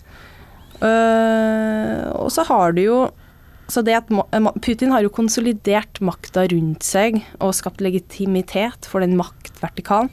Uh, 0.81 2.13
og 2.21 2.29
så 2.33 2.45
har 2.45 2.75
du 2.75 2.81
jo 2.85 2.99
så 3.65 3.81
det 3.81 3.95
at 3.97 4.11
Putin 4.61 4.91
har 4.93 5.01
jo 5.01 5.09
konsolidert 5.09 5.97
makta 5.97 6.43
rundt 6.51 6.85
seg 6.85 7.23
og 7.41 7.55
skapt 7.57 7.81
legitimitet 7.81 8.85
for 8.85 9.01
den 9.01 9.15
maktvertikalen 9.17 10.11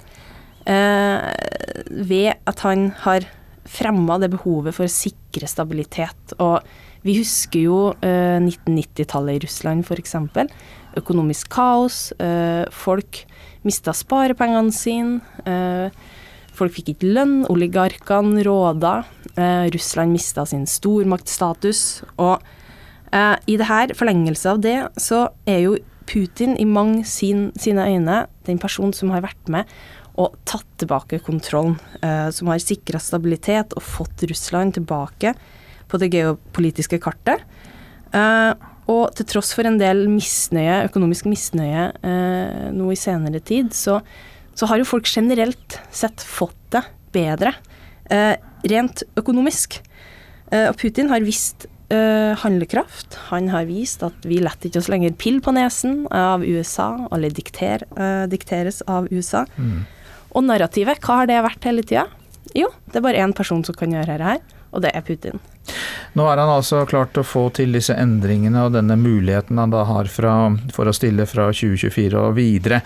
ved 0.64 2.32
at 2.48 2.62
han 2.64 2.86
har 3.02 3.26
fremma 3.72 4.18
det 4.22 4.32
behovet 4.34 4.76
for 4.76 4.86
å 4.86 4.92
sikre 4.92 5.48
stabilitet. 5.50 6.36
Og 6.42 6.60
vi 7.06 7.16
husker 7.18 7.66
jo 7.66 7.78
eh, 8.04 8.38
1990-tallet 8.38 9.40
i 9.40 9.44
Russland 9.46 9.86
f.eks. 9.86 10.16
Økonomisk 11.00 11.52
kaos. 11.54 12.10
Eh, 12.22 12.64
folk 12.70 13.24
mista 13.66 13.94
sparepengene 13.96 14.74
sine. 14.76 15.20
Eh, 15.48 15.88
folk 16.52 16.76
fikk 16.76 16.94
ikke 16.94 17.14
lønn. 17.16 17.38
Oligarkene 17.52 18.44
råda. 18.46 18.98
Eh, 19.34 19.70
Russland 19.74 20.14
mista 20.14 20.44
sin 20.48 20.68
stormaktstatus. 20.68 22.02
Og 22.20 22.42
Eh, 23.12 23.36
I 23.46 23.58
det 23.60 23.68
her, 23.68 23.92
forlengelse 23.96 24.54
av 24.54 24.62
det, 24.64 24.78
så 25.00 25.26
er 25.48 25.64
jo 25.66 25.76
Putin 26.08 26.56
i 26.60 26.66
mange 26.68 27.04
sin, 27.08 27.50
sine 27.58 27.86
øyne 27.88 28.24
den 28.46 28.60
personen 28.62 28.94
som 28.96 29.12
har 29.14 29.24
vært 29.24 29.52
med 29.52 29.70
og 30.20 30.34
tatt 30.48 30.66
tilbake 30.80 31.22
kontrollen. 31.24 31.78
Eh, 32.04 32.28
som 32.34 32.50
har 32.52 32.60
sikra 32.60 33.00
stabilitet 33.00 33.72
og 33.76 33.84
fått 33.84 34.26
Russland 34.28 34.76
tilbake 34.76 35.32
på 35.88 36.00
det 36.00 36.10
geopolitiske 36.12 37.00
kartet. 37.02 37.44
Eh, 38.12 38.52
og 38.90 39.14
til 39.16 39.28
tross 39.30 39.52
for 39.54 39.68
en 39.68 39.78
del 39.80 40.04
misnøye, 40.10 40.82
økonomisk 40.88 41.28
misnøye 41.30 41.88
eh, 42.02 42.68
nå 42.74 42.90
i 42.92 42.98
senere 42.98 43.40
tid, 43.40 43.70
så, 43.76 44.00
så, 44.54 44.68
har 44.68 44.80
jo 44.80 44.88
folk 44.88 45.08
generelt 45.08 45.78
sett 45.94 46.24
fått 46.26 46.58
det 46.74 46.82
bedre. 47.14 47.54
Eh, 48.10 48.34
rent 48.68 49.04
økonomisk. 49.20 49.78
Eh, 50.50 50.68
og 50.68 50.76
Putin 50.80 51.12
har 51.12 51.24
visst 51.24 51.68
eh, 51.92 52.32
handlekraft. 52.42 53.18
Han 53.30 53.50
har 53.52 53.68
vist 53.68 54.02
at 54.06 54.26
vi 54.28 54.40
letter 54.42 54.70
ikke 54.70 54.82
oss 54.82 54.90
lenger 54.92 55.14
pill 55.20 55.40
på 55.44 55.54
nesen 55.56 56.06
av 56.10 56.44
USA, 56.44 56.90
eller 57.12 57.34
dikter, 57.34 57.84
uh, 57.98 58.24
dikteres 58.30 58.82
av 58.90 59.08
USA. 59.12 59.44
Mm. 59.56 59.84
Og 60.32 60.46
narrativet, 60.48 61.02
hva 61.04 61.22
har 61.22 61.30
det 61.30 61.42
vært 61.44 61.68
hele 61.68 61.84
tida? 61.86 62.08
Jo, 62.56 62.72
det 62.90 63.00
er 63.00 63.06
bare 63.06 63.22
én 63.22 63.36
person 63.36 63.62
som 63.64 63.76
kan 63.76 63.92
gjøre 63.92 64.08
dette 64.14 64.30
her, 64.34 64.44
og 64.72 64.84
det 64.84 64.92
er 64.96 65.04
Putin. 65.06 65.40
Nå 66.18 66.26
har 66.26 66.40
han 66.40 66.50
altså 66.50 66.82
klart 66.88 67.16
å 67.16 67.24
få 67.24 67.46
til 67.56 67.72
disse 67.76 67.94
endringene 67.96 68.66
og 68.66 68.74
denne 68.74 68.96
muligheten 69.00 69.60
han 69.60 69.72
da 69.72 69.84
har 69.88 70.10
fra, 70.12 70.34
for 70.74 70.88
å 70.88 70.94
stille 70.96 71.24
fra 71.28 71.48
2024 71.54 72.18
og 72.18 72.34
videre. 72.36 72.82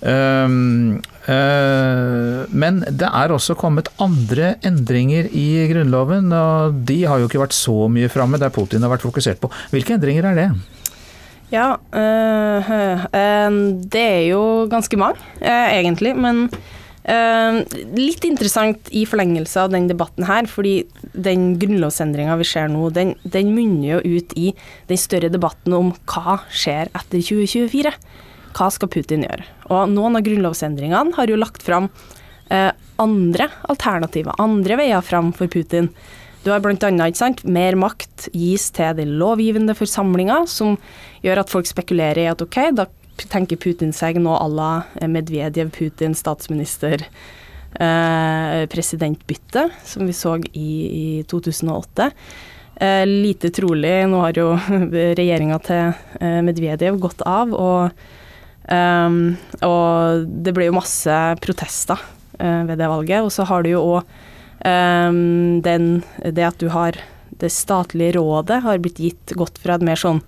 Um, 0.00 1.00
uh, 1.00 1.19
men 1.30 2.80
det 2.88 3.06
er 3.06 3.32
også 3.34 3.54
kommet 3.58 3.90
andre 4.02 4.54
endringer 4.66 5.28
i 5.30 5.46
Grunnloven, 5.70 6.32
og 6.34 6.82
de 6.88 7.02
har 7.06 7.20
jo 7.20 7.28
ikke 7.30 7.42
vært 7.44 7.56
så 7.56 7.86
mye 7.92 8.10
framme, 8.10 8.40
der 8.40 8.52
Putin 8.54 8.82
har 8.82 8.92
vært 8.92 9.06
fokusert 9.06 9.40
på. 9.42 9.50
Hvilke 9.70 9.94
endringer 9.94 10.30
er 10.30 10.38
det? 10.38 10.50
Ja, 11.50 11.74
øh, 11.94 12.70
øh, 13.14 13.56
det 13.90 14.02
er 14.02 14.26
jo 14.30 14.66
ganske 14.70 14.96
mange, 14.96 15.18
egentlig. 15.42 16.14
Men 16.16 16.48
litt 17.96 18.22
interessant 18.28 18.90
i 18.94 19.06
forlengelse 19.08 19.62
av 19.64 19.72
den 19.72 19.88
debatten 19.90 20.26
her, 20.28 20.46
fordi 20.46 20.84
den 21.16 21.56
grunnlovsendringa 21.58 22.36
vi 22.38 22.46
ser 22.46 22.68
nå, 22.70 22.90
den, 22.94 23.14
den, 23.24 23.54
munner 23.56 23.96
jo 23.96 24.18
ut 24.18 24.34
i 24.38 24.52
den 24.86 25.00
større 25.00 25.32
debatten 25.32 25.74
om 25.74 25.94
hva 26.06 26.36
skjer 26.52 26.92
etter 26.92 27.18
2024. 27.18 27.94
Hva 28.56 28.70
skal 28.74 28.90
Putin 28.92 29.26
gjøre? 29.26 29.46
Og 29.70 29.90
noen 29.92 30.18
av 30.18 30.24
grunnlovsendringene 30.26 31.16
har 31.16 31.30
jo 31.30 31.38
lagt 31.38 31.62
fram 31.64 31.88
eh, 32.50 32.70
andre 33.00 33.48
alternativer, 33.70 34.36
andre 34.42 34.78
veier 34.80 35.04
fram 35.04 35.32
for 35.36 35.50
Putin. 35.52 35.90
Du 36.44 36.50
har 36.52 36.62
bl.a. 36.64 37.00
mer 37.44 37.76
makt 37.76 38.30
gis 38.32 38.70
til 38.72 38.96
den 38.96 39.18
lovgivende 39.20 39.76
forsamlinga, 39.76 40.42
som 40.48 40.78
gjør 41.24 41.42
at 41.42 41.52
folk 41.52 41.68
spekulerer 41.68 42.24
i 42.24 42.30
at 42.30 42.40
ok, 42.44 42.62
da 42.76 42.88
tenker 43.28 43.60
Putin 43.60 43.92
seg 43.92 44.16
nå 44.22 44.32
à 44.32 44.46
la 44.48 44.70
Medvedev, 45.04 45.68
Putin, 45.74 46.14
statsminister, 46.16 47.04
eh, 47.76 48.62
presidentbytte, 48.72 49.68
som 49.84 50.08
vi 50.08 50.16
så 50.16 50.38
i, 50.52 50.70
i 50.88 51.04
2008. 51.28 52.08
Eh, 52.80 53.04
lite 53.04 53.50
trolig, 53.52 53.92
nå 54.08 54.22
har 54.24 54.40
jo 54.40 54.54
regjeringa 55.20 55.60
til 55.66 55.92
eh, 56.20 56.40
Medvedev 56.46 56.96
gått 57.02 57.20
av, 57.28 57.52
og, 57.52 58.08
um, 58.68 59.20
og 59.64 60.26
det 60.44 60.54
ble 60.56 60.68
jo 60.68 60.76
masse 60.76 61.16
protester 61.44 62.00
uh, 62.40 62.62
ved 62.68 62.76
det 62.76 62.90
valget. 62.90 63.24
Og 63.24 63.32
så 63.34 63.46
har 63.48 63.64
du 63.64 63.72
jo 63.72 63.86
òg 63.96 64.12
um, 64.66 65.60
det 65.64 66.46
at 66.46 66.60
du 66.60 66.68
har 66.74 66.98
det 67.40 67.52
statlige 67.54 68.18
rådet 68.18 68.60
har 68.66 68.80
blitt 68.82 69.00
gitt 69.00 69.32
gått 69.38 69.60
fra 69.62 69.78
et 69.78 69.84
mer 69.86 69.96
sånn 69.96 70.20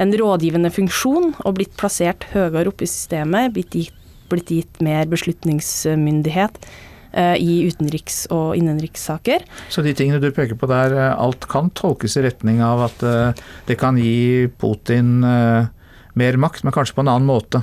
en 0.00 0.14
rådgivende 0.18 0.72
funksjon 0.74 1.34
og 1.44 1.54
blitt 1.58 1.76
plassert 1.78 2.26
høyere 2.32 2.66
oppe 2.70 2.86
i 2.86 2.90
systemet, 2.90 3.52
blitt 3.54 3.76
gitt, 3.78 4.00
blitt 4.30 4.50
gitt 4.50 4.80
mer 4.82 5.06
beslutningsmyndighet 5.10 6.58
uh, 7.14 7.36
i 7.38 7.62
utenriks- 7.68 8.24
og 8.34 8.56
innenrikssaker. 8.58 9.46
Så 9.70 9.84
de 9.86 9.94
tingene 9.96 10.22
du 10.22 10.32
peker 10.34 10.58
på 10.58 10.68
der, 10.70 10.96
eh, 10.98 11.14
alt 11.14 11.46
kan 11.50 11.70
tolkes 11.78 12.18
i 12.18 12.24
retning 12.26 12.62
av 12.64 12.88
at 12.88 13.06
uh, 13.06 13.46
det 13.68 13.78
kan 13.80 13.98
gi 14.00 14.50
Putin 14.58 15.22
eh, 15.28 15.70
mer 16.18 16.38
makt, 16.40 16.64
men 16.64 16.74
kanskje 16.74 16.96
på 16.96 17.04
en 17.04 17.10
annen 17.10 17.28
måte? 17.28 17.62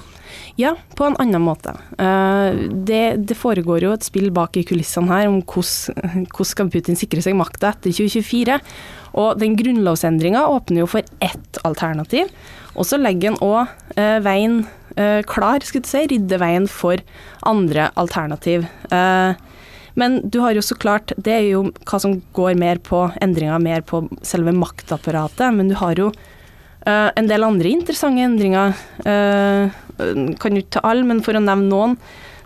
Ja, 0.60 0.76
på 0.96 1.08
en 1.08 1.18
annen 1.22 1.44
måte. 1.44 1.76
Eh, 1.98 2.58
det, 2.88 3.04
det 3.28 3.38
foregår 3.40 3.86
jo 3.86 3.94
et 3.96 4.08
spill 4.08 4.32
bak 4.36 4.58
i 4.60 4.66
kulissene 4.68 5.12
her 5.12 5.30
om 5.30 5.40
hvordan, 5.42 6.26
hvordan 6.32 6.72
Putin 6.74 7.00
sikre 7.00 7.24
seg 7.24 7.38
makta 7.40 7.72
etter 7.72 7.94
2024. 7.96 8.60
Og 9.22 9.40
den 9.40 9.56
grunnlovsendringa 9.60 10.46
åpner 10.52 10.84
jo 10.84 10.90
for 10.92 11.08
ett 11.24 11.62
alternativ, 11.68 12.32
og 12.76 12.88
så 12.88 13.00
legger 13.00 13.34
en 13.34 13.42
òg 13.44 13.98
eh, 14.00 14.20
veien 14.24 14.62
eh, 14.96 15.20
klar, 15.28 15.64
skulle 15.68 15.88
du 15.88 15.92
si, 15.92 16.06
rydder 16.12 16.44
veien 16.44 16.68
for 16.72 17.04
andre 17.48 17.90
alternativ. 18.00 18.68
Men 20.00 20.22
du 20.32 20.38
har 20.40 20.56
jo 20.56 20.62
så 20.64 20.78
klart 20.80 21.12
Det 21.20 21.34
er 21.36 21.46
jo 21.50 21.66
hva 21.84 21.98
som 22.00 22.14
går 22.32 22.56
mer 22.60 22.80
på 22.80 23.10
endringer, 23.20 23.60
mer 23.60 23.84
på 23.84 24.06
selve 24.24 24.54
maktapparatet, 24.56 25.52
men 25.56 25.68
du 25.68 25.76
har 25.80 26.00
jo 26.00 26.12
eh, 26.86 27.10
en 27.16 27.30
del 27.30 27.46
andre 27.46 27.72
interessante 27.72 28.24
endringer. 28.26 28.76
uh, 29.06 29.72
kan 30.42 30.56
jo 30.56 30.64
ikke 30.64 30.78
ta 30.80 30.86
alle, 30.88 31.06
men 31.06 31.22
for 31.22 31.38
å 31.38 31.44
nevne 31.44 31.70
noen, 31.70 31.98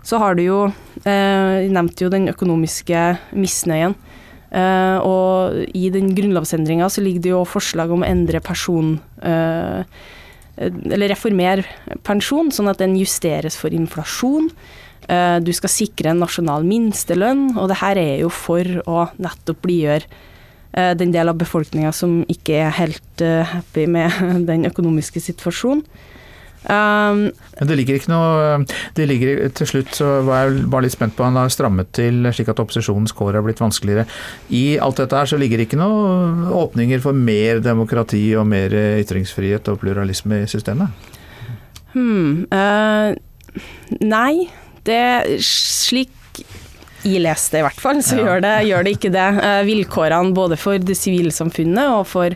så 0.06 0.20
har 0.22 0.36
du 0.36 0.44
jo 0.44 0.58
uh, 0.68 0.72
nevnt 1.06 1.74
nevnte 1.74 2.04
jo 2.04 2.12
den 2.12 2.28
økonomiske 2.32 3.06
misnøyen. 3.34 3.96
Uh, 4.46 4.98
og 5.02 5.56
i 5.74 5.88
den 5.90 6.12
grunnlovsendringa 6.14 6.86
så 6.88 7.02
ligger 7.02 7.24
det 7.24 7.32
jo 7.32 7.40
forslag 7.50 7.90
om 7.90 8.04
å 8.04 8.06
endre 8.06 8.38
person 8.40 8.92
uh, 9.26 9.82
Eller 10.56 11.10
reformere 11.10 11.66
pensjon, 12.06 12.52
sånn 12.54 12.70
at 12.70 12.78
den 12.80 12.94
justeres 12.96 13.58
for 13.58 13.74
inflasjon. 13.74 14.46
Uh, 15.10 15.42
du 15.42 15.50
skal 15.52 15.72
sikre 15.72 16.14
en 16.14 16.22
nasjonal 16.22 16.64
minstelønn, 16.64 17.50
og 17.58 17.68
det 17.72 17.80
her 17.82 18.00
er 18.00 18.22
jo 18.22 18.30
for 18.32 18.64
å 18.88 19.08
nettopp 19.20 19.60
blidgjøre 19.66 20.22
den 20.76 21.12
del 21.14 21.30
av 21.32 21.38
befolkninga 21.40 21.88
som 21.96 22.18
ikke 22.28 22.58
er 22.66 22.74
helt 22.76 23.22
happy 23.52 23.86
med 23.88 24.12
den 24.50 24.68
økonomiske 24.68 25.22
situasjonen. 25.24 25.80
Um, 26.66 27.30
Men 27.60 27.68
det 27.68 27.76
ligger 27.78 27.94
ikke 27.94 28.10
noe 28.10 28.64
det 28.96 29.04
ligger, 29.06 29.44
Til 29.54 29.68
slutt 29.70 29.92
så 29.94 30.16
var 30.26 30.48
jeg 30.48 30.64
bare 30.66 30.82
litt 30.88 30.96
spent 30.96 31.14
på 31.14 31.22
Han 31.22 31.38
har 31.38 31.52
strammet 31.54 31.92
til 31.94 32.26
slik 32.34 32.48
at 32.50 32.58
opposisjonens 32.58 33.14
kår 33.14 33.38
har 33.38 33.44
blitt 33.46 33.62
vanskeligere. 33.62 34.02
I 34.50 34.74
alt 34.82 34.98
dette 34.98 35.14
her 35.14 35.30
så 35.30 35.38
ligger 35.38 35.60
det 35.60 35.68
ikke 35.68 35.78
noe 35.78 36.50
åpninger 36.64 37.04
for 37.04 37.14
mer 37.14 37.62
demokrati 37.62 38.24
og 38.34 38.48
mer 38.50 38.74
ytringsfrihet 38.74 39.70
og 39.70 39.78
pluralisme 39.84 40.42
i 40.42 40.50
systemet? 40.50 40.90
Hmm, 41.94 42.48
uh, 42.50 43.14
nei, 44.02 44.48
det 44.88 45.38
slik 45.46 46.10
jeg 47.06 47.22
leste 47.24 47.56
det 47.56 47.62
i 47.62 47.66
hvert 47.68 47.82
fall, 47.82 48.00
så 48.04 48.18
ja. 48.18 48.24
gjør, 48.26 48.44
det, 48.44 48.54
gjør, 48.68 48.86
det, 48.86 48.94
ikke 48.98 49.12
det. 49.14 49.26
Uh, 49.38 49.60
vilkårene 49.68 50.34
både 50.36 50.58
for 50.60 50.82
det 50.82 50.98
sivile 50.98 51.34
samfunnet 51.34 51.92
og 51.96 52.08
for 52.10 52.34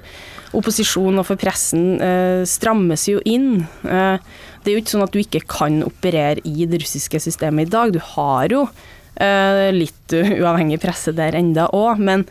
opposisjonen 0.57 1.23
og 1.23 1.29
for 1.29 1.41
pressen 1.41 2.01
eh, 2.03 2.43
strammes 2.49 3.07
jo 3.11 3.21
inn. 3.29 3.63
Eh, 3.87 4.17
det 4.61 4.71
er 4.71 4.75
jo 4.75 4.83
ikke 4.83 4.95
sånn 4.97 5.07
at 5.07 5.15
du 5.15 5.21
ikke 5.23 5.45
kan 5.51 5.81
operere 5.87 6.43
i 6.49 6.67
det 6.69 6.83
russiske 6.83 7.21
systemet 7.23 7.69
i 7.69 7.73
dag. 7.75 7.93
Du 7.95 8.01
har 8.17 8.51
jo 8.53 8.65
eh, 8.67 9.69
litt 9.75 10.17
uavhengig 10.41 10.81
presse 10.83 11.15
der 11.17 11.39
enda 11.39 11.69
òg, 11.77 12.03
men 12.03 12.27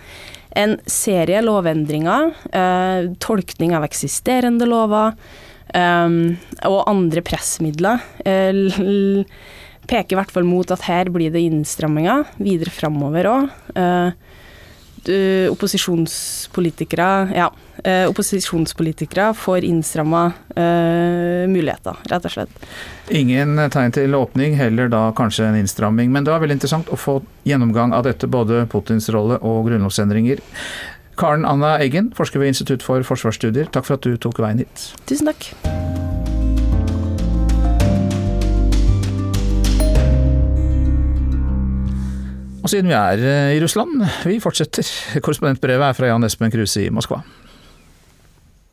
en 0.58 0.76
serie 0.90 1.44
lovendringer, 1.46 2.34
eh, 2.52 3.12
tolkning 3.24 3.76
av 3.78 3.86
eksisterende 3.88 4.68
lover 4.68 5.14
eh, 5.78 6.20
og 6.68 6.80
andre 6.90 7.24
pressmidler 7.26 8.04
eh, 8.26 8.66
peker 9.90 10.16
i 10.16 10.20
hvert 10.20 10.34
fall 10.34 10.48
mot 10.48 10.72
at 10.74 10.86
her 10.88 11.10
blir 11.14 11.34
det 11.34 11.42
innstramminger 11.48 12.36
videre 12.38 12.74
framover 12.74 13.30
òg. 13.30 13.50
opposisjonspolitikere 15.50 17.10
ja, 17.34 17.48
uh, 17.88 18.10
opposisjonspolitikere 18.10 19.34
får 19.34 19.64
innstramma 19.64 20.26
uh, 20.58 21.48
muligheter, 21.50 21.98
rett 22.12 22.28
og 22.28 22.36
slett. 22.36 22.68
Ingen 23.10 23.56
tegn 23.74 23.96
til 23.96 24.16
åpning, 24.16 24.58
heller 24.60 24.92
da 24.92 25.08
kanskje 25.18 25.48
en 25.48 25.60
innstramming. 25.62 26.12
Men 26.12 26.28
det 26.28 26.36
var 26.36 26.44
veldig 26.44 26.60
interessant 26.60 26.92
å 26.92 27.00
få 27.00 27.22
gjennomgang 27.48 27.96
av 27.96 28.06
dette, 28.06 28.28
både 28.28 28.66
Putins 28.70 29.10
rolle 29.16 29.40
og 29.40 29.66
grunnlovsendringer. 29.70 30.44
Karen 31.20 31.46
Anna 31.48 31.78
Eggen, 31.84 32.14
forsker 32.16 32.40
ved 32.40 32.54
Institutt 32.54 32.86
for 32.86 33.04
forsvarsstudier, 33.04 33.68
takk 33.74 33.90
for 33.90 34.00
at 34.00 34.08
du 34.08 34.16
tok 34.22 34.40
veien 34.40 34.62
hit. 34.64 34.92
Tusen 35.10 35.32
takk. 35.32 35.52
Og 42.70 42.76
siden 42.76 42.92
vi 42.92 42.94
er 42.94 43.22
eh, 43.26 43.56
i 43.58 43.62
Russland, 43.64 44.04
vi 44.30 44.36
fortsetter. 44.38 44.86
Korrespondentbrevet 45.26 45.88
er 45.88 45.96
fra 45.98 46.10
Jan 46.12 46.26
Espen 46.28 46.52
Kruse 46.54 46.84
i 46.86 46.92
Moskva. 46.94 47.24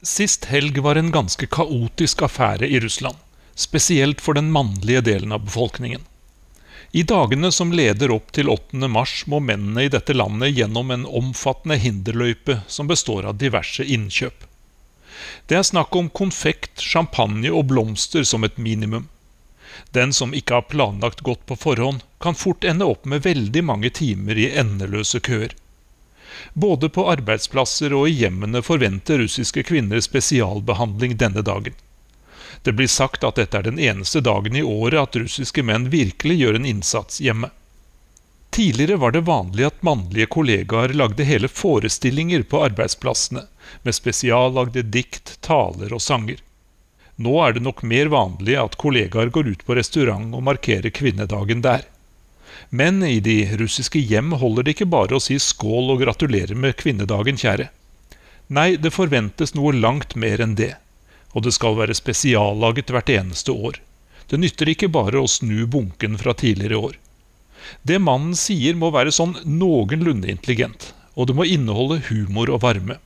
Sist 0.04 0.50
helg 0.50 0.76
var 0.84 1.00
en 1.00 1.08
ganske 1.14 1.48
kaotisk 1.48 2.26
affære 2.26 2.68
i 2.68 2.76
Russland, 2.84 3.16
spesielt 3.56 4.20
for 4.20 4.36
den 4.36 4.50
mannlige 4.52 5.00
delen 5.06 5.32
av 5.32 5.46
befolkningen. 5.46 6.04
I 6.92 7.06
dagene 7.08 7.48
som 7.48 7.72
leder 7.72 8.12
opp 8.12 8.36
til 8.36 8.52
8. 8.52 8.84
mars 8.84 9.22
må 9.32 9.40
mennene 9.40 9.86
i 9.86 9.92
dette 9.96 10.12
landet 10.12 10.52
gjennom 10.58 10.92
en 10.92 11.08
omfattende 11.08 11.80
hinderløype 11.80 12.58
som 12.68 12.92
består 12.92 13.24
av 13.32 13.40
diverse 13.40 13.80
innkjøp. 13.80 14.44
Det 15.48 15.56
er 15.56 15.64
snakk 15.64 15.96
om 15.96 16.12
konfekt, 16.12 16.84
champagne 16.84 17.48
og 17.48 17.70
blomster 17.72 18.28
som 18.28 18.44
et 18.44 18.60
minimum. 18.60 19.08
Den 19.96 20.12
som 20.12 20.36
ikke 20.36 20.60
har 20.60 20.68
planlagt 20.68 21.24
godt 21.24 21.48
på 21.48 21.56
forhånd, 21.64 22.04
kan 22.18 22.34
fort 22.34 22.64
ende 22.64 22.84
opp 22.84 23.04
med 23.04 23.22
veldig 23.22 23.64
mange 23.64 23.90
timer 23.90 24.38
i 24.38 24.50
endeløse 24.58 25.20
køer. 25.20 25.54
Både 26.52 26.88
på 26.88 27.06
arbeidsplasser 27.10 27.94
og 27.96 28.08
i 28.08 28.16
hjemmene 28.22 28.62
forventer 28.64 29.20
russiske 29.22 29.62
kvinner 29.68 30.00
spesialbehandling 30.00 31.16
denne 31.20 31.42
dagen. 31.42 31.74
Det 32.62 32.72
blir 32.72 32.90
sagt 32.90 33.24
at 33.24 33.36
dette 33.38 33.58
er 33.58 33.68
den 33.68 33.78
eneste 33.78 34.20
dagen 34.24 34.56
i 34.56 34.62
året 34.62 34.98
at 35.00 35.16
russiske 35.20 35.62
menn 35.62 35.90
virkelig 35.92 36.38
gjør 36.40 36.58
en 36.58 36.66
innsats 36.66 37.20
hjemme. 37.20 37.50
Tidligere 38.56 38.96
var 38.96 39.12
det 39.12 39.20
vanlig 39.28 39.66
at 39.68 39.82
mannlige 39.84 40.26
kollegaer 40.32 40.94
lagde 40.96 41.24
hele 41.28 41.48
forestillinger 41.48 42.42
på 42.48 42.62
arbeidsplassene, 42.64 43.44
med 43.82 43.94
spesiallagde 43.94 44.82
dikt, 44.82 45.36
taler 45.44 45.92
og 45.92 46.00
sanger. 46.02 46.40
Nå 47.16 47.34
er 47.44 47.52
det 47.56 47.62
nok 47.64 47.82
mer 47.82 48.08
vanlig 48.12 48.56
at 48.60 48.78
kollegaer 48.80 49.28
går 49.32 49.52
ut 49.52 49.66
på 49.66 49.76
restaurant 49.76 50.34
og 50.36 50.44
markerer 50.48 50.90
kvinnedagen 50.90 51.62
der. 51.64 51.84
Men 52.70 53.02
i 53.06 53.20
de 53.20 53.38
russiske 53.60 54.00
hjem 54.00 54.32
holder 54.40 54.66
det 54.66 54.76
ikke 54.76 54.90
bare 54.90 55.16
å 55.16 55.22
si 55.22 55.38
skål 55.38 55.94
og 55.94 56.02
gratulere 56.02 56.54
med 56.54 56.76
kvinnedagen, 56.80 57.38
kjære. 57.38 57.68
Nei, 58.48 58.76
det 58.76 58.94
forventes 58.94 59.54
noe 59.54 59.74
langt 59.74 60.14
mer 60.18 60.42
enn 60.42 60.54
det 60.58 60.74
og 61.36 61.44
det 61.44 61.52
skal 61.52 61.76
være 61.76 61.94
spesiallaget 61.96 62.90
hvert 62.94 63.10
eneste 63.12 63.52
år. 63.52 63.76
Det 64.26 64.40
nytter 64.40 64.72
ikke 64.72 64.88
bare 64.88 65.20
å 65.20 65.28
snu 65.28 65.66
bunken 65.68 66.16
fra 66.18 66.32
tidligere 66.34 66.80
år. 66.88 66.94
Det 67.84 67.98
mannen 68.00 68.32
sier 68.38 68.78
må 68.78 68.88
være 68.94 69.12
sånn 69.12 69.36
noenlunde 69.44 70.30
intelligent, 70.32 70.92
og 71.14 71.28
det 71.28 71.36
må 71.36 71.44
inneholde 71.44 72.00
humor 72.08 72.50
og 72.54 72.62
varme. 72.64 72.96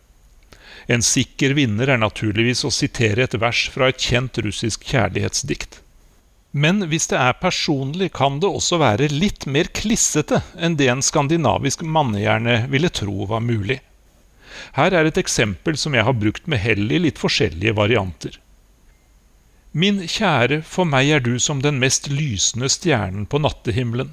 En 0.87 1.03
sikker 1.05 1.57
vinner 1.59 1.90
er 1.90 2.01
naturligvis 2.01 2.62
å 2.64 2.73
sitere 2.75 3.27
et 3.27 3.37
vers 3.42 3.66
fra 3.75 3.90
et 3.90 4.01
kjent 4.01 4.38
russisk 4.46 4.87
kjærlighetsdikt. 4.92 5.81
Men 6.51 6.83
hvis 6.91 7.07
det 7.13 7.19
er 7.21 7.39
personlig, 7.39 8.11
kan 8.19 8.41
det 8.43 8.51
også 8.51 8.81
være 8.83 9.11
litt 9.13 9.47
mer 9.47 9.71
klissete 9.71 10.41
enn 10.59 10.75
det 10.81 10.89
en 10.91 11.05
skandinavisk 11.05 11.85
mannehjerne 11.87 12.65
ville 12.73 12.91
tro 12.91 13.29
var 13.31 13.45
mulig. 13.45 13.79
Her 14.75 14.95
er 14.95 15.07
et 15.07 15.19
eksempel 15.21 15.79
som 15.79 15.95
jeg 15.95 16.07
har 16.07 16.19
brukt 16.19 16.49
med 16.51 16.59
hell 16.59 16.91
i 16.91 16.99
litt 17.07 17.21
forskjellige 17.23 17.77
varianter. 17.79 18.39
Min 19.71 20.03
kjære, 20.03 20.65
for 20.67 20.89
meg 20.91 21.13
er 21.15 21.23
du 21.23 21.37
som 21.39 21.63
den 21.63 21.79
mest 21.79 22.09
lysende 22.11 22.69
stjernen 22.73 23.29
på 23.31 23.39
nattehimmelen. 23.39 24.11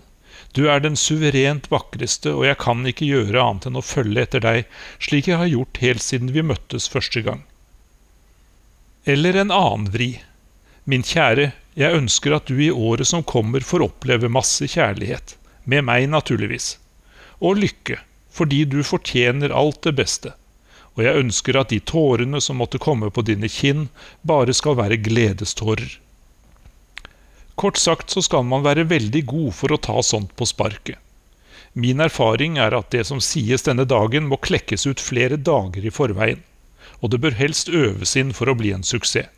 Du 0.54 0.68
er 0.70 0.82
den 0.82 0.96
suverent 0.96 1.72
vakreste, 1.74 2.30
og 2.38 2.46
jeg 2.46 2.60
kan 2.62 2.86
ikke 2.86 3.10
gjøre 3.10 3.42
annet 3.42 3.66
enn 3.70 3.80
å 3.82 3.86
følge 3.86 4.22
etter 4.22 4.46
deg, 4.46 4.68
slik 5.02 5.30
jeg 5.32 5.42
har 5.42 5.50
gjort 5.50 5.82
helt 5.82 6.06
siden 6.06 6.30
vi 6.36 6.46
møttes 6.46 6.86
første 6.94 7.26
gang. 7.26 7.42
Eller 9.10 9.42
en 9.42 9.54
annen 9.54 9.90
vri. 9.94 10.12
Min 10.86 11.02
kjære, 11.06 11.52
jeg 11.78 11.94
ønsker 11.94 12.34
at 12.34 12.50
du 12.50 12.58
i 12.58 12.72
året 12.74 13.06
som 13.06 13.22
kommer 13.22 13.62
får 13.62 13.84
oppleve 13.86 14.32
masse 14.34 14.66
kjærlighet. 14.66 15.36
Med 15.70 15.86
meg, 15.86 16.08
naturligvis. 16.10 16.78
Og 17.38 17.60
lykke 17.62 18.00
fordi 18.38 18.64
du 18.70 18.84
fortjener 18.86 19.54
alt 19.54 19.80
det 19.82 19.96
beste, 19.98 20.32
og 20.94 21.02
jeg 21.02 21.22
ønsker 21.24 21.58
at 21.58 21.72
de 21.74 21.80
tårene 21.82 22.38
som 22.42 22.60
måtte 22.62 22.78
komme 22.82 23.10
på 23.10 23.24
dine 23.26 23.50
kinn, 23.50 23.88
bare 24.22 24.54
skal 24.54 24.78
være 24.78 25.00
gledestårer. 25.02 25.96
Kort 27.58 27.82
sagt 27.82 28.14
så 28.14 28.22
skal 28.22 28.46
man 28.46 28.66
være 28.66 28.86
veldig 28.92 29.24
god 29.32 29.56
for 29.58 29.74
å 29.74 29.80
ta 29.82 30.04
sånt 30.06 30.36
på 30.38 30.46
sparket. 30.46 31.02
Min 31.74 32.02
erfaring 32.02 32.60
er 32.62 32.78
at 32.78 32.92
det 32.94 33.08
som 33.10 33.22
sies 33.22 33.66
denne 33.66 33.88
dagen, 33.90 34.30
må 34.30 34.38
klekkes 34.38 34.86
ut 34.86 35.02
flere 35.02 35.38
dager 35.38 35.86
i 35.86 35.94
forveien, 35.94 36.46
og 37.02 37.14
det 37.14 37.22
bør 37.26 37.38
helst 37.38 37.70
øves 37.70 38.14
inn 38.18 38.34
for 38.38 38.50
å 38.50 38.58
bli 38.58 38.74
en 38.74 38.86
suksess. 38.86 39.34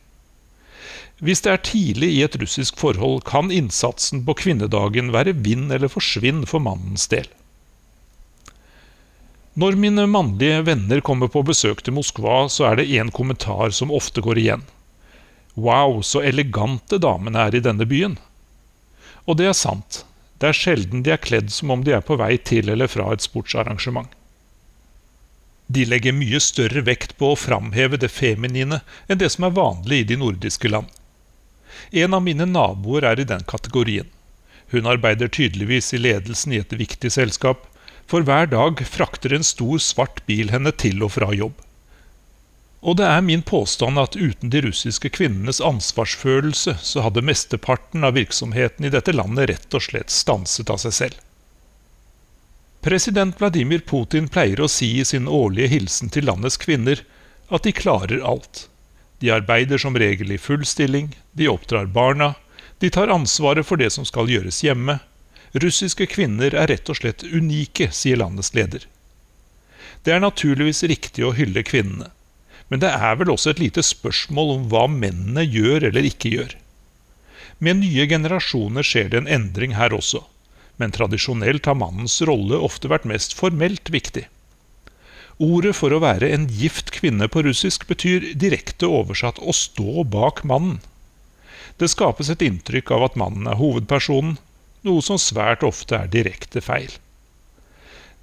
Hvis 1.20 1.42
det 1.44 1.52
er 1.52 1.64
tidlig 1.64 2.08
i 2.16 2.22
et 2.24 2.36
russisk 2.40 2.78
forhold, 2.80 3.20
kan 3.28 3.50
innsatsen 3.52 4.22
på 4.24 4.34
kvinnedagen 4.40 5.12
være 5.12 5.36
vinn 5.36 5.68
eller 5.68 5.92
forsvinn 5.92 6.46
for 6.48 6.64
mannens 6.64 7.04
del. 7.12 7.28
Når 9.60 9.76
mine 9.76 10.06
mannlige 10.08 10.62
venner 10.64 11.02
kommer 11.04 11.28
på 11.28 11.42
besøk 11.44 11.82
til 11.84 11.96
Moskva, 11.98 12.46
så 12.48 12.70
er 12.70 12.78
det 12.80 12.88
én 12.88 13.10
kommentar 13.12 13.74
som 13.76 13.92
ofte 13.92 14.22
går 14.24 14.40
igjen. 14.40 14.62
Wow, 15.58 16.00
så 16.06 16.22
elegante 16.24 16.96
damene 17.02 17.42
er 17.48 17.58
i 17.58 17.60
denne 17.64 17.84
byen. 17.84 18.14
Og 19.28 19.36
det 19.36 19.50
er 19.50 19.58
sant. 19.58 20.04
Det 20.40 20.48
er 20.48 20.56
sjelden 20.56 21.02
de 21.04 21.12
er 21.12 21.20
kledd 21.20 21.50
som 21.52 21.74
om 21.74 21.82
de 21.84 21.92
er 21.92 22.06
på 22.06 22.16
vei 22.16 22.38
til 22.38 22.70
eller 22.72 22.88
fra 22.88 23.10
et 23.12 23.26
sportsarrangement. 23.26 24.08
De 25.68 25.84
legger 25.84 26.16
mye 26.16 26.40
større 26.40 26.80
vekt 26.86 27.12
på 27.18 27.34
å 27.34 27.38
framheve 27.38 28.00
det 28.00 28.08
feminine 28.10 28.80
enn 29.06 29.20
det 29.20 29.28
som 29.34 29.44
er 29.46 29.58
vanlig 29.58 30.00
i 30.00 30.08
de 30.08 30.16
nordiske 30.22 30.70
land. 30.72 30.88
En 31.90 32.14
av 32.14 32.22
mine 32.22 32.46
naboer 32.46 33.04
er 33.06 33.20
i 33.20 33.26
den 33.26 33.42
kategorien. 33.50 34.06
Hun 34.70 34.86
arbeider 34.86 35.28
tydeligvis 35.28 35.90
i 35.94 35.98
ledelsen 35.98 36.52
i 36.54 36.60
et 36.62 36.72
viktig 36.72 37.10
selskap, 37.10 37.66
for 38.06 38.22
hver 38.26 38.46
dag 38.50 38.82
frakter 38.86 39.34
en 39.34 39.46
stor, 39.46 39.78
svart 39.82 40.22
bil 40.26 40.50
henne 40.54 40.70
til 40.70 41.02
og 41.02 41.16
fra 41.16 41.32
jobb. 41.34 41.56
Og 42.80 42.96
det 42.96 43.06
er 43.10 43.20
min 43.20 43.42
påstand 43.42 44.00
at 44.00 44.16
uten 44.16 44.52
de 44.54 44.62
russiske 44.64 45.10
kvinnenes 45.12 45.60
ansvarsfølelse, 45.60 46.78
så 46.80 47.04
hadde 47.04 47.26
mesteparten 47.26 48.06
av 48.06 48.14
virksomheten 48.16 48.86
i 48.86 48.92
dette 48.94 49.12
landet 49.12 49.50
rett 49.50 49.76
og 49.76 49.84
slett 49.84 50.14
stanset 50.14 50.70
av 50.72 50.80
seg 50.80 50.96
selv. 50.96 51.18
President 52.80 53.36
Vladimir 53.36 53.82
Putin 53.84 54.30
pleier 54.32 54.62
å 54.64 54.70
si 54.70 54.94
i 55.02 55.04
sin 55.04 55.28
årlige 55.28 55.68
hilsen 55.74 56.08
til 56.08 56.24
landets 56.30 56.56
kvinner 56.56 57.02
at 57.52 57.66
de 57.66 57.74
klarer 57.76 58.24
alt. 58.24 58.69
De 59.20 59.30
arbeider 59.32 59.78
som 59.78 59.96
regel 59.98 60.32
i 60.32 60.40
full 60.40 60.64
stilling, 60.66 61.12
de 61.36 61.48
oppdrar 61.48 61.86
barna, 61.86 62.34
de 62.80 62.90
tar 62.90 63.12
ansvaret 63.12 63.66
for 63.68 63.76
det 63.80 63.90
som 63.92 64.06
skal 64.08 64.30
gjøres 64.32 64.62
hjemme, 64.64 64.98
Russiske 65.52 66.06
kvinner 66.06 66.54
er 66.54 66.70
rett 66.70 66.88
og 66.92 67.00
slett 67.00 67.24
unike, 67.26 67.88
sier 67.90 68.20
landets 68.20 68.52
leder. 68.54 68.84
Det 70.06 70.14
er 70.14 70.22
naturligvis 70.22 70.84
riktig 70.86 71.24
å 71.26 71.34
hylle 71.34 71.64
kvinnene, 71.66 72.08
men 72.70 72.82
det 72.82 72.92
er 72.94 73.16
vel 73.18 73.32
også 73.34 73.50
et 73.52 73.62
lite 73.62 73.82
spørsmål 73.82 74.52
om 74.54 74.68
hva 74.70 74.84
mennene 74.88 75.42
gjør 75.42 75.88
eller 75.90 76.06
ikke 76.06 76.30
gjør. 76.36 76.54
Med 77.58 77.82
nye 77.82 78.06
generasjoner 78.08 78.86
skjer 78.86 79.10
det 79.10 79.18
en 79.20 79.32
endring 79.40 79.74
her 79.76 79.92
også, 79.92 80.22
men 80.78 80.94
tradisjonelt 80.94 81.66
har 81.66 81.76
mannens 81.76 82.20
rolle 82.24 82.56
ofte 82.56 82.88
vært 82.88 83.08
mest 83.10 83.34
formelt 83.36 83.90
viktig. 83.92 84.28
Ordet 85.40 85.72
for 85.78 85.94
å 85.96 86.02
være 86.02 86.28
en 86.34 86.42
gift 86.52 86.90
kvinne 86.92 87.24
på 87.32 87.40
russisk 87.46 87.86
betyr 87.88 88.34
direkte 88.36 88.88
oversatt 88.92 89.38
å 89.40 89.54
stå 89.56 90.04
bak 90.04 90.42
mannen. 90.44 90.82
Det 91.80 91.88
skapes 91.88 92.28
et 92.28 92.42
inntrykk 92.44 92.90
av 92.92 93.04
at 93.06 93.14
mannen 93.16 93.46
er 93.48 93.56
hovedpersonen, 93.56 94.34
noe 94.84 95.04
som 95.04 95.16
svært 95.20 95.64
ofte 95.64 95.96
er 95.96 96.10
direkte 96.12 96.60
feil. 96.60 96.92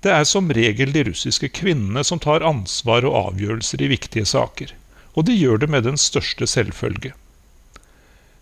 Det 0.05 0.11
er 0.13 0.27
som 0.29 0.51
regel 0.53 0.91
de 0.93 1.07
russiske 1.07 1.49
kvinnene 1.57 2.03
som 2.05 2.21
tar 2.21 2.45
ansvar 2.45 3.05
og 3.09 3.17
avgjørelser 3.33 3.81
i 3.81 3.89
viktige 3.95 4.29
saker, 4.29 4.75
og 5.17 5.25
de 5.25 5.33
gjør 5.33 5.63
det 5.63 5.69
med 5.73 5.87
den 5.89 5.97
største 5.97 6.45
selvfølge. 6.45 7.15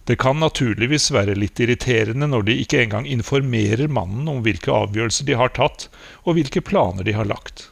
Det 0.06 0.18
kan 0.20 0.44
naturligvis 0.44 1.08
være 1.16 1.38
litt 1.40 1.62
irriterende 1.64 2.28
når 2.28 2.44
de 2.50 2.58
ikke 2.62 2.84
engang 2.84 3.08
informerer 3.08 3.88
mannen 3.88 4.28
om 4.30 4.44
hvilke 4.44 4.76
avgjørelser 4.84 5.32
de 5.32 5.40
har 5.40 5.56
tatt, 5.56 5.88
og 6.28 6.36
hvilke 6.36 6.62
planer 6.62 7.08
de 7.08 7.16
har 7.16 7.32
lagt, 7.32 7.70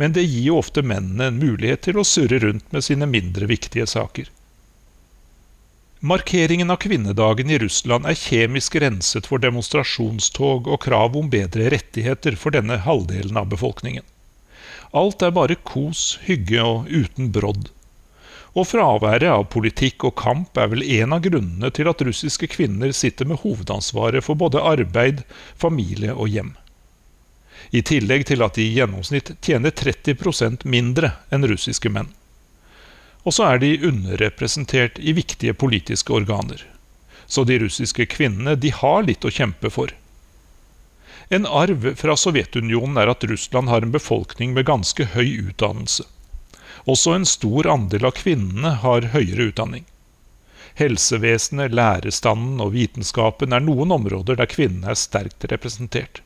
men 0.00 0.14
det 0.14 0.24
gir 0.26 0.48
jo 0.48 0.60
ofte 0.60 0.82
mennene 0.82 1.30
en 1.30 1.38
mulighet 1.38 1.84
til 1.86 2.00
å 2.00 2.06
surre 2.08 2.40
rundt 2.42 2.72
med 2.74 2.84
sine 2.86 3.06
mindre 3.10 3.46
viktige 3.50 3.86
saker. 3.90 4.30
Markeringen 6.04 6.68
av 6.70 6.82
kvinnedagen 6.82 7.48
i 7.48 7.58
Russland 7.62 8.04
er 8.04 8.18
kjemisk 8.18 8.74
renset 8.82 9.24
for 9.30 9.40
demonstrasjonstog 9.40 10.66
og 10.68 10.82
krav 10.84 11.14
om 11.16 11.30
bedre 11.32 11.70
rettigheter 11.72 12.36
for 12.36 12.52
denne 12.52 12.76
halvdelen 12.84 13.38
av 13.40 13.48
befolkningen. 13.54 14.04
Alt 14.92 15.24
er 15.24 15.32
bare 15.34 15.56
kos, 15.56 16.18
hygge 16.26 16.60
og 16.60 16.90
uten 16.92 17.30
brodd. 17.32 17.70
Og 18.54 18.68
fraværet 18.70 19.30
av 19.32 19.46
politikk 19.50 20.04
og 20.10 20.14
kamp 20.20 20.60
er 20.60 20.68
vel 20.74 20.84
en 21.00 21.16
av 21.16 21.24
grunnene 21.24 21.72
til 21.74 21.88
at 21.90 22.04
russiske 22.06 22.50
kvinner 22.52 22.92
sitter 22.94 23.26
med 23.26 23.40
hovedansvaret 23.42 24.22
for 24.28 24.38
både 24.38 24.62
arbeid, 24.62 25.24
familie 25.56 26.12
og 26.12 26.28
hjem. 26.30 26.52
I 27.70 27.82
tillegg 27.82 28.26
til 28.28 28.42
at 28.44 28.58
de 28.58 28.66
i 28.66 28.74
gjennomsnitt 28.76 29.32
tjener 29.40 29.70
30% 29.70 30.64
mindre 30.68 31.14
enn 31.32 31.46
russiske 31.48 31.90
menn. 31.92 32.10
Og 33.24 33.32
så 33.36 33.46
er 33.48 33.60
de 33.62 33.78
underrepresentert 33.88 34.98
i 35.00 35.14
viktige 35.16 35.54
politiske 35.56 36.12
organer. 36.12 36.60
Så 37.26 37.44
de 37.48 37.58
russiske 37.62 38.06
kvinnene 38.12 38.56
de 38.60 38.72
har 38.74 39.06
litt 39.06 39.24
å 39.24 39.32
kjempe 39.32 39.70
for. 39.72 39.94
En 41.32 41.46
arv 41.46 41.94
fra 41.96 42.16
Sovjetunionen 42.20 43.00
er 43.00 43.08
at 43.08 43.24
Russland 43.24 43.72
har 43.72 43.82
en 43.82 43.94
befolkning 43.94 44.52
med 44.52 44.68
ganske 44.68 45.06
høy 45.14 45.48
utdannelse. 45.48 46.04
Også 46.84 47.14
en 47.16 47.24
stor 47.24 47.66
andel 47.72 48.04
av 48.04 48.12
kvinnene 48.18 48.74
har 48.82 49.08
høyere 49.14 49.48
utdanning. 49.48 49.86
Helsevesenet, 50.76 51.72
lærestanden 51.72 52.60
og 52.60 52.74
vitenskapen 52.74 53.54
er 53.56 53.62
noen 53.64 53.94
områder 53.94 54.36
der 54.36 54.50
kvinnene 54.50 54.92
er 54.92 55.00
sterkt 55.00 55.46
representert. 55.48 56.20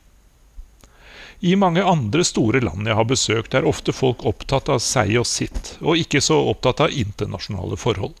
I 1.39 1.55
mange 1.55 1.83
andre 1.83 2.23
store 2.27 2.59
land 2.59 2.87
jeg 2.87 2.95
har 2.99 3.07
besøkt, 3.07 3.53
er 3.55 3.67
ofte 3.67 3.93
folk 3.95 4.25
opptatt 4.27 4.67
av 4.67 4.81
seg 4.83 5.13
og 5.21 5.27
sitt, 5.27 5.77
og 5.79 6.01
ikke 6.01 6.19
så 6.19 6.35
opptatt 6.51 6.81
av 6.83 6.91
internasjonale 6.91 7.79
forhold. 7.79 8.17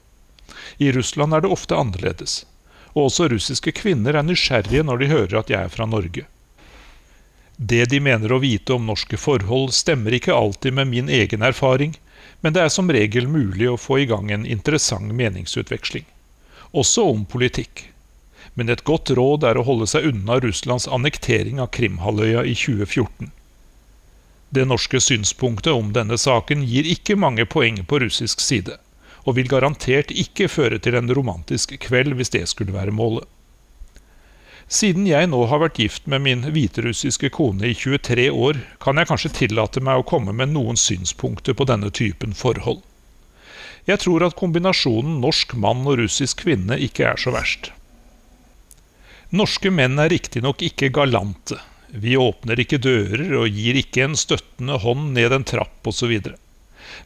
I 0.79 0.93
Russland 0.95 1.35
er 1.35 1.43
det 1.43 1.51
ofte 1.51 1.75
annerledes, 1.75 2.45
og 2.95 3.09
også 3.09 3.27
russiske 3.33 3.73
kvinner 3.75 4.15
er 4.15 4.23
nysgjerrige 4.23 4.85
når 4.87 5.03
de 5.03 5.11
hører 5.11 5.39
at 5.41 5.51
jeg 5.51 5.59
er 5.67 5.73
fra 5.73 5.87
Norge. 5.89 6.23
Det 7.59 7.83
de 7.91 7.99
mener 7.99 8.31
å 8.31 8.39
vite 8.39 8.71
om 8.77 8.87
norske 8.87 9.19
forhold, 9.19 9.75
stemmer 9.75 10.15
ikke 10.15 10.31
alltid 10.35 10.79
med 10.79 10.87
min 10.87 11.11
egen 11.11 11.43
erfaring, 11.43 11.97
men 12.39 12.55
det 12.55 12.63
er 12.63 12.71
som 12.71 12.87
regel 12.87 13.27
mulig 13.27 13.67
å 13.67 13.75
få 13.75 13.99
i 13.99 14.07
gang 14.07 14.31
en 14.31 14.47
interessant 14.47 15.11
meningsutveksling. 15.11 16.07
Også 16.71 17.03
om 17.11 17.25
politikk 17.27 17.89
men 18.53 18.69
et 18.69 18.83
godt 18.87 19.11
råd 19.17 19.45
er 19.47 19.59
å 19.59 19.65
holde 19.67 19.87
seg 19.89 20.07
unna 20.09 20.39
Russlands 20.43 20.87
annektering 20.87 21.61
av 21.61 21.71
Krimhalvøya 21.75 22.45
i 22.45 22.55
2014. 22.57 23.31
Det 24.49 24.65
norske 24.65 25.01
synspunktet 25.03 25.73
om 25.73 25.91
denne 25.93 26.17
saken 26.17 26.63
gir 26.65 26.87
ikke 26.89 27.19
mange 27.19 27.45
poeng 27.45 27.83
på 27.85 27.99
russisk 28.01 28.41
side, 28.41 28.79
og 29.27 29.35
vil 29.37 29.51
garantert 29.51 30.09
ikke 30.09 30.49
føre 30.49 30.79
til 30.81 30.97
en 30.97 31.11
romantisk 31.13 31.75
kveld 31.83 32.17
hvis 32.17 32.33
det 32.33 32.47
skulle 32.49 32.73
være 32.73 32.95
målet. 32.95 33.27
Siden 34.69 35.07
jeg 35.09 35.25
nå 35.29 35.39
har 35.49 35.63
vært 35.63 35.79
gift 35.81 36.05
med 36.05 36.21
min 36.21 36.43
hviterussiske 36.53 37.31
kone 37.33 37.71
i 37.71 37.73
23 37.73 38.27
år, 38.29 38.59
kan 38.81 39.01
jeg 39.01 39.09
kanskje 39.09 39.31
tillate 39.39 39.81
meg 39.81 40.01
å 40.01 40.05
komme 40.05 40.33
med 40.33 40.53
noen 40.53 40.77
synspunkter 40.77 41.57
på 41.57 41.65
denne 41.69 41.89
typen 41.89 42.37
forhold. 42.37 42.83
Jeg 43.89 44.03
tror 44.03 44.27
at 44.27 44.37
kombinasjonen 44.37 45.17
norsk 45.23 45.55
mann 45.57 45.81
og 45.89 45.97
russisk 46.03 46.43
kvinne 46.45 46.77
ikke 46.85 47.07
er 47.09 47.17
så 47.17 47.33
verst. 47.33 47.71
Norske 49.29 49.69
menn 49.69 49.99
er 50.01 50.09
riktignok 50.09 50.63
ikke 50.65 50.87
galante. 50.89 51.59
Vi 51.93 52.15
åpner 52.17 52.57
ikke 52.61 52.79
dører 52.81 53.35
og 53.37 53.53
gir 53.53 53.77
ikke 53.77 54.07
en 54.07 54.15
støttende 54.17 54.79
hånd 54.81 55.11
ned 55.13 55.35
en 55.35 55.45
trapp 55.45 55.85
osv. 55.89 56.15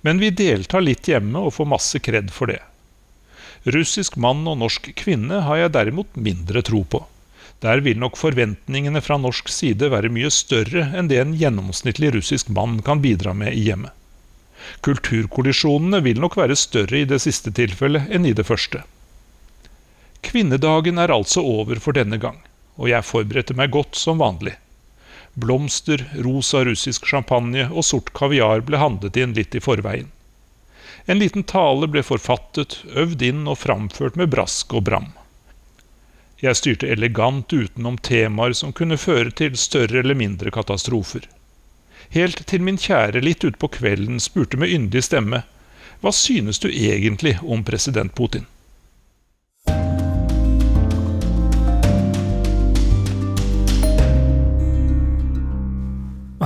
Men 0.08 0.22
vi 0.22 0.30
deltar 0.32 0.86
litt 0.86 1.10
hjemme 1.12 1.42
og 1.44 1.58
får 1.58 1.68
masse 1.74 2.00
kred 2.00 2.32
for 2.32 2.52
det. 2.52 2.62
Russisk 3.76 4.16
mann 4.16 4.48
og 4.48 4.62
norsk 4.62 4.88
kvinne 5.00 5.42
har 5.44 5.66
jeg 5.66 5.74
derimot 5.76 6.16
mindre 6.16 6.64
tro 6.64 6.86
på. 6.88 7.04
Der 7.64 7.84
vil 7.84 8.00
nok 8.00 8.16
forventningene 8.20 9.04
fra 9.04 9.20
norsk 9.20 9.52
side 9.52 9.92
være 9.92 10.12
mye 10.12 10.32
større 10.32 10.90
enn 10.96 11.12
det 11.12 11.20
en 11.20 11.36
gjennomsnittlig 11.36 12.14
russisk 12.16 12.52
mann 12.56 12.80
kan 12.88 13.04
bidra 13.04 13.36
med 13.36 13.52
i 13.52 13.68
hjemmet. 13.68 13.92
Kulturkollisjonene 14.84 16.00
vil 16.08 16.24
nok 16.24 16.40
være 16.40 16.56
større 16.56 17.04
i 17.04 17.08
det 17.08 17.20
siste 17.24 17.52
tilfellet 17.56 18.12
enn 18.16 18.28
i 18.28 18.36
det 18.36 18.48
første. 18.48 18.84
Kvinnedagen 20.24 20.98
er 20.98 21.12
altså 21.14 21.44
over 21.44 21.80
for 21.84 21.96
denne 21.96 22.18
gang, 22.18 22.40
og 22.80 22.90
jeg 22.90 23.06
forberedte 23.06 23.56
meg 23.60 23.74
godt 23.76 24.00
som 24.00 24.22
vanlig. 24.24 24.56
Blomster, 25.34 26.06
rosa 26.26 26.64
russisk 26.66 27.08
champagne 27.10 27.66
og 27.70 27.86
sort 27.86 28.14
kaviar 28.18 28.62
ble 28.66 28.80
handlet 28.82 29.18
inn 29.18 29.34
litt 29.38 29.56
i 29.58 29.62
forveien. 29.64 30.12
En 31.06 31.20
liten 31.20 31.44
tale 31.44 31.90
ble 31.92 32.04
forfattet, 32.06 32.80
øvd 32.96 33.26
inn 33.28 33.44
og 33.52 33.60
framført 33.60 34.16
med 34.20 34.32
brask 34.32 34.74
og 34.78 34.86
bram. 34.88 35.10
Jeg 36.44 36.60
styrte 36.60 36.92
elegant 36.92 37.54
utenom 37.54 37.98
temaer 38.04 38.56
som 38.56 38.74
kunne 38.76 39.00
føre 39.00 39.32
til 39.32 39.58
større 39.60 40.00
eller 40.00 40.18
mindre 40.20 40.52
katastrofer. 40.52 41.28
Helt 42.16 42.46
til 42.48 42.64
min 42.64 42.80
kjære 42.80 43.24
litt 43.24 43.44
utpå 43.48 43.70
kvelden 43.80 44.20
spurte 44.24 44.60
med 44.60 44.72
yndig 44.76 45.04
stemme 45.08 45.44
Hva 46.04 46.12
synes 46.12 46.60
du 46.60 46.68
egentlig 46.70 47.38
om 47.42 47.64
president 47.64 48.16
Putin? 48.16 48.46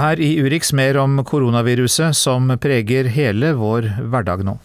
Her 0.01 0.19
i 0.21 0.35
Urix 0.41 0.73
mer 0.73 0.97
om 1.01 1.19
koronaviruset 1.25 2.15
som 2.17 2.49
preger 2.61 3.09
hele 3.11 3.53
vår 3.57 3.87
hverdag 4.11 4.43
nå. 4.47 4.57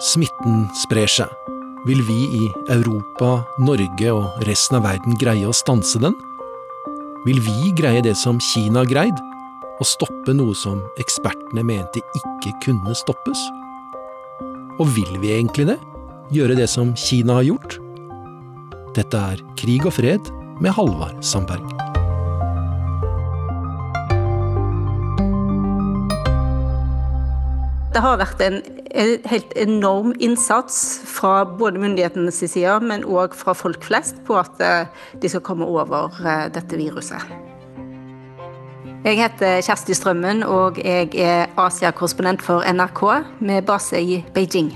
Smitten 0.00 0.64
sprer 0.80 1.10
seg. 1.10 1.32
Vil 1.88 2.00
vi 2.04 2.18
i 2.40 2.46
Europa, 2.72 3.40
Norge 3.60 4.12
og 4.12 4.44
resten 4.48 4.78
av 4.78 4.86
verden 4.88 5.16
greie 5.20 5.48
å 5.48 5.56
stanse 5.56 6.00
den? 6.00 6.16
Vil 7.26 7.40
vi 7.44 7.72
greie 7.76 8.02
det 8.04 8.16
som 8.16 8.40
Kina 8.40 8.82
har 8.82 8.90
greid? 8.90 9.20
Å 9.80 9.86
stoppe 9.88 10.34
noe 10.36 10.56
som 10.56 10.82
ekspertene 11.00 11.64
mente 11.64 12.04
ikke 12.16 12.52
kunne 12.64 12.96
stoppes? 12.96 13.44
Og 14.80 14.88
vil 14.96 15.20
vi 15.20 15.32
egentlig 15.36 15.70
det? 15.72 15.78
Gjøre 16.36 16.56
det 16.60 16.68
som 16.72 16.92
Kina 16.96 17.40
har 17.40 17.48
gjort? 17.48 17.78
Dette 18.96 19.26
er 19.32 19.44
Krig 19.60 19.88
og 19.88 19.96
fred 19.96 20.32
med 20.60 20.76
Halvard 20.76 21.24
Sandberg. 21.24 21.79
Det 27.90 27.98
har 27.98 28.20
vært 28.20 28.38
en 28.46 28.60
helt 29.26 29.54
enorm 29.58 30.12
innsats 30.22 31.00
fra 31.10 31.42
både 31.58 31.80
myndighetenes 31.82 32.36
side, 32.38 32.76
men 32.86 33.02
òg 33.02 33.34
fra 33.34 33.50
folk 33.50 33.82
flest, 33.82 34.20
på 34.28 34.36
at 34.38 34.62
eh, 34.62 34.86
de 35.18 35.30
skal 35.32 35.42
komme 35.42 35.66
over 35.66 36.14
eh, 36.22 36.44
dette 36.54 36.78
viruset. 36.78 37.18
Jeg 39.02 39.18
heter 39.18 39.58
Kjersti 39.66 39.98
Strømmen, 39.98 40.46
og 40.46 40.78
jeg 40.78 41.10
er 41.18 41.50
Asia-korrespondent 41.58 42.46
for 42.46 42.62
NRK 42.62 43.04
med 43.42 43.66
base 43.66 43.98
i 43.98 44.22
Beijing. 44.38 44.70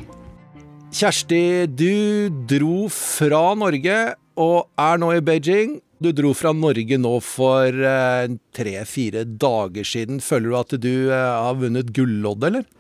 Kjersti, 0.91 1.71
du 1.71 2.35
dro 2.51 2.89
fra 2.91 3.47
Norge 3.55 3.99
og 4.43 4.73
er 4.75 4.99
nå 4.99 5.15
i 5.15 5.23
Beijing. 5.23 5.79
Du 6.03 6.11
dro 6.11 6.35
fra 6.35 6.51
Norge 6.51 6.99
nå 6.99 7.19
for 7.23 7.71
eh, 7.79 8.31
tre-fire 8.59 9.23
dager 9.23 9.87
siden. 9.87 10.19
Føler 10.19 10.51
du 10.51 10.65
at 10.67 10.81
du 10.83 10.95
har 11.15 11.63
vunnet 11.63 11.95
gulloddet, 11.95 12.51
eller? 12.51 12.73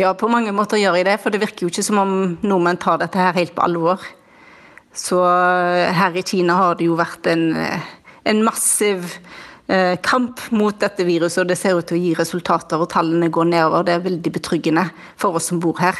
Ja, 0.00 0.14
på 0.16 0.30
mange 0.32 0.52
måter 0.56 0.80
gjør 0.80 0.96
jeg 0.96 1.04
det, 1.10 1.18
for 1.20 1.34
det 1.34 1.42
virker 1.42 1.66
jo 1.66 1.68
ikke 1.68 1.84
som 1.84 1.98
om 2.00 2.12
nordmenn 2.40 2.78
tar 2.80 3.00
dette 3.02 3.20
her 3.20 3.34
helt 3.36 3.52
på 3.56 3.64
alvor. 3.66 4.00
Så 4.96 5.18
eh, 5.20 5.90
her 5.92 6.16
i 6.16 6.22
Kina 6.24 6.56
har 6.56 6.78
det 6.78 6.86
jo 6.88 6.96
vært 6.96 7.28
en, 7.28 7.50
eh, 7.58 7.90
en 8.30 8.40
massiv 8.46 9.04
eh, 9.68 9.98
kamp 10.00 10.40
mot 10.56 10.78
dette 10.80 11.04
viruset, 11.04 11.42
og 11.42 11.50
det 11.50 11.58
ser 11.60 11.76
ut 11.76 11.90
til 11.90 11.98
å 11.98 12.00
gi 12.00 12.14
resultater, 12.16 12.80
og 12.80 12.88
tallene 12.94 13.28
går 13.28 13.50
nedover. 13.50 13.84
Det 13.84 13.98
er 13.98 14.06
veldig 14.06 14.32
betryggende 14.38 14.86
for 15.20 15.36
oss 15.36 15.50
som 15.52 15.60
bor 15.60 15.76
her. 15.82 15.98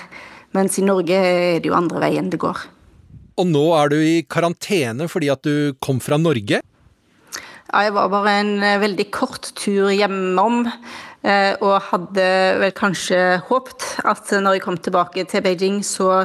Mens 0.56 0.80
i 0.80 0.86
Norge 0.86 1.20
er 1.20 1.60
det 1.60 1.68
jo 1.68 1.76
andre 1.76 2.00
veien 2.06 2.32
det 2.32 2.40
går. 2.40 2.64
Og 3.36 3.52
nå 3.52 3.66
er 3.76 3.92
du 3.92 4.00
i 4.00 4.16
karantene 4.24 5.10
fordi 5.12 5.28
at 5.32 5.44
du 5.44 5.76
kom 5.82 6.00
fra 6.02 6.16
Norge? 6.20 6.64
Ja, 7.70 7.84
jeg 7.84 7.92
var 7.94 8.08
bare 8.10 8.32
en 8.40 8.56
veldig 8.82 9.10
kort 9.14 9.52
tur 9.60 9.92
hjemom. 9.92 10.64
Eh, 11.20 11.52
og 11.60 11.82
hadde 11.90 12.26
vel 12.62 12.70
kanskje 12.72 13.18
håpt 13.50 13.84
at 14.08 14.30
når 14.40 14.56
jeg 14.56 14.62
kom 14.64 14.78
tilbake 14.80 15.26
til 15.28 15.42
Beijing, 15.44 15.82
så 15.84 16.24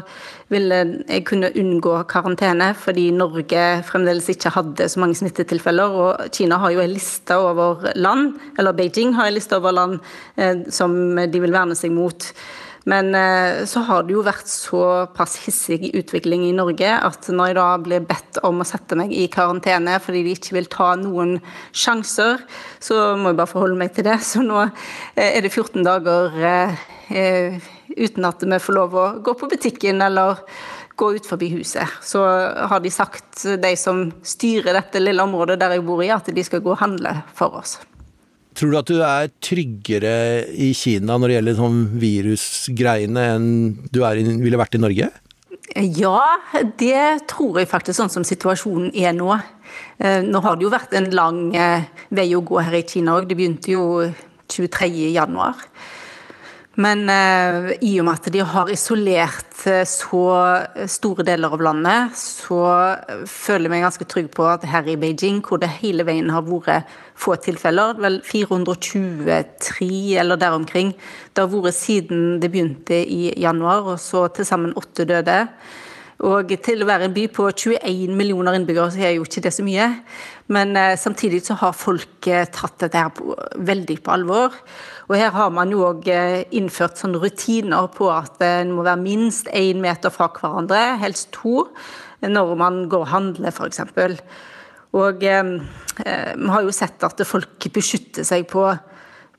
ville 0.53 0.77
jeg 1.09 1.25
kunne 1.27 1.49
unngå 1.51 1.97
karantene, 2.07 2.69
fordi 2.79 3.09
Norge 3.11 3.65
fremdeles 3.89 4.29
ikke 4.31 4.53
hadde 4.55 4.87
så 4.87 5.01
mange 5.03 5.17
smittetilfeller. 5.19 5.97
Og 5.99 6.29
Kina 6.31 6.61
har 6.63 6.71
jo 6.71 6.83
en 6.83 6.93
liste 6.95 7.35
over 7.35 7.89
land, 7.99 8.37
eller 8.57 8.77
Beijing 8.77 9.17
har 9.17 9.27
en 9.27 9.35
liste 9.35 9.59
over 9.59 9.75
land 9.75 9.99
eh, 10.37 10.63
som 10.71 10.95
de 11.19 11.43
vil 11.43 11.55
verne 11.55 11.75
seg 11.75 11.91
mot. 11.91 12.31
Men 12.85 13.15
eh, 13.17 13.65
så 13.65 13.81
har 13.87 14.05
det 14.05 14.13
jo 14.13 14.23
vært 14.25 14.49
såpass 14.49 15.39
hissig 15.45 15.89
utvikling 15.97 16.43
i 16.45 16.53
Norge 16.53 16.91
at 16.93 17.29
når 17.33 17.49
jeg 17.49 17.57
da 17.57 17.69
blir 17.81 18.05
bedt 18.05 18.39
om 18.45 18.61
å 18.61 18.67
sette 18.67 18.97
meg 18.99 19.13
i 19.13 19.25
karantene 19.33 19.97
fordi 20.03 20.21
de 20.27 20.35
ikke 20.37 20.57
vil 20.59 20.69
ta 20.69 20.91
noen 21.01 21.39
sjanser, 21.73 22.43
så 22.77 23.15
må 23.17 23.33
jeg 23.33 23.39
bare 23.41 23.49
forholde 23.49 23.79
meg 23.81 23.95
til 23.95 24.05
det. 24.05 24.19
Så 24.25 24.45
nå 24.45 24.61
eh, 24.67 25.31
er 25.31 25.41
det 25.41 25.53
14 25.53 25.81
dager 25.85 26.37
eh, 27.09 27.57
uten 27.95 28.29
at 28.29 28.45
vi 28.45 28.61
får 28.61 28.77
lov 28.77 28.97
å 29.01 29.09
gå 29.25 29.33
på 29.39 29.49
butikken 29.49 30.05
eller 30.05 30.45
gå 30.95 31.09
ut 31.17 31.25
forbi 31.27 31.49
huset. 31.57 31.89
Så 32.05 32.21
har 32.21 32.85
de 32.85 32.93
sagt, 32.93 33.41
de 33.43 33.73
som 33.79 34.05
styrer 34.23 34.77
dette 34.77 35.01
lille 35.01 35.25
området 35.25 35.57
der 35.59 35.75
jeg 35.75 35.83
bor 35.89 36.05
i, 36.05 36.13
at 36.13 36.29
de 36.31 36.45
skal 36.45 36.63
gå 36.63 36.71
og 36.77 36.81
handle 36.85 37.17
for 37.35 37.57
oss. 37.59 37.79
Tror 38.55 38.71
du 38.71 38.77
at 38.79 38.87
du 38.87 39.01
er 39.03 39.31
tryggere 39.43 40.15
i 40.55 40.71
Kina 40.77 41.17
når 41.19 41.27
det 41.27 41.37
gjelder 41.37 41.57
sånn 41.59 41.79
virusgreiene 41.99 43.25
enn 43.33 43.47
du 43.91 43.99
i, 43.99 44.23
ville 44.39 44.59
vært 44.59 44.77
i 44.77 44.81
Norge? 44.81 45.09
Ja, 45.75 46.21
det 46.79 47.27
tror 47.27 47.59
jeg 47.59 47.67
faktisk, 47.67 47.97
sånn 47.97 48.13
som 48.13 48.23
situasjonen 48.27 48.93
er 48.95 49.15
nå. 49.17 49.33
Eh, 49.99 50.21
nå 50.23 50.39
har 50.45 50.55
det 50.55 50.63
jo 50.63 50.71
vært 50.71 50.95
en 50.95 51.09
lang 51.15 51.39
eh, 51.57 51.89
vei 52.15 52.29
å 52.37 52.43
gå 52.45 52.61
her 52.63 52.77
i 52.79 52.85
Kina 52.87 53.17
òg. 53.17 53.27
Det 53.27 53.35
begynte 53.35 53.73
jo 53.73 53.87
23. 54.53 55.09
Men 56.75 57.05
uh, 57.07 57.69
i 57.79 57.93
og 58.01 58.07
med 58.07 58.17
at 58.19 58.33
de 58.33 58.41
har 58.43 58.71
isolert 58.73 59.61
uh, 59.63 59.83
så 59.87 60.23
store 60.91 61.23
deler 61.27 61.53
av 61.55 61.63
landet, 61.63 62.17
så 62.19 62.59
føler 63.29 63.69
jeg 63.69 63.73
meg 63.73 63.85
ganske 63.85 64.07
trygg 64.11 64.27
på 64.35 64.47
at 64.51 64.65
her 64.67 64.89
i 64.91 64.97
Beijing, 64.99 65.39
hvor 65.45 65.61
det 65.61 65.71
hele 65.77 66.03
veien 66.07 66.33
har 66.33 66.43
vært 66.47 66.91
få 67.15 67.37
tilfeller, 67.39 67.95
vel 68.03 68.19
423 68.27 69.89
eller 70.19 70.39
der 70.41 70.57
omkring, 70.57 70.91
det 71.31 71.45
har 71.45 71.51
vært 71.53 71.79
siden 71.79 72.41
det 72.43 72.51
begynte 72.51 72.99
i 72.99 73.31
januar, 73.39 73.87
og 73.95 73.99
så 74.03 74.27
til 74.35 74.47
sammen 74.47 74.75
åtte 74.75 75.07
døde. 75.07 75.45
Og 76.23 76.51
til 76.63 76.79
å 76.79 76.87
være 76.87 77.09
en 77.09 77.15
by 77.15 77.25
på 77.35 77.49
21 77.51 78.13
millioner 78.15 78.55
innbyggere, 78.55 78.93
så 78.93 79.01
er 79.03 79.17
jo 79.17 79.25
ikke 79.27 79.43
det 79.43 79.51
så 79.51 79.65
mye. 79.67 79.89
Men 80.55 80.71
eh, 80.79 80.95
samtidig 80.99 81.41
så 81.43 81.57
har 81.59 81.75
folk 81.75 82.29
eh, 82.31 82.47
tatt 82.47 82.77
dette 82.85 83.01
her 83.01 83.11
på, 83.11 83.35
veldig 83.67 83.97
på 84.05 84.13
alvor. 84.13 84.55
Og 85.09 85.17
her 85.19 85.33
har 85.35 85.51
man 85.53 85.73
jo 85.73 85.83
òg 85.89 86.07
eh, 86.07 86.45
innført 86.55 87.01
sånne 87.01 87.19
rutiner 87.19 87.91
på 87.93 88.07
at 88.13 88.39
en 88.47 88.71
må 88.77 88.85
være 88.87 89.03
minst 89.03 89.51
én 89.51 89.83
meter 89.83 90.13
fra 90.13 90.29
hverandre, 90.31 90.95
helst 91.03 91.33
to, 91.35 91.65
når 92.23 92.55
man 92.57 92.85
går 92.89 93.03
og 93.03 93.11
handler, 93.11 93.51
f.eks. 93.51 93.83
Og 94.95 95.23
eh, 95.27 95.53
eh, 96.05 96.33
vi 96.39 96.51
har 96.53 96.63
jo 96.63 96.73
sett 96.75 97.03
at 97.03 97.27
folk 97.27 97.67
beskytter 97.75 98.23
seg 98.27 98.47
på 98.49 98.69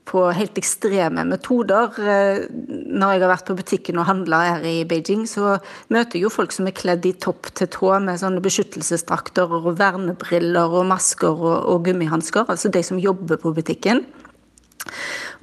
på 0.07 0.23
helt 0.37 0.59
ekstreme 0.61 1.25
metoder. 1.27 1.97
Eh, 1.99 2.45
når 2.51 3.15
jeg 3.15 3.23
har 3.25 3.33
vært 3.33 3.49
på 3.49 3.57
butikken 3.59 4.01
og 4.01 4.09
handla 4.09 4.43
her 4.47 4.67
i 4.69 4.77
Beijing, 4.89 5.25
så 5.31 5.57
møter 5.93 6.19
jeg 6.19 6.27
jo 6.27 6.33
folk 6.33 6.55
som 6.55 6.69
er 6.69 6.77
kledd 6.77 7.09
i 7.09 7.15
topp 7.23 7.51
til 7.59 7.71
tå 7.73 7.91
med 8.05 8.21
sånne 8.23 8.43
beskyttelsesdrakter 8.45 9.51
og 9.59 9.73
vernebriller 9.81 10.79
og 10.79 10.87
masker 10.93 11.35
og, 11.35 11.59
og 11.73 11.89
gummihansker. 11.89 12.47
Altså 12.47 12.73
de 12.73 12.85
som 12.87 13.03
jobber 13.03 13.41
på 13.43 13.55
butikken. 13.57 14.05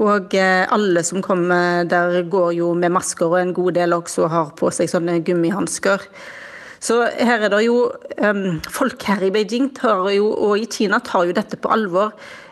Og 0.02 0.34
eh, 0.40 0.64
alle 0.72 1.04
som 1.06 1.22
kommer 1.22 1.84
der, 1.90 2.22
går 2.24 2.54
jo 2.58 2.72
med 2.78 2.96
masker, 2.96 3.28
og 3.28 3.42
en 3.42 3.54
god 3.56 3.76
del 3.78 4.00
også 4.00 4.30
har 4.32 4.56
på 4.58 4.72
seg 4.74 4.92
sånne 4.92 5.20
gummihansker. 5.26 6.08
Så 6.84 7.00
her 7.08 7.46
er 7.46 7.52
det 7.54 7.62
jo 7.64 7.88
um, 8.20 8.60
Folk 8.68 9.06
her 9.08 9.22
i 9.24 9.32
Beijing 9.32 9.70
jo, 10.12 10.26
og 10.34 10.58
i 10.60 10.68
Kina 10.68 11.00
tar 11.00 11.30
jo 11.30 11.36
dette 11.36 11.56
på 11.56 11.72
alvor 11.72 12.12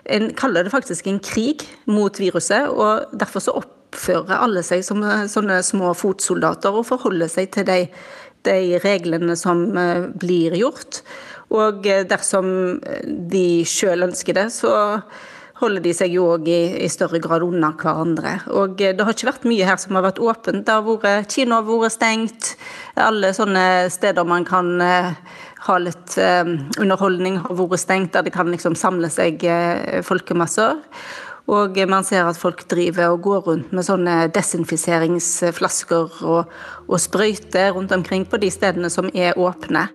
en 0.09 0.31
kaller 0.33 0.65
det 0.65 0.73
faktisk 0.73 1.07
en 1.07 1.19
krig 1.19 1.65
mot 1.85 2.19
viruset. 2.19 2.69
og 2.69 3.11
Derfor 3.13 3.43
så 3.43 3.55
oppfører 3.59 4.39
alle 4.41 4.63
seg 4.65 4.83
som 4.85 5.03
eh, 5.05 5.27
sånne 5.29 5.61
små 5.65 5.93
fotsoldater 5.97 6.73
og 6.73 6.87
forholder 6.89 7.29
seg 7.31 7.51
til 7.53 7.67
de, 7.67 7.83
de 8.47 8.79
reglene 8.83 9.37
som 9.39 9.69
eh, 9.77 10.07
blir 10.21 10.57
gjort. 10.57 11.03
Og 11.53 11.85
eh, 11.87 12.03
dersom 12.07 12.81
de 13.31 13.45
sjøl 13.67 14.07
ønsker 14.09 14.37
det, 14.37 14.49
så 14.55 14.73
holder 15.61 15.83
de 15.85 15.93
seg 15.95 16.15
jo 16.15 16.25
òg 16.33 16.49
i, 16.49 16.59
i, 16.81 16.89
større 16.91 17.21
grad 17.23 17.45
unna 17.45 17.71
hverandre. 17.77 18.39
Og 18.57 18.75
det 18.81 18.99
har 18.99 19.13
ikke 19.13 19.29
vært 19.29 19.47
mye 19.47 19.69
her 19.69 19.79
som 19.81 19.97
har 19.97 20.07
vært 20.07 20.21
åpent. 20.21 20.65
Det 20.67 20.75
har 20.75 20.85
vært, 20.85 21.31
Kino 21.31 21.59
har 21.59 21.67
vært 21.69 21.95
stengt. 21.95 22.53
Alle 22.99 23.31
sånne 23.37 23.65
steder 23.93 24.27
man 24.27 24.45
kan 24.47 24.81
ha 25.61 25.77
litt 25.77 26.17
eh, 26.17 26.45
underholdning, 26.81 27.37
har 27.45 27.59
vært 27.59 27.83
stengt, 27.83 28.13
der 28.15 28.25
det 28.25 28.33
kan 28.35 28.49
liksom 28.49 28.77
samle 28.79 29.11
seg 29.13 29.45
eh, 29.45 30.01
folkemasser. 30.05 30.81
Og 31.51 31.77
man 31.89 32.05
ser 32.07 32.29
at 32.29 32.39
folk 32.39 32.63
driver 32.71 33.11
og 33.11 33.23
går 33.25 33.41
rundt 33.47 33.71
med 33.75 33.85
sånne 33.85 34.17
desinfiseringsflasker 34.33 36.21
og, 36.23 36.53
og 36.87 37.01
sprøyter 37.01 37.73
rundt 37.75 37.91
omkring 37.95 38.27
på 38.29 38.39
de 38.41 38.51
stedene 38.53 38.91
som 38.93 39.09
er 39.13 39.37
åpne. 39.39 39.89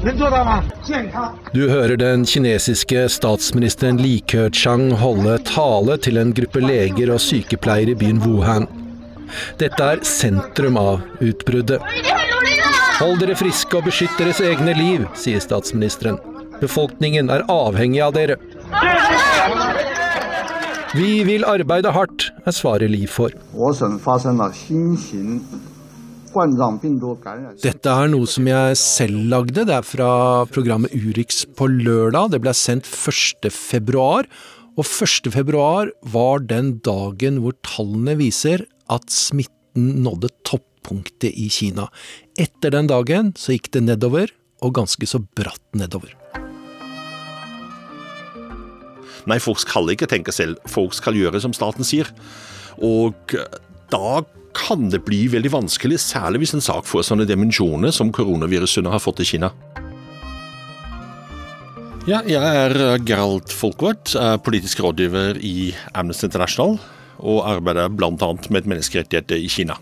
Det 0.00 0.14
du 1.52 1.62
hører 1.68 1.96
den 2.00 2.22
kinesiske 2.24 3.02
statsministeren 3.12 3.98
Li 4.00 4.14
Keqiang 4.32 4.94
holde 4.96 5.34
tale 5.44 5.98
til 6.00 6.16
en 6.20 6.32
gruppe 6.36 6.62
leger 6.64 7.12
og 7.12 7.20
sykepleiere 7.20 7.92
i 7.92 7.98
byen 8.00 8.22
Wuhan. 8.24 8.68
Dette 9.60 9.90
er 9.94 10.00
sentrum 10.08 10.78
av 10.80 11.02
utbruddet. 11.20 11.84
Hold 13.00 13.20
dere 13.22 13.36
friske 13.36 13.76
og 13.76 13.86
beskytt 13.88 14.16
deres 14.20 14.40
egne 14.44 14.72
liv, 14.76 15.04
sier 15.16 15.40
statsministeren. 15.44 16.16
Befolkningen 16.60 17.32
er 17.32 17.44
avhengig 17.52 18.00
av 18.04 18.16
dere. 18.16 18.36
Vi 20.96 21.22
vil 21.28 21.44
arbeide 21.48 21.92
hardt, 21.94 22.30
er 22.44 22.56
svaret 22.56 22.90
Li 22.92 23.04
får. 23.08 23.36
Dette 27.60 27.92
er 27.92 28.10
noe 28.12 28.28
som 28.30 28.46
jeg 28.48 28.78
selv 28.78 29.24
lagde. 29.32 29.64
Det 29.66 29.74
er 29.74 29.86
fra 29.86 30.10
programmet 30.52 30.94
Urix 30.94 31.42
på 31.58 31.66
lørdag. 31.70 32.32
Det 32.34 32.40
ble 32.44 32.54
sendt 32.56 32.86
1. 32.86 33.50
februar. 33.54 34.28
Og 34.78 34.86
1. 34.86 35.30
februar 35.34 35.90
var 36.14 36.44
den 36.46 36.78
dagen 36.86 37.42
hvor 37.42 37.56
tallene 37.66 38.14
viser 38.20 38.64
at 38.90 39.10
smitten 39.12 40.02
nådde 40.06 40.30
toppunktet 40.46 41.34
i 41.34 41.50
Kina. 41.52 41.88
Etter 42.38 42.74
den 42.74 42.88
dagen 42.90 43.34
så 43.38 43.56
gikk 43.56 43.72
det 43.74 43.84
nedover, 43.86 44.30
og 44.64 44.76
ganske 44.78 45.06
så 45.08 45.22
bratt 45.36 45.64
nedover. 45.76 46.14
Nei, 49.28 49.38
folk 49.42 49.60
skal 49.60 49.90
ikke 49.92 50.08
tenke 50.08 50.32
selv. 50.32 50.60
Folk 50.70 50.94
skal 50.96 51.18
gjøre 51.18 51.42
som 51.42 51.54
staten 51.56 51.86
sier. 51.86 52.08
Og 52.80 53.34
da 53.92 54.22
kan 54.56 54.88
det 54.92 55.02
bli 55.06 55.24
veldig 55.32 55.52
vanskelig, 55.52 56.00
særlig 56.02 56.44
hvis 56.44 56.56
en 56.56 56.64
sak 56.64 56.88
får 56.88 57.06
sånne 57.10 57.26
dimensjoner 57.28 57.94
som 57.94 58.12
koronaviruset 58.14 58.86
har 58.90 59.02
fått 59.02 59.22
i 59.24 59.28
Kina. 59.32 59.52
Ja, 62.08 62.22
jeg 62.24 62.40
er 62.40 62.98
Gerald 63.04 63.52
Folkvart, 63.52 64.14
politisk 64.42 64.80
rådgiver 64.80 65.36
i 65.44 65.74
Amnesty 65.92 66.26
International, 66.30 66.78
og 67.20 67.42
arbeider 67.44 67.92
bl.a. 67.92 68.30
med 68.48 68.66
menneskerettigheter 68.66 69.36
i 69.36 69.50
Kina. 69.52 69.76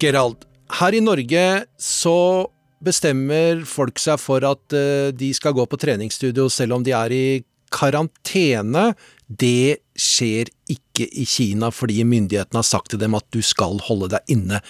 Gerald, 0.00 0.40
her 0.80 0.96
i 0.96 1.02
Norge 1.04 1.44
så 1.76 2.48
bestemmer 2.80 3.60
folk 3.68 4.00
seg 4.00 4.16
for 4.22 4.44
at 4.48 4.76
eh, 4.76 5.10
de 5.12 5.28
skal 5.36 5.52
gå 5.56 5.66
på 5.68 5.78
treningsstudio 5.80 6.48
selv 6.52 6.78
om 6.78 6.86
de 6.86 6.94
er 6.96 7.12
i 7.12 7.24
karantene. 7.70 8.90
Det 9.28 9.82
skjer 9.92 10.48
ikke 10.72 10.89
i 11.08 11.26
Kina 11.28 11.70
fordi 11.74 12.02
myndighetene 12.04 12.60
har 12.60 12.68
sagt 12.68 12.92
til 12.92 13.02
dem 13.02 13.16
at 13.18 13.26
du 13.34 13.40
skal 13.44 13.80
holde 13.86 14.10
deg 14.14 14.32
inne. 14.32 14.60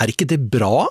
Er 0.00 0.12
ikke 0.12 0.28
det 0.30 0.40
bra? 0.52 0.86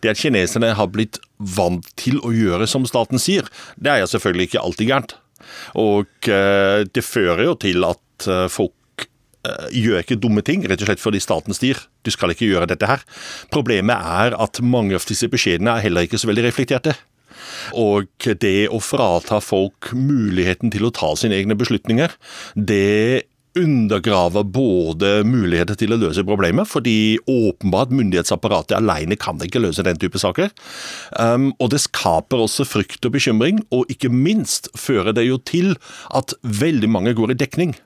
Det 0.00 0.12
at 0.12 0.20
kineserne 0.20 0.72
har 0.76 0.88
blitt 0.92 1.20
vant 1.36 1.86
til 2.00 2.18
å 2.24 2.32
gjøre 2.32 2.68
som 2.70 2.86
staten 2.88 3.20
sier, 3.20 3.48
det 3.76 3.92
er 3.92 4.02
jo 4.02 4.10
selvfølgelig 4.14 4.50
ikke 4.50 4.64
alltid 4.64 4.90
gærent. 4.90 5.16
Og 5.78 6.30
eh, 6.32 6.82
det 6.88 7.04
fører 7.04 7.44
jo 7.50 7.56
til 7.60 7.84
at 7.86 8.28
eh, 8.30 8.46
folk 8.52 9.06
eh, 9.46 9.66
gjør 9.76 10.00
ikke 10.00 10.18
dumme 10.22 10.44
ting, 10.46 10.64
rett 10.64 10.80
og 10.80 10.90
slett 10.90 11.02
fordi 11.02 11.20
staten 11.22 11.56
sier 11.56 11.82
du 12.06 12.12
skal 12.14 12.32
ikke 12.32 12.48
gjøre 12.48 12.70
dette 12.72 12.88
her. 12.88 13.04
Problemet 13.52 14.00
er 14.00 14.38
at 14.40 14.62
mange 14.64 14.96
av 14.96 15.04
disse 15.08 15.28
beskjedene 15.30 15.76
er 15.76 15.86
heller 15.88 16.08
ikke 16.08 16.20
så 16.20 16.30
veldig 16.30 16.48
reflekterte. 16.48 16.96
Og 17.76 18.08
det 18.40 18.68
å 18.72 18.80
frata 18.82 19.40
folk 19.44 19.90
muligheten 19.94 20.72
til 20.72 20.86
å 20.86 20.92
ta 20.94 21.12
sine 21.18 21.36
egne 21.38 21.56
beslutninger, 21.58 22.14
det 22.54 23.26
undergraver 23.56 24.44
både 24.44 25.22
muligheter 25.26 25.78
til 25.78 25.94
å 25.94 26.00
løse 26.00 26.24
problemet, 26.26 26.68
fordi 26.68 27.16
åpenbart 27.30 27.94
myndighetsapparatet 27.96 28.76
alene 28.78 29.18
kan 29.20 29.40
ikke 29.42 29.62
løse 29.64 29.84
den 29.86 29.98
type 30.00 30.20
saker. 30.20 30.52
Um, 31.18 31.50
og 31.60 31.72
det 31.72 31.82
skaper 31.86 32.44
også 32.44 32.68
frykt 32.68 33.08
og 33.08 33.16
bekymring, 33.16 33.62
og 33.74 33.90
ikke 33.92 34.12
minst 34.12 34.70
fører 34.78 35.16
det 35.16 35.26
jo 35.28 35.40
til 35.42 35.74
at 36.14 36.36
veldig 36.44 36.92
mange 36.92 37.16
går 37.16 37.34
i 37.34 37.40
dekning. 37.40 37.76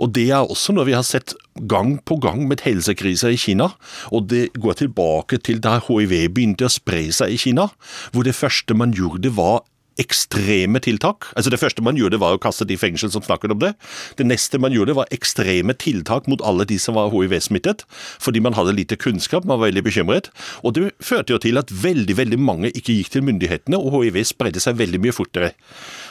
Og 0.00 0.12
Det 0.16 0.30
er 0.32 0.48
også 0.48 0.72
noe 0.72 0.88
vi 0.88 0.96
har 0.96 1.04
sett 1.06 1.34
gang 1.68 1.98
på 2.00 2.16
gang 2.22 2.46
med 2.48 2.62
helsekriser 2.64 3.34
i 3.34 3.40
Kina. 3.40 3.70
Og 4.12 4.28
det 4.30 4.48
går 4.56 4.80
tilbake 4.80 5.38
til 5.44 5.60
da 5.60 5.78
hiv 5.84 6.14
begynte 6.32 6.68
å 6.68 6.72
spre 6.72 7.08
seg 7.12 7.34
i 7.34 7.40
Kina, 7.40 7.68
hvor 8.12 8.24
det 8.24 8.38
første 8.38 8.74
man 8.74 8.94
gjorde 8.96 9.34
var 9.36 9.60
ekstreme 9.98 10.80
tiltak. 10.84 11.28
Altså 11.36 11.50
Det 11.50 11.60
første 11.60 11.82
man 11.82 11.98
gjorde, 11.98 12.20
var 12.20 12.36
å 12.36 12.42
kaste 12.42 12.66
de 12.68 12.76
i 12.76 12.80
fengsel 12.80 13.10
som 13.10 13.24
snakket 13.24 13.54
om 13.54 13.62
det. 13.62 13.72
Det 14.16 14.26
neste 14.26 14.60
man 14.60 14.74
gjorde, 14.74 14.96
var 14.98 15.10
ekstreme 15.14 15.74
tiltak 15.74 16.28
mot 16.30 16.42
alle 16.46 16.66
de 16.68 16.78
som 16.78 16.96
var 16.98 17.10
hiv-smittet, 17.12 17.84
fordi 18.22 18.42
man 18.44 18.56
hadde 18.58 18.76
lite 18.76 18.96
kunnskap, 18.96 19.44
man 19.44 19.58
var 19.58 19.68
veldig 19.68 19.84
bekymret. 19.88 20.30
Og 20.62 20.74
det 20.76 20.92
førte 21.04 21.34
jo 21.34 21.42
til 21.42 21.58
at 21.60 21.72
veldig 21.72 22.16
veldig 22.18 22.40
mange 22.40 22.72
ikke 22.72 22.96
gikk 22.96 23.12
til 23.14 23.26
myndighetene, 23.26 23.78
og 23.78 23.98
hiv 23.98 24.18
spredde 24.28 24.62
seg 24.62 24.78
veldig 24.78 25.02
mye 25.02 25.14
fortere. 25.14 25.52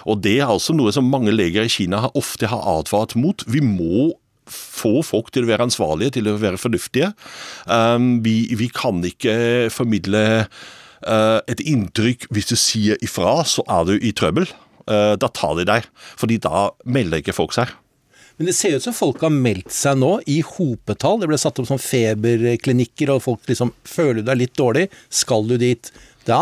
Og 0.07 0.21
Det 0.21 0.39
er 0.39 0.49
altså 0.49 0.73
noe 0.75 0.91
som 0.91 1.07
mange 1.07 1.31
leger 1.31 1.67
i 1.67 1.71
Kina 1.71 2.07
ofte 2.15 2.49
har 2.49 2.63
advart 2.67 3.15
mot. 3.15 3.43
Vi 3.47 3.61
må 3.63 4.13
få 4.47 5.01
folk 5.05 5.31
til 5.33 5.45
å 5.45 5.51
være 5.51 5.67
ansvarlige, 5.67 6.17
til 6.17 6.29
å 6.31 6.37
være 6.39 6.59
fornuftige. 6.61 7.11
Um, 7.65 8.19
vi, 8.25 8.47
vi 8.57 8.69
kan 8.73 9.03
ikke 9.05 9.67
formidle 9.73 10.23
et 11.07 11.61
inntrykk 11.63 12.25
Hvis 12.33 12.49
du 12.49 12.55
sier 12.59 12.97
ifra, 13.05 13.39
så 13.47 13.63
er 13.71 13.85
du 13.87 13.93
i 13.97 14.11
trøbbel. 14.11 14.47
Eh, 14.87 15.13
da 15.19 15.27
tar 15.35 15.57
de 15.59 15.67
deg, 15.67 15.87
fordi 16.19 16.39
da 16.43 16.69
melder 16.87 17.19
ikke 17.19 17.35
folk 17.35 17.55
seg. 17.55 17.73
Men 18.37 18.51
det 18.51 18.55
ser 18.55 18.77
ut 18.77 18.85
som 18.85 18.95
folk 18.95 19.23
har 19.25 19.33
meldt 19.33 19.73
seg 19.73 19.97
nå 19.99 20.19
i 20.29 20.39
hopetall. 20.45 21.19
Det 21.19 21.27
ble 21.29 21.39
satt 21.41 21.57
opp 21.59 21.67
sånn 21.67 21.81
feberklinikker, 21.81 23.11
og 23.15 23.23
folk 23.25 23.49
liksom 23.49 23.73
Føler 23.87 24.21
du 24.21 24.29
deg 24.29 24.43
litt 24.43 24.55
dårlig, 24.59 24.87
skal 25.09 25.47
du 25.49 25.57
dit? 25.59 25.91
Da 26.29 26.41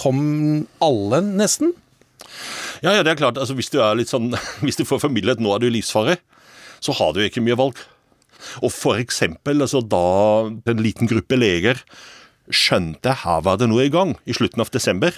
kom 0.00 0.64
alle, 0.82 1.20
nesten. 1.22 1.74
Ja, 2.82 2.96
ja, 2.96 3.02
det 3.04 3.12
er 3.12 3.20
klart. 3.20 3.38
Altså, 3.38 3.54
hvis 3.58 3.70
du 3.70 3.78
er 3.84 3.94
litt 3.98 4.10
sånn 4.10 4.32
Hvis 4.64 4.80
du 4.80 4.86
får 4.88 5.04
formidlet 5.04 5.42
nå 5.42 5.52
er 5.54 5.62
du 5.62 5.68
i 5.68 5.76
livsfare, 5.76 6.18
så 6.82 6.96
har 6.96 7.14
du 7.14 7.22
ikke 7.22 7.44
mye 7.44 7.58
valg. 7.60 7.78
Og 8.64 8.72
for 8.74 8.98
eksempel, 9.00 9.62
altså 9.64 9.80
da 9.84 10.04
en 10.50 10.82
liten 10.82 11.08
gruppe 11.08 11.38
leger 11.38 11.78
skjønte 12.52 13.14
her 13.24 13.44
var 13.44 13.60
det 13.60 13.68
noe 13.70 13.86
i 13.86 13.92
gang 13.92 14.16
i 14.28 14.36
slutten 14.36 14.62
av 14.64 14.72
desember, 14.74 15.16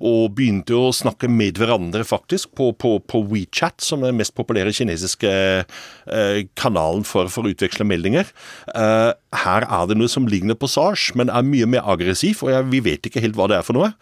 og 0.00 0.34
begynte 0.38 0.76
å 0.76 0.90
snakke 0.96 1.28
med 1.30 1.60
hverandre, 1.60 2.04
faktisk, 2.08 2.54
på, 2.56 2.70
på, 2.80 2.96
på 3.04 3.22
WeChat, 3.30 3.82
som 3.84 4.02
er 4.02 4.12
den 4.12 4.20
mest 4.20 4.34
populære 4.38 4.72
kinesiske 4.74 5.30
eh, 5.30 6.38
kanalen 6.58 7.04
for, 7.06 7.30
for 7.32 7.44
å 7.44 7.52
utveksle 7.52 7.86
meldinger. 7.88 8.30
Eh, 8.74 9.10
her 9.44 9.66
er 9.66 9.90
det 9.90 9.98
noe 10.00 10.10
som 10.10 10.28
ligner 10.30 10.56
på 10.58 10.68
SARS, 10.70 11.10
men 11.18 11.30
er 11.32 11.46
mye 11.46 11.68
mer 11.70 11.84
aggressiv, 11.88 12.40
og 12.46 12.52
jeg, 12.54 12.68
vi 12.72 12.82
vet 12.84 13.06
ikke 13.06 13.22
helt 13.22 13.36
hva 13.38 13.50
det 13.50 13.60
er 13.60 13.66
for 13.66 13.76
noe. 13.76 13.92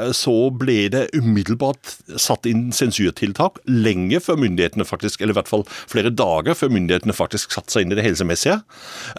Eh, 0.00 0.12
så 0.16 0.34
ble 0.56 0.86
det 0.92 1.04
umiddelbart 1.16 1.96
satt 2.16 2.48
inn 2.50 2.70
sensurtiltak 2.74 3.60
lenge 3.68 4.22
før 4.24 4.40
myndighetene 4.42 4.88
faktisk, 4.88 5.20
eller 5.20 5.36
i 5.36 5.40
hvert 5.40 5.52
fall 5.52 5.66
flere 5.68 6.12
dager 6.14 6.56
før 6.58 6.72
myndighetene 6.74 7.16
faktisk 7.16 7.54
satte 7.54 7.74
seg 7.74 7.86
inn 7.86 7.94
i 7.94 7.98
det 7.98 8.06
helsemessige. 8.06 8.60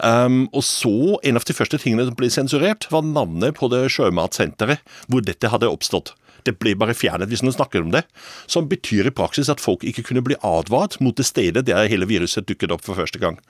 Um, 0.02 0.44
og 0.52 0.64
så, 0.66 0.94
en 1.22 1.38
av 1.38 1.46
de 1.46 1.56
første 1.56 1.80
tingene 1.80 2.08
som 2.08 2.18
ble 2.18 2.30
sensurert, 2.32 2.88
var 2.92 3.06
navnet 3.06 3.56
på 3.58 3.70
det 3.72 3.86
sjømatsenteret 3.94 4.82
hvor 5.08 5.24
dette 5.24 5.50
hadde 5.52 5.70
oppstått. 5.70 6.14
Det 6.44 6.56
ble 6.60 6.74
bare 6.78 6.96
fjernet 6.96 7.30
hvis 7.30 7.44
noen 7.44 7.56
snakker 7.56 7.84
om 7.84 7.92
det. 7.94 8.04
Som 8.50 8.68
betyr 8.70 9.08
i 9.08 9.14
praksis 9.14 9.50
at 9.52 9.62
folk 9.62 9.84
ikke 9.86 10.04
kunne 10.10 10.24
bli 10.24 10.38
advart 10.44 10.98
mot 11.04 11.16
det 11.16 11.26
stedet 11.28 11.66
der 11.68 11.88
hele 11.90 12.08
viruset 12.10 12.48
dukket 12.48 12.74
opp 12.74 12.84
for 12.84 13.00
første 13.00 13.20
gang. 13.22 13.40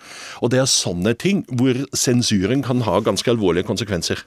Og 0.43 0.55
det 0.55 0.63
er 0.63 0.71
sånne 0.71 1.17
ting 1.19 1.45
hvor 1.51 1.85
sensuren 1.97 2.63
kan 2.67 2.85
ha 2.87 3.01
ganske 3.05 3.31
alvorlige 3.31 3.67
konsekvenser. 3.69 4.23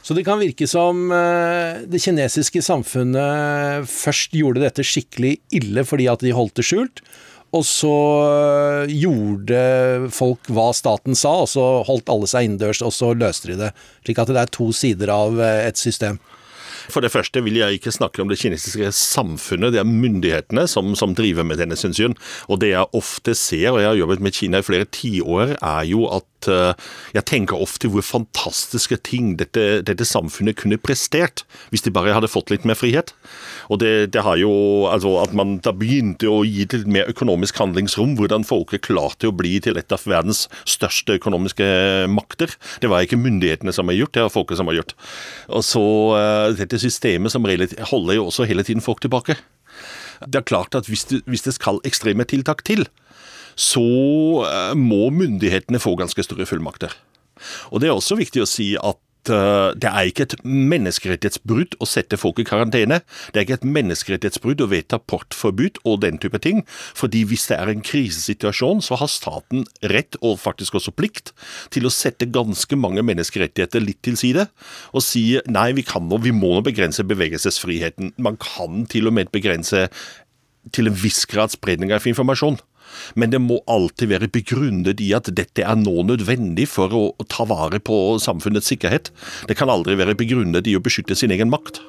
Så 0.00 0.16
det 0.16 0.24
kan 0.24 0.40
virke 0.40 0.64
som 0.68 1.10
eh, 1.12 1.82
det 1.88 2.00
kinesiske 2.00 2.62
samfunnet 2.64 3.88
først 3.90 4.32
gjorde 4.36 4.62
dette 4.64 4.84
skikkelig 4.86 5.34
ille 5.56 5.84
fordi 5.84 6.08
at 6.08 6.24
de 6.24 6.32
holdt 6.36 6.56
det 6.56 6.64
skjult. 6.68 7.04
Og 7.56 7.64
så 7.66 7.94
eh, 8.86 8.92
gjorde 9.02 10.10
folk 10.14 10.50
hva 10.54 10.68
staten 10.76 11.18
sa, 11.18 11.40
og 11.42 11.50
så 11.50 11.64
holdt 11.86 12.12
alle 12.12 12.28
seg 12.30 12.46
innendørs, 12.46 12.82
og 12.86 12.94
så 12.94 13.10
løste 13.18 13.50
de 13.50 13.58
det. 13.64 13.70
Slik 14.06 14.22
at 14.22 14.30
det 14.30 14.38
er 14.44 14.52
to 14.54 14.70
sider 14.76 15.10
av 15.12 15.40
eh, 15.42 15.64
et 15.66 15.80
system. 15.80 16.20
For 16.90 17.04
det 17.04 17.12
første 17.12 17.42
vil 17.44 17.60
jeg 17.60 17.78
ikke 17.78 17.94
snakke 17.94 18.22
om 18.22 18.30
det 18.30 18.38
kinesiske 18.40 18.90
samfunnet, 18.96 19.74
det 19.74 19.82
er 19.82 19.88
myndighetene 19.88 20.66
som, 20.70 20.94
som 20.98 21.14
driver 21.16 21.46
med 21.46 21.60
denne 21.62 21.78
synsyn. 21.78 22.16
Og 22.48 22.60
det 22.62 22.72
jeg 22.74 22.90
ofte 22.96 23.34
ser, 23.38 23.70
og 23.72 23.80
jeg 23.82 23.92
har 23.92 24.00
jobbet 24.00 24.24
med 24.24 24.36
Kina 24.36 24.60
i 24.60 24.66
flere 24.66 24.88
tiår, 24.90 25.56
er 25.56 25.86
jo 25.88 26.06
at 26.10 26.26
uh, 26.48 26.72
jeg 27.14 27.26
tenker 27.28 27.60
ofte 27.60 27.90
hvor 27.90 28.04
fantastiske 28.04 29.00
ting 29.06 29.34
dette, 29.40 29.82
dette, 29.86 30.06
samfunnet 30.10 30.56
kunne 30.58 30.80
prestert 30.80 31.44
hvis 31.70 31.84
de 31.84 31.92
bare 31.94 32.14
hadde 32.16 32.30
fått 32.30 32.50
litt 32.52 32.66
mer 32.68 32.78
frihet. 32.78 33.12
Og 33.70 33.80
det, 33.82 34.10
det 34.14 34.24
har 34.26 34.38
jo, 34.40 34.50
altså 34.90 35.12
At 35.20 35.34
man 35.36 35.58
da 35.62 35.72
begynte 35.76 36.30
å 36.30 36.42
gi 36.46 36.64
til 36.70 36.86
mer 36.90 37.08
økonomisk 37.10 37.58
handlingsrom, 37.60 38.16
hvordan 38.18 38.46
folket 38.46 38.86
klarte 38.86 39.28
å 39.28 39.36
bli 39.36 39.58
til 39.62 39.78
et 39.78 39.92
av 39.92 40.02
verdens 40.08 40.46
største 40.68 41.18
økonomiske 41.20 41.66
makter. 42.10 42.54
Det 42.82 42.90
var 42.90 43.04
ikke 43.04 43.20
myndighetene 43.20 43.74
som 43.74 43.90
har 43.90 43.98
gjort, 43.98 44.14
det 44.16 44.24
var 44.24 44.34
folket 44.34 44.60
som 44.60 44.70
har 44.70 44.80
gjort. 44.80 44.96
Og 45.50 45.64
så 45.66 45.84
uh, 46.16 46.56
dette 46.56 46.79
systemet 46.82 47.32
som 47.32 47.44
holder 47.44 48.16
jo 48.16 48.26
også 48.28 48.48
hele 48.48 48.64
tiden 48.66 48.84
folk 48.84 49.02
tilbake. 49.04 49.36
Det 50.26 50.40
er 50.40 50.46
klart 50.46 50.74
at 50.76 50.88
hvis 50.90 51.06
det, 51.08 51.22
hvis 51.26 51.46
det 51.46 51.54
skal 51.56 51.80
ekstreme 51.84 52.26
tiltak 52.28 52.64
til, 52.64 52.86
så 53.56 53.84
uh, 54.44 54.74
må 54.76 55.10
myndighetene 55.12 55.80
få 55.80 55.94
ganske 56.00 56.22
store 56.24 56.46
fullmakter. 56.46 56.92
Og 57.70 57.80
Det 57.80 57.88
er 57.88 57.96
også 57.96 58.18
viktig 58.20 58.42
å 58.42 58.48
si 58.48 58.74
at 58.76 58.98
Eh, 59.30 59.72
det 59.80 59.90
er 59.90 60.10
ikke 60.10 60.26
et 60.26 60.36
menneskerettighetsbrudd 60.44 61.76
å 61.80 61.88
sette 61.88 62.18
folk 62.20 62.40
i 62.42 62.46
karantene. 62.48 63.00
Det 63.30 63.40
er 63.40 63.46
ikke 63.46 63.58
et 63.60 63.68
menneskerettighetsbrudd 63.78 64.64
å 64.64 64.70
vedta 64.70 65.00
portforbud 65.00 65.80
og 65.84 66.00
den 66.04 66.20
type 66.22 66.38
ting. 66.42 66.64
fordi 66.94 67.22
hvis 67.24 67.46
det 67.48 67.56
er 67.56 67.68
en 67.70 67.82
krisesituasjon, 67.82 68.80
så 68.82 68.96
har 68.96 69.08
staten 69.08 69.64
rett, 69.82 70.16
og 70.20 70.38
faktisk 70.40 70.74
også 70.74 70.92
plikt, 70.92 71.32
til 71.70 71.86
å 71.86 71.92
sette 71.92 72.26
ganske 72.26 72.76
mange 72.76 73.02
menneskerettigheter 73.02 73.80
litt 73.80 74.02
til 74.02 74.16
side, 74.16 74.48
og 74.92 75.02
si 75.02 75.40
nei, 75.46 75.72
vi 75.72 75.82
kan 75.82 76.08
nå, 76.08 76.18
vi 76.22 76.32
må 76.32 76.54
nå 76.56 76.64
begrense 76.66 77.04
bevegelsesfriheten. 77.06 78.14
Man 78.18 78.36
kan 78.36 78.86
til 78.90 79.08
og 79.08 79.16
med 79.16 79.30
begrense 79.32 79.88
til 80.72 80.90
en 80.90 80.98
viss 80.98 81.24
grad 81.30 81.54
spredning 81.54 81.92
av 81.94 82.06
informasjon 82.06 82.58
men 83.14 83.32
det 83.32 83.40
må 83.42 83.60
alltid 83.70 84.12
være 84.12 84.30
begrunnet 84.32 85.00
i 85.04 85.12
at 85.16 85.30
dette 85.36 85.64
er 85.64 85.78
nå 85.78 86.02
nødvendig 86.08 86.68
for 86.70 86.92
å 86.96 87.04
ta 87.30 87.46
vare 87.48 87.80
på 87.82 88.18
samfunnets 88.22 88.70
sikkerhet. 88.72 89.12
Det 89.48 89.56
kan 89.58 89.72
aldri 89.72 89.96
være 90.00 90.18
begrunnet 90.18 90.68
i 90.70 90.76
å 90.78 90.84
beskytte 90.84 91.18
sin 91.18 91.34
egen 91.34 91.52
makt. 91.52 91.82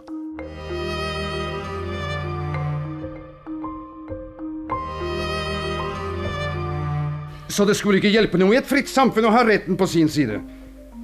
Så 7.51 7.65
det 7.67 7.75
skulle 7.75 7.99
ikke 7.99 8.13
hjelpe 8.13 8.39
noe 8.39 8.55
i 8.55 8.61
et 8.61 8.67
fritt 8.67 8.87
samfunn 8.87 9.27
å 9.27 9.33
ha 9.35 9.43
retten 9.43 9.75
på 9.79 9.87
sin 9.89 10.07
side. 10.09 10.39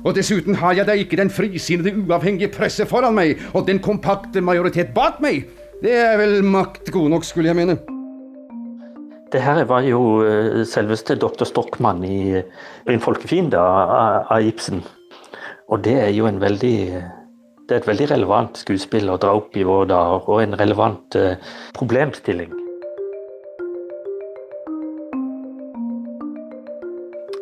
Og 0.05 0.15
dessuten 0.15 0.55
har 0.61 0.77
jeg 0.77 0.87
da 0.87 0.95
ikke 0.95 1.19
den 1.19 1.31
frisinnede, 1.33 1.91
uavhengige 2.05 2.53
presse 2.53 2.87
foran 2.87 3.17
meg 3.17 3.41
og 3.51 3.67
den 3.67 3.81
kompakte 3.83 4.43
majoritet 4.45 4.93
bak 4.95 5.19
meg. 5.23 5.43
Det 5.83 5.93
er 5.93 6.15
vel 6.21 6.39
makt 6.47 6.93
god 6.93 7.11
nok, 7.17 7.27
skulle 7.27 7.51
jeg 7.51 7.59
mene. 7.59 7.96
Det 9.31 9.41
her 9.43 9.65
var 9.67 9.83
jo 9.83 10.21
eh, 10.23 10.61
selveste 10.63 11.17
doktor 11.19 11.45
Stockmann 11.45 12.03
i 12.03 12.39
'En 12.87 13.01
folkefiende' 13.03 13.59
av 13.59 14.41
Ibsen. 14.41 14.83
Og 15.67 15.83
det 15.83 15.95
er 15.99 16.13
jo 16.15 16.27
en 16.27 16.39
veldig 16.39 17.03
det 17.67 17.75
er 17.75 17.81
et 17.81 17.87
veldig 17.87 18.09
relevant 18.11 18.55
skuespill 18.55 19.09
å 19.11 19.17
dra 19.19 19.33
opp 19.35 19.57
i 19.57 19.63
våre 19.67 19.89
dager, 19.89 20.23
og 20.31 20.39
en 20.39 20.55
relevant 20.55 21.15
uh, 21.19 21.35
problemstilling. 21.75 22.53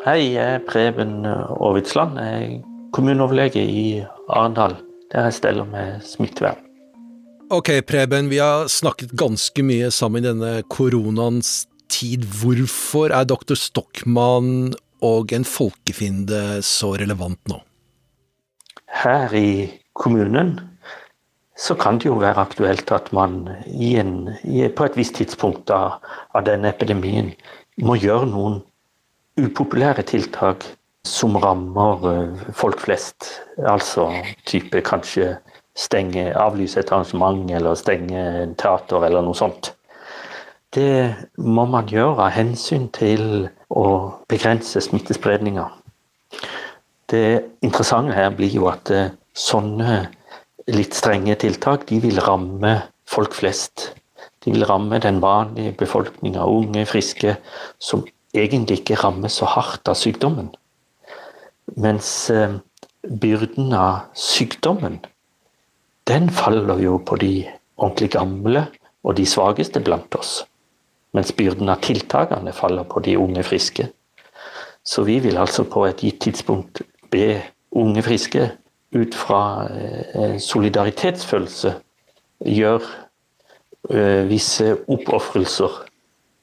Hei, 0.05 0.33
jeg 0.33 0.55
er 0.55 0.65
Preben 0.65 1.27
Aavitsland. 1.29 2.17
Jeg 2.17 2.41
er 2.41 2.89
kommuneoverlege 2.97 3.61
i 3.61 3.85
Arendal, 4.29 4.79
der 5.13 5.29
jeg 5.29 5.37
steller 5.37 5.69
med 5.69 6.01
smittevern. 6.01 6.57
Ok, 7.53 7.69
Preben, 7.85 8.33
vi 8.33 8.41
har 8.41 8.65
snakket 8.65 9.13
ganske 9.13 9.61
mye 9.61 9.93
sammen 9.93 10.25
i 10.25 10.27
denne 10.31 10.63
koronaens 10.65 11.67
tid. 11.89 12.25
Hvorfor 12.41 13.13
er 13.15 13.27
dr. 13.27 13.55
Stockmann 13.59 14.75
og 15.05 15.33
en 15.35 15.45
folkefiende 15.45 16.61
så 16.65 16.93
relevant 16.99 17.41
nå? 17.51 17.59
Her 19.03 19.33
i 19.35 19.49
kommunen 19.93 20.55
så 21.55 21.75
kan 21.79 21.99
det 21.99 22.09
jo 22.09 22.19
være 22.19 22.43
aktuelt 22.43 22.91
at 22.91 23.11
man 23.15 23.45
i 23.65 23.95
en, 23.99 24.29
i, 24.43 24.67
på 24.67 24.87
et 24.87 24.97
visst 24.99 25.15
tidspunkt 25.19 25.71
av, 25.71 26.01
av 26.35 26.43
denne 26.47 26.71
epidemien 26.71 27.31
må 27.83 27.95
gjøre 27.99 28.27
noen 28.27 28.59
upopulære 29.39 30.03
tiltak 30.07 30.65
som 31.07 31.37
rammer 31.39 32.07
eh, 32.11 32.45
folk 32.55 32.81
flest. 32.83 33.29
Altså 33.61 34.09
type 34.47 34.81
kanskje 34.87 35.35
stenge, 35.75 36.31
avlyse 36.39 36.79
et 36.79 36.91
arrangement 36.91 37.51
eller 37.51 37.75
stenge 37.79 38.19
en 38.43 38.55
teater 38.59 39.05
eller 39.07 39.23
noe 39.25 39.37
sånt 39.37 39.73
det 40.75 41.15
må 41.39 41.65
man 41.71 41.87
gjøre 41.87 42.27
av 42.27 42.33
hensyn 42.35 42.89
til 42.95 43.47
å 43.71 43.85
begrense 44.29 44.81
smittespredninga. 44.83 45.69
Det 47.11 47.27
interessante 47.63 48.15
her 48.17 48.33
blir 48.35 48.51
jo 48.57 48.67
at 48.71 48.91
eh, 48.91 49.13
sånne 49.35 50.07
litt 50.73 50.97
strenge 50.97 51.35
tiltak 51.39 51.85
de 51.89 52.01
vil 52.03 52.19
ramme 52.25 52.73
folk 53.07 53.35
flest. 53.37 53.91
De 54.43 54.51
vil 54.51 54.65
ramme 54.67 54.99
den 55.01 55.21
vanlige 55.23 55.75
befolkninga, 55.79 56.43
unge, 56.43 56.85
friske, 56.89 57.37
som 57.79 58.03
egentlig 58.35 58.81
ikke 58.81 58.99
rammes 59.03 59.37
så 59.39 59.47
hardt 59.49 59.87
av 59.87 59.99
sykdommen. 59.99 60.49
Mens 61.79 62.09
eh, 62.33 62.57
byrden 63.05 63.71
av 63.77 64.09
sykdommen, 64.17 64.99
den 66.09 66.27
faller 66.33 66.81
jo 66.83 66.99
på 67.01 67.17
de 67.21 67.31
ordentlig 67.77 68.11
gamle 68.17 68.67
og 69.05 69.15
de 69.17 69.25
svakeste 69.29 69.81
blant 69.85 70.19
oss 70.19 70.41
mens 71.15 71.31
byrden 71.35 71.71
av 71.71 71.81
tiltakene 71.85 72.53
faller 72.55 72.87
på 72.89 73.01
de 73.05 73.15
unge 73.19 73.43
friske. 73.47 73.87
Så 74.85 75.05
vi 75.07 75.17
vil 75.23 75.39
altså 75.41 75.65
på 75.65 75.85
et 75.87 76.03
gitt 76.03 76.19
tidspunkt 76.27 76.83
be 77.13 77.39
unge 77.75 78.03
friske 78.05 78.49
ut 78.95 79.15
fra 79.17 79.41
eh, 79.71 80.35
solidaritetsfølelse 80.39 81.73
gjøre 82.45 82.91
eh, 83.89 84.21
visse 84.29 84.75
oppofrelser 84.91 85.79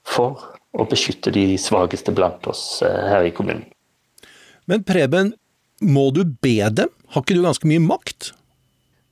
for 0.09 0.49
å 0.73 0.89
beskytte 0.89 1.33
de 1.35 1.47
svakeste 1.61 2.15
blant 2.17 2.47
oss 2.51 2.83
eh, 2.85 3.01
her 3.13 3.29
i 3.29 3.33
kommunen. 3.37 3.69
Men 4.67 4.85
Preben, 4.87 5.35
må 5.83 6.11
du 6.15 6.25
be 6.25 6.59
dem? 6.71 6.91
Har 7.13 7.25
ikke 7.25 7.37
du 7.37 7.45
ganske 7.45 7.69
mye 7.69 7.83
makt? 7.83 8.33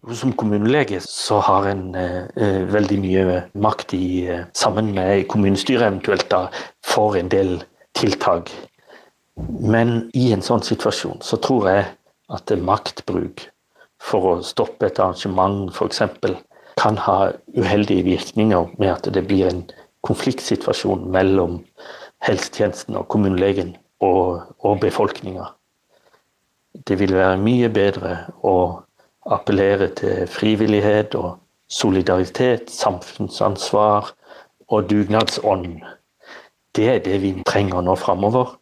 Som 0.09 0.32
kommunelege 0.32 1.01
så 1.05 1.42
har 1.44 1.66
en 1.68 1.94
eh, 1.94 2.24
eh, 2.36 2.62
veldig 2.72 2.96
mye 3.03 3.40
makt 3.53 3.92
i, 3.94 4.07
eh, 4.32 4.46
sammen 4.57 4.94
med 4.96 5.26
kommunestyret 5.28 5.84
eventuelt 5.90 6.24
da, 6.32 6.46
for 6.80 7.18
en 7.20 7.28
del 7.28 7.59
tiltak. 7.98 8.48
Men 9.61 10.11
i 10.16 10.30
en 10.32 10.44
sånn 10.44 10.64
situasjon 10.64 11.20
så 11.24 11.36
tror 11.44 11.68
jeg 11.68 11.84
at 12.32 12.55
maktbruk 12.64 13.44
for 14.01 14.30
å 14.30 14.34
stoppe 14.46 14.88
et 14.88 14.98
arrangement 14.98 15.68
f.eks. 15.74 16.01
kan 16.80 16.96
ha 17.05 17.32
uheldige 17.53 18.07
virkninger 18.09 18.72
med 18.78 18.92
at 18.94 19.12
det 19.12 19.26
blir 19.28 19.51
en 19.51 19.64
konfliktsituasjon 20.07 21.11
mellom 21.12 21.61
helsetjenesten 22.24 22.96
og 22.96 23.09
kommunelegen 23.12 23.76
og, 24.01 24.48
og 24.64 24.80
befolkninga. 24.80 25.51
Det 26.72 26.96
vil 26.96 27.12
være 27.12 27.40
mye 27.42 27.68
bedre 27.68 28.14
å 28.40 28.55
appellere 29.26 29.90
til 29.98 30.26
frivillighet 30.30 31.14
og 31.18 31.38
solidaritet, 31.70 32.70
samfunnsansvar 32.72 34.12
og 34.70 34.88
dugnadsånd. 34.90 35.80
Det 36.74 36.88
er 36.88 37.02
det 37.04 37.18
vi 37.22 37.34
trenger 37.46 37.82
nå 37.84 37.96
framover 37.98 38.56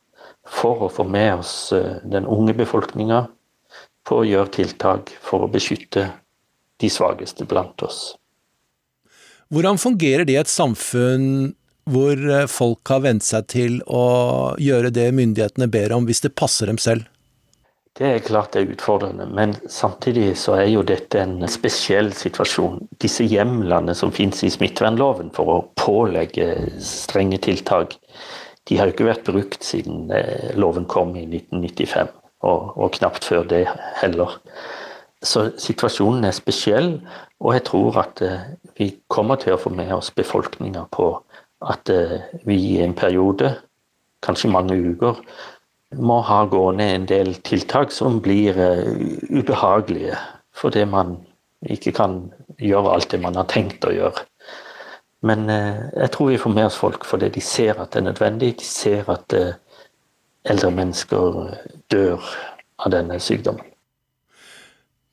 for 0.49 0.87
å 0.87 0.93
få 0.93 1.05
med 1.05 1.43
oss 1.43 1.73
eh, 1.77 2.01
den 2.09 2.27
unge 2.27 2.55
befolkninga 2.57 3.27
på 4.09 4.23
å 4.23 4.27
gjøre 4.27 4.55
tiltak 4.57 5.13
for 5.21 5.45
å 5.45 5.51
beskytte 5.53 6.07
de 6.81 6.89
svakeste 6.93 7.45
blant 7.49 7.85
oss. 7.85 8.17
Hvordan 9.53 9.81
fungerer 9.81 10.25
det 10.29 10.37
i 10.37 10.41
et 10.41 10.53
samfunn 10.53 11.53
hvor 11.89 12.17
eh, 12.17 12.49
folk 12.49 12.89
har 12.93 13.05
vent 13.05 13.25
seg 13.25 13.49
til 13.53 13.79
å 13.85 14.57
gjøre 14.61 14.93
det 14.95 15.11
myndighetene 15.17 15.69
ber 15.73 15.97
om, 15.97 16.09
hvis 16.09 16.25
det 16.25 16.37
passer 16.37 16.69
dem 16.73 16.81
selv? 16.81 17.09
Det 17.99 18.07
er 18.07 18.21
klart 18.23 18.53
det 18.55 18.61
er 18.63 18.73
utfordrende, 18.77 19.25
men 19.35 19.57
samtidig 19.67 20.37
så 20.39 20.55
er 20.61 20.69
jo 20.71 20.85
dette 20.87 21.19
en 21.19 21.41
spesiell 21.51 22.13
situasjon. 22.15 22.85
Disse 23.03 23.27
hjemlene 23.27 23.95
som 23.99 24.13
finnes 24.15 24.45
i 24.47 24.53
smittevernloven 24.55 25.33
for 25.35 25.51
å 25.51 25.65
pålegge 25.81 26.47
strenge 26.79 27.41
tiltak, 27.43 27.97
de 28.71 28.79
har 28.79 28.87
jo 28.87 28.95
ikke 28.95 29.09
vært 29.09 29.27
brukt 29.27 29.67
siden 29.67 30.13
eh, 30.15 30.55
loven 30.55 30.87
kom 30.87 31.17
i 31.19 31.25
1995, 31.27 32.15
og, 32.47 32.71
og 32.79 32.95
knapt 33.01 33.27
før 33.27 33.49
det 33.51 33.65
heller. 33.99 34.39
Så 35.19 35.49
situasjonen 35.59 36.29
er 36.29 36.37
spesiell, 36.37 36.93
og 37.43 37.57
jeg 37.57 37.67
tror 37.67 37.99
at 38.05 38.23
eh, 38.23 38.51
vi 38.79 38.93
kommer 39.11 39.43
til 39.43 39.57
å 39.57 39.63
få 39.63 39.75
med 39.75 39.91
oss 39.97 40.13
befolkninga 40.15 40.87
på 40.95 41.11
at 41.67 41.91
eh, 41.91 42.21
vi 42.47 42.61
i 42.77 42.83
en 42.85 42.95
periode, 42.95 43.57
kanskje 44.23 44.55
mange 44.55 44.79
uker, 44.79 45.19
må 45.97 46.19
ha 46.27 46.43
gående 46.51 46.85
en 46.85 47.07
del 47.09 47.33
tiltak 47.47 47.93
som 47.95 48.19
blir 48.21 48.59
ubehagelige 49.31 50.19
fordi 50.59 50.85
man 50.91 51.15
ikke 51.67 51.93
kan 51.97 52.19
gjøre 52.61 52.93
alt 52.95 53.11
det 53.13 53.21
man 53.23 53.39
har 53.39 53.47
tenkt 53.51 53.87
å 53.87 53.95
gjøre. 53.95 54.25
Men 55.27 55.49
eh, 55.51 55.81
jeg 55.97 56.13
tror 56.15 56.31
vi 56.31 56.39
får 56.39 56.55
med 56.55 56.69
oss 56.69 56.79
folk 56.79 57.07
fordi 57.09 57.31
de 57.35 57.43
ser 57.43 57.81
at 57.81 57.93
det 57.93 58.03
er 58.03 58.09
nødvendig. 58.11 58.53
De 58.61 58.67
ser 58.67 59.09
at 59.11 59.35
eh, 59.35 59.57
eldre 60.49 60.71
mennesker 60.75 61.41
dør 61.91 62.23
av 62.79 62.95
denne 62.95 63.19
sykdommen. 63.23 63.67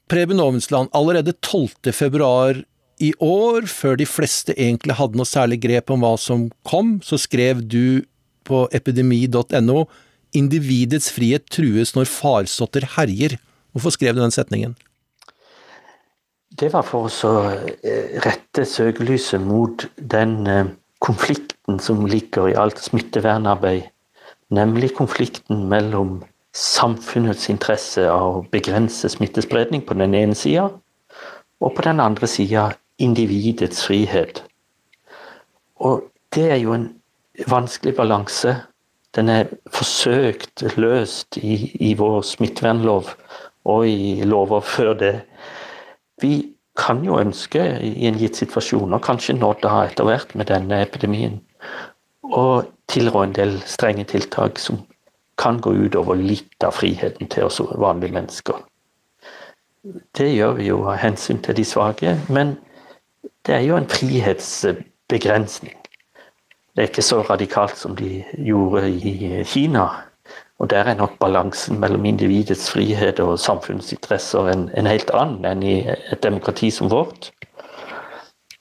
Preben 0.05 0.39
Ovensland, 0.39 0.91
allerede 0.93 1.33
12.2 1.41 2.61
i 3.01 3.09
år, 3.19 3.65
før 3.65 3.97
de 3.97 4.05
fleste 4.05 4.53
egentlig 4.53 4.95
hadde 4.99 5.17
noe 5.17 5.27
særlig 5.27 5.57
grep 5.63 5.89
om 5.91 6.05
hva 6.05 6.13
som 6.21 6.45
kom, 6.63 6.99
så 7.03 7.17
skrev 7.19 7.63
du 7.65 8.05
på 8.45 8.67
epidemi.no 8.77 9.87
'Individets 10.35 11.11
frihet 11.15 11.47
trues 11.49 11.95
når 11.95 12.09
farsotter 12.11 12.85
herjer'. 12.97 13.37
Hvorfor 13.71 13.89
skrev 13.95 14.15
du 14.15 14.21
den 14.21 14.31
setningen? 14.31 14.75
Det 16.59 16.71
var 16.73 16.85
for 16.87 17.09
å 17.09 17.39
eh, 17.83 18.19
rette 18.23 18.63
søkelyset 18.63 19.41
mot 19.43 19.87
den 19.99 20.47
eh, 20.47 20.71
konflikten 21.03 21.79
som 21.79 22.05
ligger 22.05 22.47
i 22.51 22.55
alt 22.55 22.79
smittevernarbeid. 22.79 23.89
Nemlig 24.55 24.93
konflikten 24.95 25.65
mellom 25.67 26.21
samfunnets 26.55 27.49
interesse 27.51 28.05
av 28.07 28.39
å 28.39 28.45
begrense 28.51 29.09
smittespredning 29.11 29.83
på 29.83 29.97
den 29.99 30.15
ene 30.15 30.35
sida, 30.37 30.69
og 31.59 31.75
på 31.75 31.83
den 31.83 31.99
andre 31.99 32.27
sida 32.29 32.69
individets 33.01 33.83
frihet. 33.83 34.43
Og 35.83 36.05
det 36.35 36.47
er 36.51 36.61
jo 36.63 36.75
en 36.77 36.87
vanskelig 37.51 37.95
balanse. 37.97 38.55
Den 39.15 39.29
er 39.31 39.51
forsøkt 39.71 40.65
løst 40.77 41.37
i, 41.37 41.71
i 41.79 41.93
vår 41.95 42.21
smittevernlov 42.27 43.13
og 43.65 43.87
i 43.87 44.23
lover 44.27 44.61
før 44.61 44.93
det. 44.99 45.13
Vi 46.21 46.51
kan 46.75 47.03
jo 47.05 47.19
ønske 47.19 47.63
i 47.79 48.07
en 48.09 48.19
gitt 48.19 48.35
situasjon, 48.35 48.93
og 48.93 49.03
kanskje 49.03 49.37
nå 49.37 49.53
da 49.63 49.85
etter 49.85 50.07
hvert 50.07 50.35
med 50.35 50.49
denne 50.51 50.81
epidemien, 50.83 51.39
å 52.23 52.65
tilrå 52.91 53.23
en 53.23 53.35
del 53.35 53.57
strenge 53.69 54.05
tiltak 54.11 54.59
som 54.59 54.81
kan 55.39 55.59
gå 55.63 55.73
utover 55.85 56.19
litt 56.19 56.63
av 56.63 56.75
friheten 56.75 57.29
til 57.31 57.47
oss 57.47 57.61
vanlige 57.61 58.15
mennesker. 58.15 58.59
Det 60.17 60.31
gjør 60.33 60.55
vi 60.59 60.69
jo 60.71 60.81
av 60.89 60.99
hensyn 60.99 61.41
til 61.45 61.57
de 61.59 61.65
svake, 61.67 62.15
men 62.27 62.55
det 63.45 63.59
er 63.59 63.65
jo 63.67 63.77
en 63.77 63.89
frihetsbegrensning. 63.89 65.75
Det 66.75 66.83
er 66.83 66.89
ikke 66.91 67.01
så 67.07 67.21
radikalt 67.23 67.77
som 67.79 67.95
de 67.95 68.23
gjorde 68.35 68.89
i 68.91 69.43
Kina. 69.47 69.85
Og 70.59 70.69
Der 70.69 70.83
er 70.83 70.95
nok 70.95 71.19
balansen 71.19 71.79
mellom 71.79 72.05
individets 72.05 72.71
frihet 72.71 73.19
og 73.19 73.39
samfunnsinteresser 73.39 74.47
en, 74.51 74.69
en 74.77 74.87
helt 74.87 75.11
annen 75.13 75.45
enn 75.45 75.63
i 75.63 75.75
et 75.87 76.23
demokrati 76.23 76.71
som 76.71 76.91
vårt. 76.91 77.31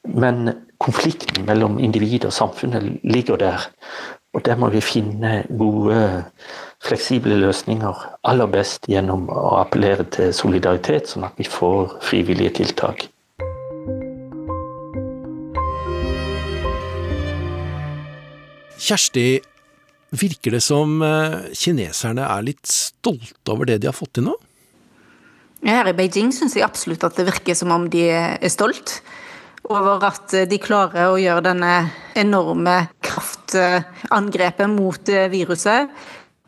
Men 0.05 0.51
konflikten 0.79 1.47
mellom 1.47 1.79
individ 1.79 2.25
og 2.25 2.33
samfunnet 2.33 3.01
ligger 3.05 3.37
der. 3.37 3.69
Og 4.35 4.45
der 4.45 4.57
må 4.57 4.69
vi 4.69 4.81
finne 4.81 5.45
gode, 5.59 6.25
fleksible 6.83 7.39
løsninger. 7.39 8.07
Aller 8.25 8.51
best 8.51 8.91
gjennom 8.91 9.29
å 9.31 9.57
appellere 9.63 10.05
til 10.11 10.35
solidaritet, 10.35 11.09
sånn 11.09 11.27
at 11.31 11.39
vi 11.39 11.47
får 11.47 11.99
frivillige 12.03 12.57
tiltak. 12.59 13.09
Kjersti 18.85 19.29
Virker 20.15 20.55
det 20.55 20.61
som 20.63 21.01
eh, 21.03 21.51
kineserne 21.59 22.23
er 22.23 22.45
litt 22.47 22.69
stolte 22.71 23.51
over 23.51 23.67
det 23.67 23.81
de 23.83 23.89
har 23.91 23.97
fått 23.97 24.13
til 24.19 24.29
nå? 24.29 24.35
Her 25.65 25.89
i 25.91 25.95
Beijing 25.97 26.31
syns 26.37 26.55
jeg 26.55 26.63
absolutt 26.67 27.03
at 27.09 27.17
det 27.19 27.27
virker 27.27 27.57
som 27.59 27.73
om 27.75 27.89
de 27.91 28.05
er 28.13 28.53
stolt 28.53 29.01
over 29.65 30.05
at 30.07 30.35
de 30.47 30.59
klarer 30.61 31.09
å 31.09 31.19
gjøre 31.19 31.47
denne 31.47 31.73
enorme 32.21 32.77
kraftangrepet 33.03 34.69
mot 34.71 35.11
viruset. 35.33 35.89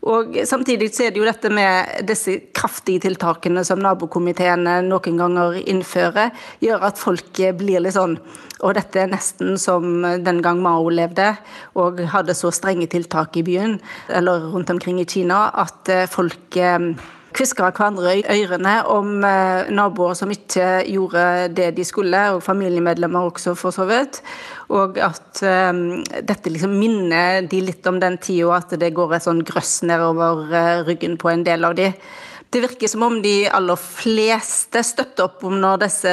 Og 0.07 0.37
Samtidig 0.47 0.93
så 0.95 1.07
er 1.07 1.15
det 1.15 1.19
jo 1.19 1.27
dette 1.27 1.51
med 1.51 2.07
disse 2.07 2.37
kraftige 2.55 3.03
tiltakene 3.09 3.65
som 3.67 3.81
nabokomiteene 3.83 4.79
noen 4.87 5.19
ganger 5.19 5.59
innfører, 5.67 6.31
gjør 6.63 6.87
at 6.91 7.01
folk 7.01 7.43
blir 7.59 7.83
litt 7.83 7.97
sånn 7.97 8.19
og 8.65 8.73
dette 8.77 9.03
er 9.03 9.11
nesten 9.13 9.59
som 9.61 10.01
den 10.25 10.39
gang 10.45 10.63
Mao 10.65 10.89
levde 10.89 11.35
og 11.77 12.01
hadde 12.13 12.37
så 12.37 12.53
strenge 12.55 12.89
tiltak 12.93 13.37
i 13.37 13.45
byen, 13.45 13.77
eller 14.09 14.49
rundt 14.55 14.73
omkring 14.73 15.01
i 15.03 15.09
Kina, 15.09 15.51
at 15.53 15.91
eh, 15.93 16.07
folk 16.09 16.57
eh, 16.57 16.95
kviskra 17.37 17.70
hverandre 17.70 18.16
i 18.18 18.24
ørene 18.43 18.74
om 18.93 19.24
eh, 19.26 19.70
naboer 19.74 20.16
som 20.18 20.32
ikke 20.32 20.82
gjorde 20.89 21.24
det 21.57 21.70
de 21.76 21.84
skulle, 21.87 22.22
og 22.34 22.45
familiemedlemmer 22.45 23.28
også, 23.30 23.55
for 23.59 23.74
så 23.74 23.87
vidt. 23.89 24.22
Og 24.72 24.99
at 24.99 25.43
um, 25.47 26.03
dette 26.26 26.51
liksom 26.51 26.72
minner 26.74 27.45
de 27.47 27.61
litt 27.62 27.87
om 27.87 28.01
den 28.03 28.16
tida 28.18 28.57
at 28.57 28.72
det 28.80 28.95
går 28.97 29.14
et 29.16 29.26
sånn 29.26 29.45
grøss 29.47 29.78
nedover 29.87 30.49
ryggen 30.89 31.14
på 31.20 31.30
en 31.30 31.45
del 31.47 31.68
av 31.68 31.76
de. 31.78 31.93
Det 32.51 32.61
virker 32.63 32.89
som 32.89 33.03
om 33.03 33.17
de 33.23 33.49
aller 33.51 33.79
fleste 33.81 34.81
støtter 34.87 35.27
opp 35.27 35.43
om 35.49 35.59
disse 35.83 36.13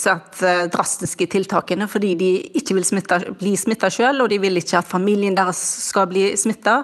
svært 0.00 0.40
eh, 0.42 0.64
drastiske 0.72 1.28
tiltakene, 1.30 1.86
fordi 1.88 2.12
de 2.18 2.30
ikke 2.58 2.74
vil 2.76 2.86
smitte, 2.88 3.20
bli 3.38 3.54
smitta 3.56 3.90
sjøl, 3.92 4.24
og 4.24 4.32
de 4.32 4.40
vil 4.42 4.58
ikke 4.58 4.80
at 4.80 4.90
familien 4.90 5.38
deres 5.38 5.60
skal 5.86 6.08
bli 6.10 6.32
smitta. 6.36 6.80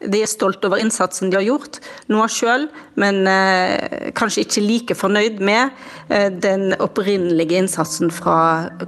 De 0.00 0.24
er 0.24 0.32
stolt 0.32 0.64
over 0.64 0.80
innsatsen 0.80 1.28
de 1.28 1.38
har 1.38 1.46
gjort 1.46 1.80
nå 2.08 2.24
sjøl, 2.32 2.70
men 2.98 3.22
eh, 3.28 4.10
kanskje 4.16 4.46
ikke 4.46 4.64
like 4.64 4.96
fornøyd 4.98 5.44
med 5.44 5.68
eh, 6.08 6.30
den 6.32 6.72
opprinnelige 6.80 7.60
innsatsen 7.60 8.10
fra 8.14 8.38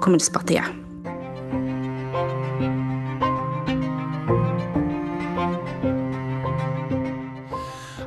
kommunistpartiet. 0.01 0.90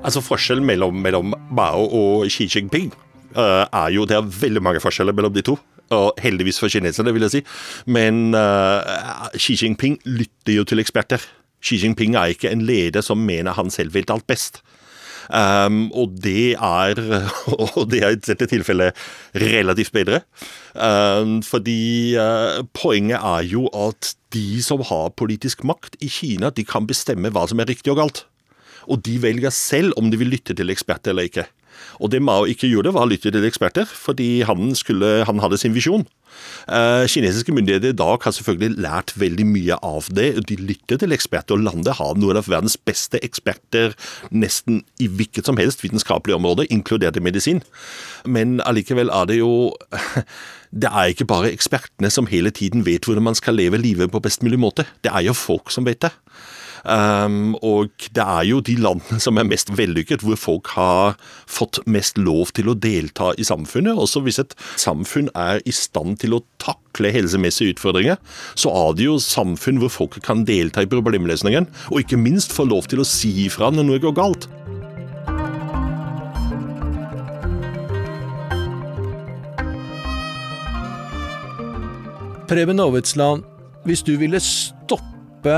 Altså 0.04 0.24
Forskjellen 0.24 0.66
mellom, 0.68 1.00
mellom 1.00 1.34
Mao 1.56 1.86
og 1.88 2.28
Xi 2.32 2.50
Jinping 2.52 2.92
uh, 3.38 3.64
er 3.64 3.94
jo 3.96 4.06
Det 4.06 4.18
er 4.18 4.34
veldig 4.42 4.64
mange 4.64 4.84
forskjeller 4.84 5.16
mellom 5.16 5.34
de 5.34 5.46
to. 5.46 5.58
Og 5.94 6.20
heldigvis 6.24 6.60
for 6.60 6.72
kineserne, 6.72 7.14
vil 7.14 7.26
jeg 7.28 7.38
si. 7.38 7.42
Men 7.86 8.36
uh, 8.36 9.30
Xi 9.38 9.56
Jinping 9.62 10.00
lytter 10.06 10.58
jo 10.60 10.68
til 10.68 10.84
eksperter. 10.84 11.24
Xi 11.64 11.80
Jinping 11.80 12.18
er 12.20 12.34
ikke 12.34 12.52
en 12.52 12.66
leder 12.68 13.04
som 13.06 13.22
mener 13.24 13.56
han 13.56 13.72
selv 13.72 13.96
vet 13.96 14.12
alt 14.12 14.28
best. 14.28 14.64
Um, 15.32 15.88
og 15.96 16.18
det 16.20 16.58
er 16.60 17.00
og 17.78 17.86
det 17.92 18.02
er 18.04 18.12
i 18.12 18.20
dette 18.20 18.50
tilfellet 18.52 18.98
relativt 19.40 19.96
bedre. 19.96 20.20
Um, 20.76 21.40
fordi 21.48 22.18
uh, 22.20 22.60
poenget 22.76 23.24
er 23.24 23.48
jo 23.48 23.70
at 23.72 24.16
de 24.36 24.60
som 24.66 24.84
har 24.84 25.14
politisk 25.16 25.64
makt 25.64 25.96
i 26.04 26.12
Kina, 26.12 26.52
de 26.52 26.68
kan 26.68 26.90
bestemme 26.90 27.32
hva 27.32 27.48
som 27.48 27.64
er 27.64 27.72
riktig 27.72 27.94
og 27.94 28.02
galt 28.02 28.26
og 28.88 29.04
de 29.06 29.20
velger 29.24 29.54
selv 29.54 29.96
om 30.00 30.10
de 30.12 30.20
vil 30.20 30.34
lytte 30.34 30.56
til 30.58 30.74
eksperter 30.74 31.14
eller 31.14 31.30
ikke. 31.30 31.48
Og 32.02 32.12
det 32.14 32.22
Mao 32.24 32.48
ikke 32.50 32.70
gjorde, 32.70 32.94
var 32.96 33.06
å 33.06 33.12
lytte 33.12 33.32
til 33.34 33.46
eksperter, 33.48 33.88
fordi 33.88 34.44
han, 34.48 34.74
skulle, 34.78 35.24
han 35.28 35.42
hadde 35.44 35.60
sin 35.62 35.76
visjon. 35.76 36.06
Uh, 36.66 37.06
kinesiske 37.10 37.54
myndigheter 37.54 37.94
i 37.94 37.98
dag 37.98 38.24
har 38.26 38.34
selvfølgelig 38.34 38.82
lært 38.82 39.14
veldig 39.20 39.46
mye 39.46 39.78
av 39.86 40.08
det. 40.16 40.32
De 40.50 40.58
lytter 40.58 41.02
til 41.02 41.14
eksperter, 41.16 41.58
og 41.58 41.66
landet 41.68 41.98
har 42.00 42.18
noen 42.18 42.40
av 42.40 42.50
verdens 42.50 42.78
beste 42.78 43.22
eksperter 43.26 43.94
nesten 44.34 44.82
i 45.04 45.10
hvilket 45.10 45.50
som 45.50 45.60
helst 45.62 45.86
vitenskapelig 45.86 46.38
område, 46.40 46.68
inkludert 46.74 47.20
i 47.20 47.26
medisin. 47.26 47.62
Men 48.26 48.60
allikevel 48.66 49.14
er 49.14 49.30
det 49.30 49.40
jo 49.42 49.54
Det 50.74 50.90
er 50.90 51.12
ikke 51.12 51.30
bare 51.30 51.52
ekspertene 51.54 52.10
som 52.10 52.26
hele 52.32 52.50
tiden 52.50 52.82
vet 52.88 53.06
hvordan 53.06 53.28
man 53.30 53.38
skal 53.38 53.58
leve 53.60 53.78
livet 53.78 54.12
på 54.12 54.22
best 54.24 54.42
mulig 54.46 54.58
måte. 54.60 54.88
Det 55.06 55.14
er 55.14 55.28
jo 55.28 55.38
folk 55.38 55.70
som 55.74 55.86
vet 55.86 56.02
det. 56.02 56.14
Um, 56.84 57.54
og 57.64 57.94
det 58.12 58.24
er 58.24 58.44
jo 58.44 58.60
de 58.60 58.76
landene 58.76 59.20
som 59.24 59.38
er 59.40 59.48
mest 59.48 59.72
vellykket, 59.72 60.24
hvor 60.26 60.40
folk 60.40 60.74
har 60.76 61.16
fått 61.48 61.80
mest 61.88 62.20
lov 62.20 62.52
til 62.58 62.72
å 62.72 62.76
delta 62.76 63.32
i 63.40 63.46
samfunnet. 63.48 63.96
Også 63.96 64.24
hvis 64.26 64.42
et 64.44 64.56
samfunn 64.76 65.30
er 65.32 65.62
i 65.64 65.76
stand 65.76 66.20
til 66.24 66.36
å 66.36 66.42
takle 66.62 67.14
helsemessige 67.16 67.78
utfordringer, 67.78 68.20
så 68.60 68.74
er 68.74 68.98
det 69.00 69.08
jo 69.08 69.22
samfunn 69.24 69.80
hvor 69.84 69.94
folk 69.94 70.20
kan 70.26 70.44
delta 70.48 70.84
i 70.84 70.92
problemløsningen, 70.92 71.70
og 71.94 72.04
ikke 72.04 72.20
minst 72.20 72.56
få 72.56 72.68
lov 72.68 72.92
til 72.92 73.04
å 73.04 73.08
si 73.08 73.32
ifra 73.48 73.72
når 73.72 73.88
noe 73.88 74.04
går 74.04 74.20
galt. 74.20 74.52
Preben 82.54 82.78
Aavitsland, 82.80 83.42
hvis 83.82 84.04
du 84.06 84.12
ville 84.22 84.38
stoppe 84.38 85.56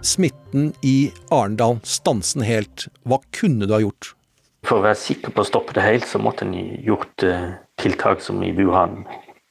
smitten 0.00 0.70
i 0.80 1.10
Arendal, 1.28 1.74
stanse 1.84 2.38
den 2.38 2.46
helt. 2.48 2.86
Hva 3.04 3.18
kunne 3.36 3.66
du 3.68 3.74
ha 3.74 3.82
gjort? 3.82 4.14
For 4.64 4.78
å 4.78 4.84
være 4.86 4.96
sikker 4.96 5.34
på 5.36 5.44
å 5.44 5.48
stoppe 5.50 5.74
det 5.76 5.84
helt, 5.84 6.06
så 6.08 6.16
måtte 6.16 6.46
en 6.46 6.54
gjort 6.86 7.26
uh, 7.28 7.50
tiltak 7.76 8.24
som 8.24 8.40
i 8.40 8.54
Wuhan. 8.56 9.02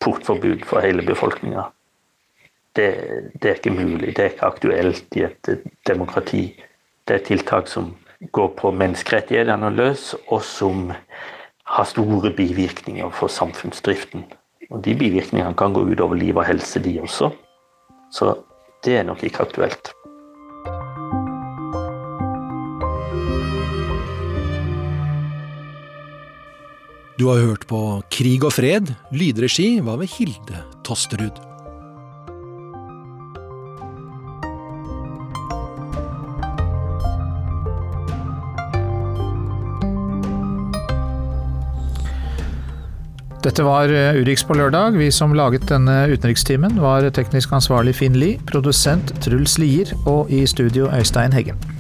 Portforbud 0.02 0.66
for 0.66 0.82
hele 0.82 1.06
befolkninga. 1.06 1.68
Det, 2.74 2.90
det, 3.36 3.46
er 3.46 3.60
ikke 3.60 3.76
mulig. 3.78 4.16
Det 4.18 4.26
er 4.26 4.34
ikke 4.34 4.50
aktuelt 4.50 5.20
i 5.22 5.28
et 5.28 5.52
uh, 5.54 5.70
demokrati. 5.86 6.44
Det 7.06 7.20
er 7.20 7.26
tiltak 7.30 7.70
som 7.70 7.94
går 8.34 8.56
på 8.58 8.74
menneskerettighetene 8.74 9.70
løs, 9.78 10.16
og 10.32 10.42
som 10.50 10.90
har 11.78 11.94
store 11.94 12.34
bivirkninger 12.42 13.14
for 13.22 13.30
samfunnsdriften. 13.30 14.26
Og 14.72 14.84
de 14.84 14.96
bivirkningene 15.00 15.56
kan 15.56 15.74
gå 15.76 15.86
utover 15.88 16.20
liv 16.20 16.36
og 16.36 16.48
helse, 16.48 16.82
de 16.84 16.98
også. 17.02 17.32
Så 18.12 18.34
det 18.84 18.98
er 19.00 19.08
nok 19.08 19.24
ikke 19.24 19.46
aktuelt. 19.48 19.94
Du 27.18 27.32
har 27.32 27.42
hørt 27.42 27.64
på 27.66 28.04
Krig 28.14 28.44
og 28.46 28.54
fred. 28.54 28.92
Lydregi 29.10 29.80
var 29.82 29.98
ved 29.98 30.12
Hilde 30.20 30.60
Tosterud. 30.86 31.57
Dette 43.48 43.64
var 43.64 43.88
eh, 43.88 44.18
Urix 44.20 44.44
på 44.44 44.58
lørdag. 44.60 44.98
Vi 45.00 45.08
som 45.14 45.32
laget 45.32 45.70
denne 45.70 45.96
utenrikstimen 46.12 46.82
var 46.84 47.08
teknisk 47.16 47.54
ansvarlig 47.56 47.96
Finn 47.96 48.20
Lie, 48.20 48.42
produsent 48.52 49.16
Truls 49.24 49.56
Lier 49.62 49.96
og 50.04 50.28
i 50.28 50.44
studio 50.52 50.92
Øystein 50.92 51.32
Heggen. 51.32 51.77